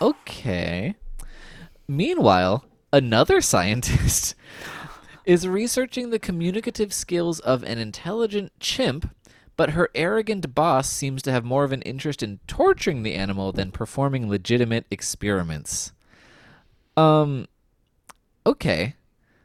Okay. 0.00 0.94
Meanwhile, 1.86 2.64
another 2.94 3.40
scientist 3.40 4.36
is 5.26 5.48
researching 5.48 6.10
the 6.10 6.18
communicative 6.18 6.92
skills 6.92 7.40
of 7.40 7.64
an 7.64 7.78
intelligent 7.78 8.52
chimp, 8.60 9.10
but 9.56 9.70
her 9.70 9.90
arrogant 9.96 10.54
boss 10.54 10.88
seems 10.88 11.20
to 11.22 11.32
have 11.32 11.44
more 11.44 11.64
of 11.64 11.72
an 11.72 11.82
interest 11.82 12.22
in 12.22 12.38
torturing 12.46 13.02
the 13.02 13.14
animal 13.14 13.50
than 13.50 13.72
performing 13.72 14.30
legitimate 14.30 14.86
experiments. 14.92 15.92
Um 16.96 17.48
okay. 18.46 18.94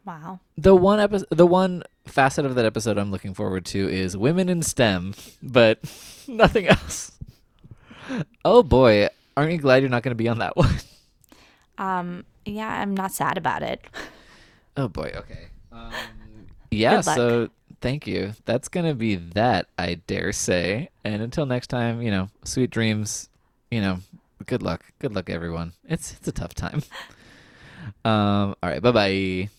Wow. 0.05 0.39
The 0.55 0.75
one 0.75 0.99
episode, 0.99 1.27
the 1.31 1.47
one 1.47 1.83
facet 2.05 2.45
of 2.45 2.53
that 2.53 2.65
episode 2.65 2.99
I'm 2.99 3.11
looking 3.11 3.33
forward 3.33 3.65
to 3.65 3.89
is 3.89 4.15
women 4.15 4.47
in 4.47 4.61
STEM, 4.61 5.15
but 5.41 5.79
nothing 6.27 6.67
else. 6.67 7.13
Oh 8.45 8.61
boy, 8.61 9.07
aren't 9.35 9.53
you 9.53 9.57
glad 9.57 9.81
you're 9.81 9.89
not 9.89 10.03
going 10.03 10.11
to 10.11 10.23
be 10.23 10.29
on 10.29 10.37
that 10.39 10.55
one? 10.57 10.75
Um, 11.79 12.25
yeah, 12.49 12.81
I'm 12.81 12.93
not 12.95 13.11
sad 13.11 13.37
about 13.37 13.63
it. 13.63 13.85
Oh 14.77 14.87
boy, 14.87 15.11
okay. 15.15 15.47
Um, 15.71 15.91
yeah, 16.71 17.01
so 17.01 17.49
thank 17.81 18.07
you. 18.07 18.33
That's 18.45 18.67
going 18.67 18.85
to 18.85 18.95
be 18.95 19.15
that, 19.15 19.67
I 19.77 19.95
dare 20.07 20.31
say. 20.31 20.89
And 21.03 21.21
until 21.21 21.45
next 21.45 21.67
time, 21.67 22.01
you 22.01 22.11
know, 22.11 22.29
sweet 22.43 22.69
dreams, 22.69 23.29
you 23.71 23.81
know, 23.81 23.99
good 24.45 24.63
luck. 24.63 24.83
Good 24.99 25.13
luck 25.13 25.29
everyone. 25.29 25.73
It's 25.87 26.13
it's 26.13 26.27
a 26.27 26.31
tough 26.31 26.53
time. 26.53 26.83
Um 28.05 28.55
all 28.61 28.69
right, 28.69 28.81
bye-bye. 28.81 29.49